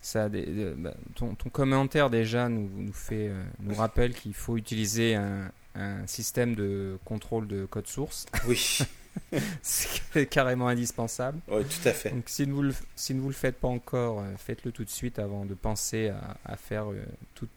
ça 0.02 0.28
bah, 0.28 0.92
ton, 1.14 1.34
ton, 1.34 1.48
commentaire 1.48 2.10
déjà 2.10 2.50
nous, 2.50 2.68
nous, 2.76 2.92
fait, 2.92 3.30
nous 3.60 3.74
rappelle 3.74 4.12
qu'il 4.12 4.34
faut 4.34 4.58
utiliser 4.58 5.14
un, 5.14 5.50
un 5.74 6.06
système 6.06 6.54
de 6.54 6.98
contrôle 7.06 7.48
de 7.48 7.64
code 7.64 7.86
source. 7.86 8.26
Oui. 8.46 8.80
c'est 9.62 10.26
carrément 10.26 10.68
indispensable. 10.68 11.38
Oui, 11.48 11.64
tout 11.64 11.88
à 11.88 11.92
fait. 11.92 12.10
Donc, 12.10 12.24
si 12.28 12.44
vous, 12.44 12.62
le, 12.62 12.74
si 12.96 13.12
vous 13.12 13.28
le 13.28 13.34
faites 13.34 13.56
pas 13.56 13.68
encore, 13.68 14.20
euh, 14.20 14.24
faites-le 14.36 14.72
tout 14.72 14.84
de 14.84 14.90
suite 14.90 15.18
avant 15.18 15.44
de 15.44 15.54
penser 15.54 16.12
à, 16.44 16.56
faire 16.56 16.90
euh, 16.90 17.04
toute 17.34 17.50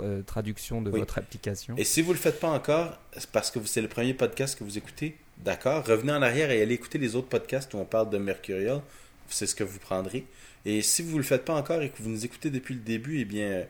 euh, 0.00 0.22
traduction 0.22 0.82
de 0.82 0.90
votre 0.90 1.18
application. 1.18 1.74
Et 1.76 1.84
si 1.84 2.02
vous 2.02 2.12
le 2.12 2.18
faites 2.18 2.40
pas 2.40 2.50
encore, 2.50 2.98
parce 3.32 3.50
que 3.50 3.64
c'est 3.64 3.80
le 3.80 3.88
premier 3.88 4.12
podcast 4.12 4.58
que 4.58 4.64
vous 4.64 4.76
écoutez, 4.76 5.16
d'accord, 5.38 5.84
revenez 5.86 6.12
en 6.12 6.22
arrière 6.22 6.50
et 6.50 6.60
allez 6.60 6.74
écouter 6.74 6.98
les 6.98 7.16
autres 7.16 7.28
podcasts 7.28 7.72
où 7.74 7.78
on 7.78 7.84
parle 7.84 8.10
de 8.10 8.18
Mercurial. 8.18 8.80
C'est 9.28 9.46
ce 9.46 9.54
que 9.54 9.64
vous 9.64 9.78
prendrez. 9.78 10.26
Et 10.66 10.82
si 10.82 11.02
vous 11.02 11.12
ne 11.12 11.18
le 11.18 11.22
faites 11.22 11.44
pas 11.44 11.54
encore 11.54 11.80
et 11.80 11.88
que 11.88 12.02
vous 12.02 12.10
nous 12.10 12.24
écoutez 12.24 12.50
depuis 12.50 12.74
le 12.74 12.80
début, 12.80 13.20
eh 13.20 13.24
bien, 13.24 13.64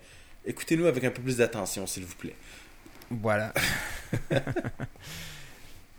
écoutez-nous 0.45 0.87
avec 0.87 1.05
un 1.05 1.11
peu 1.11 1.23
plus 1.23 1.37
d'attention, 1.37 1.87
s'il 1.87 2.05
vous 2.05 2.17
plaît. 2.17 2.35
Voilà. 3.11 3.53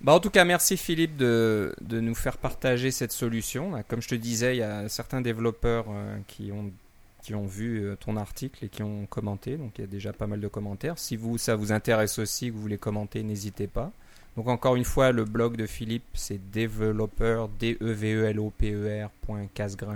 Bah 0.03 0.11
en 0.11 0.19
tout 0.19 0.29
cas, 0.29 0.43
merci 0.43 0.75
Philippe 0.75 1.15
de, 1.15 1.73
de, 1.79 2.01
nous 2.01 2.13
faire 2.13 2.37
partager 2.37 2.91
cette 2.91 3.13
solution. 3.13 3.71
Comme 3.87 4.01
je 4.01 4.09
te 4.09 4.15
disais, 4.15 4.57
il 4.57 4.59
y 4.59 4.63
a 4.63 4.89
certains 4.89 5.21
développeurs 5.21 5.85
euh, 5.87 6.17
qui, 6.27 6.51
ont, 6.51 6.73
qui 7.21 7.33
ont 7.33 7.45
vu 7.45 7.85
euh, 7.85 7.95
ton 7.95 8.17
article 8.17 8.65
et 8.65 8.69
qui 8.69 8.83
ont 8.83 9.05
commenté. 9.05 9.55
Donc 9.55 9.77
il 9.77 9.81
y 9.81 9.83
a 9.85 9.87
déjà 9.87 10.11
pas 10.11 10.27
mal 10.27 10.41
de 10.41 10.47
commentaires. 10.49 10.99
Si 10.99 11.15
vous, 11.15 11.37
ça 11.37 11.55
vous 11.55 11.71
intéresse 11.71 12.19
aussi, 12.19 12.49
que 12.49 12.53
vous 12.53 12.61
voulez 12.61 12.77
commenter, 12.77 13.23
n'hésitez 13.23 13.67
pas. 13.67 13.93
Donc 14.35 14.49
encore 14.49 14.75
une 14.75 14.83
fois, 14.83 15.13
le 15.13 15.23
blog 15.23 15.55
de 15.55 15.65
Philippe, 15.65 16.03
c'est 16.15 16.51
developer, 16.51 17.45
d 17.57 17.77
e 17.79 17.93
v 17.93 18.11
e 18.11 18.25
l 18.25 18.39
o 18.39 18.49
p 18.49 18.73
e 18.73 19.03
r 19.05 19.09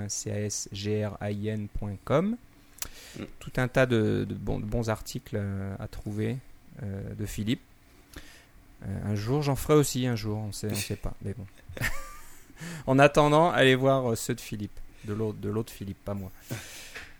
c 0.08 0.32
a 0.32 0.38
s 0.46 0.70
g 0.72 1.04
r 1.04 1.18
i 1.30 1.48
n.com. 1.50 2.38
Mm. 3.20 3.24
Tout 3.40 3.52
un 3.58 3.68
tas 3.68 3.86
de, 3.86 4.26
de, 4.30 4.36
bons, 4.36 4.60
de 4.60 4.66
bons, 4.66 4.90
articles 4.90 5.36
euh, 5.36 5.76
à 5.80 5.90
trouver 5.90 6.38
de 7.18 7.26
Philippe. 7.26 7.67
Euh, 8.86 9.12
un 9.12 9.16
jour, 9.16 9.42
j'en 9.42 9.56
ferai 9.56 9.74
aussi 9.74 10.06
un 10.06 10.16
jour, 10.16 10.38
on 10.38 10.52
sait, 10.52 10.70
on 10.72 10.76
sait 10.76 10.96
pas, 10.96 11.14
mais 11.24 11.34
bon. 11.34 11.46
en 12.88 13.00
attendant, 13.00 13.50
allez 13.50 13.76
voir 13.76 14.12
euh, 14.12 14.16
ceux 14.16 14.36
de 14.36 14.42
Philippe, 14.42 14.80
de 15.06 15.14
l'autre, 15.14 15.40
de 15.40 15.50
l'autre 15.50 15.74
Philippe, 15.74 16.04
pas 16.04 16.14
moi. 16.14 16.32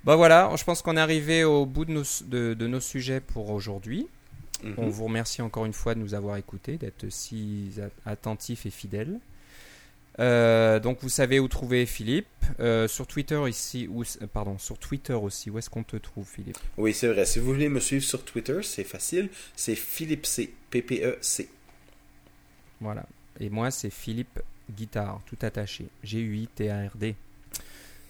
Bah 0.04 0.16
voilà, 0.16 0.52
je 0.56 0.64
pense 0.64 0.82
qu'on 0.82 0.96
est 0.96 1.02
arrivé 1.02 1.44
au 1.44 1.66
bout 1.66 1.86
de 1.86 1.92
nos, 1.92 2.04
de, 2.26 2.68
nos 2.68 2.80
sujets 2.80 3.20
pour 3.20 3.50
aujourd'hui. 3.50 4.08
Mhm. 4.64 4.74
On 4.78 4.90
vous 4.90 5.06
remercie 5.06 5.42
encore 5.42 5.66
une 5.66 5.74
fois 5.74 5.96
de 5.96 6.00
nous 6.00 6.14
avoir 6.14 6.38
écoutés, 6.38 6.78
d'être 6.78 7.10
si 7.10 7.72
attentifs 8.06 8.66
et 8.66 8.70
fidèles. 8.70 9.20
Euh, 10.20 10.80
donc 10.80 11.00
vous 11.02 11.10
savez 11.10 11.40
où 11.40 11.48
trouver 11.48 11.86
Philippe. 11.86 12.28
sur 12.88 13.08
Twitter 13.08 13.42
ici, 13.48 13.88
ou, 13.88 14.04
pardon, 14.34 14.58
sur 14.58 14.78
Twitter 14.78 15.14
aussi. 15.14 15.50
Où 15.50 15.58
est-ce 15.60 15.70
qu'on 15.70 15.84
te 15.84 15.98
trouve, 15.98 16.28
Philippe? 16.28 16.58
Oui, 16.78 16.94
c'est 16.94 17.08
vrai. 17.08 17.26
Si 17.26 17.40
vous 17.40 17.48
voulez 17.48 17.70
me 17.70 17.80
suivre 17.80 18.04
sur 18.04 18.24
Twitter, 18.24 18.60
c'est 18.64 18.84
facile. 18.84 19.30
C'est 19.56 19.76
Philippe 19.76 20.26
C. 20.26 20.54
P-P-E-C. 20.70 21.50
Voilà. 22.82 23.06
Et 23.40 23.50
moi, 23.50 23.72
c'est 23.72 23.90
Philippe 23.90 24.40
Guitare, 24.70 25.22
tout 25.26 25.38
attaché. 25.42 25.86
G-U-I-T-A-R-D. 26.04 27.16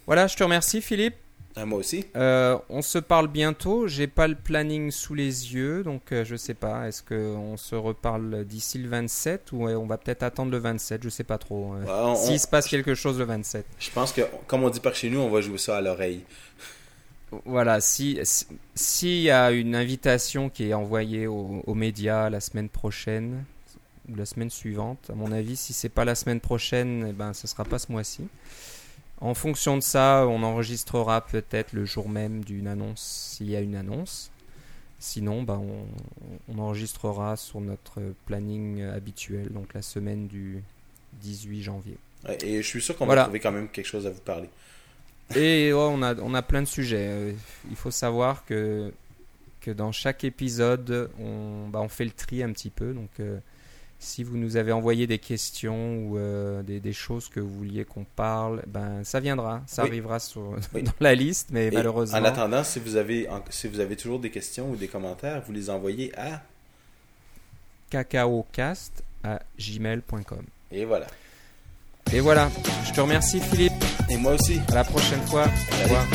Voilà, 0.06 0.26
je 0.26 0.36
te 0.36 0.42
remercie, 0.42 0.80
Philippe. 0.80 1.16
Ah, 1.60 1.66
moi 1.66 1.80
aussi. 1.80 2.04
Euh, 2.14 2.56
on 2.68 2.82
se 2.82 2.98
parle 2.98 3.26
bientôt. 3.26 3.88
J'ai 3.88 4.06
pas 4.06 4.28
le 4.28 4.36
planning 4.36 4.92
sous 4.92 5.14
les 5.14 5.54
yeux, 5.54 5.82
donc 5.82 6.12
euh, 6.12 6.24
je 6.24 6.36
sais 6.36 6.54
pas. 6.54 6.86
Est-ce 6.86 7.02
qu'on 7.02 7.56
se 7.56 7.74
reparle 7.74 8.44
d'ici 8.44 8.78
le 8.78 8.88
27 8.88 9.50
ou 9.52 9.66
on 9.66 9.86
va 9.86 9.98
peut-être 9.98 10.22
attendre 10.22 10.52
le 10.52 10.58
27 10.58 11.02
Je 11.02 11.08
sais 11.08 11.24
pas 11.24 11.38
trop. 11.38 11.74
Euh, 11.74 12.14
s'il 12.14 12.38
se 12.38 12.46
passe 12.46 12.68
quelque 12.68 12.94
chose 12.94 13.18
le 13.18 13.24
27. 13.24 13.66
Je 13.80 13.90
pense 13.90 14.12
que, 14.12 14.20
comme 14.46 14.62
on 14.62 14.70
dit 14.70 14.78
par 14.78 14.94
chez 14.94 15.10
nous, 15.10 15.18
on 15.18 15.30
va 15.30 15.40
jouer 15.40 15.58
ça 15.58 15.76
à 15.76 15.80
l'oreille. 15.80 16.22
Voilà, 17.44 17.80
si 17.80 18.20
s'il 18.74 19.20
y 19.20 19.30
a 19.30 19.50
une 19.50 19.74
invitation 19.74 20.48
qui 20.48 20.68
est 20.68 20.74
envoyée 20.74 21.26
aux, 21.26 21.74
médias 21.74 22.30
la 22.30 22.40
semaine 22.40 22.68
prochaine 22.68 23.44
ou 24.08 24.14
la 24.14 24.26
semaine 24.26 24.48
suivante, 24.48 25.10
à 25.10 25.14
mon 25.14 25.32
avis, 25.32 25.56
si 25.56 25.72
c'est 25.72 25.88
pas 25.88 26.04
la 26.04 26.14
semaine 26.14 26.40
prochaine, 26.40 27.06
eh 27.10 27.12
ben 27.12 27.34
ce 27.34 27.48
sera 27.48 27.64
pas 27.64 27.78
ce 27.80 27.90
mois-ci. 27.90 28.28
En 29.20 29.34
fonction 29.34 29.76
de 29.76 29.82
ça, 29.82 30.26
on 30.28 30.42
enregistrera 30.42 31.26
peut-être 31.26 31.72
le 31.72 31.84
jour 31.84 32.08
même 32.08 32.44
d'une 32.44 32.68
annonce 32.68 33.34
s'il 33.36 33.50
y 33.50 33.56
a 33.56 33.60
une 33.60 33.74
annonce. 33.74 34.30
Sinon, 35.00 35.42
ben, 35.42 35.62
on, 36.48 36.58
enregistrera 36.58 37.36
sur 37.36 37.60
notre 37.60 38.00
planning 38.26 38.82
habituel, 38.82 39.48
donc 39.52 39.74
la 39.74 39.82
semaine 39.82 40.26
du 40.26 40.62
18 41.20 41.62
janvier. 41.62 41.96
et 42.42 42.62
je 42.62 42.66
suis 42.66 42.82
sûr 42.82 42.96
qu'on 42.96 43.06
va 43.06 43.22
trouver 43.22 43.40
quand 43.40 43.52
même 43.52 43.68
quelque 43.68 43.86
chose 43.86 44.06
à 44.06 44.10
vous 44.10 44.20
parler. 44.20 44.48
Et 45.36 45.72
on, 45.74 46.02
a, 46.02 46.14
on 46.16 46.34
a 46.34 46.42
plein 46.42 46.62
de 46.62 46.66
sujets. 46.66 47.08
Euh, 47.08 47.32
il 47.70 47.76
faut 47.76 47.90
savoir 47.90 48.44
que, 48.44 48.92
que 49.60 49.70
dans 49.70 49.92
chaque 49.92 50.24
épisode, 50.24 51.10
on, 51.20 51.68
bah, 51.68 51.80
on 51.80 51.88
fait 51.88 52.04
le 52.04 52.10
tri 52.10 52.42
un 52.42 52.52
petit 52.52 52.70
peu. 52.70 52.92
Donc, 52.92 53.10
euh, 53.20 53.38
si 53.98 54.22
vous 54.22 54.36
nous 54.36 54.56
avez 54.56 54.72
envoyé 54.72 55.06
des 55.06 55.18
questions 55.18 55.98
ou 55.98 56.18
euh, 56.18 56.62
des, 56.62 56.80
des, 56.80 56.92
choses 56.92 57.28
que 57.28 57.40
vous 57.40 57.52
vouliez 57.52 57.84
qu'on 57.84 58.04
parle, 58.04 58.62
ben 58.66 59.02
ça 59.02 59.20
viendra, 59.20 59.62
ça 59.66 59.82
arrivera 59.82 60.20
sur, 60.20 60.56
dans 60.72 60.92
la 61.00 61.14
liste, 61.14 61.48
mais 61.50 61.70
malheureusement. 61.70 62.18
En 62.18 62.24
attendant, 62.24 62.62
si 62.62 62.78
vous 62.78 62.96
avez 62.96 63.28
si 63.50 63.66
vous 63.68 63.80
avez 63.80 63.96
toujours 63.96 64.20
des 64.20 64.30
questions 64.30 64.70
ou 64.70 64.76
des 64.76 64.88
commentaires, 64.88 65.42
vous 65.46 65.52
les 65.52 65.68
envoyez 65.68 66.16
à 66.18 66.42
cacaocast 67.90 69.02
à 69.24 69.40
gmail.com. 69.58 70.44
Et 70.70 70.84
voilà. 70.84 71.06
Et 72.12 72.20
voilà. 72.20 72.50
Je 72.86 72.92
te 72.92 73.00
remercie, 73.00 73.40
Philippe. 73.40 73.72
Et 74.08 74.16
moi 74.16 74.32
aussi. 74.34 74.60
À 74.70 74.76
la 74.76 74.84
prochaine 74.84 75.20
fois. 75.26 75.44
Au 75.44 75.82
revoir. 75.84 76.06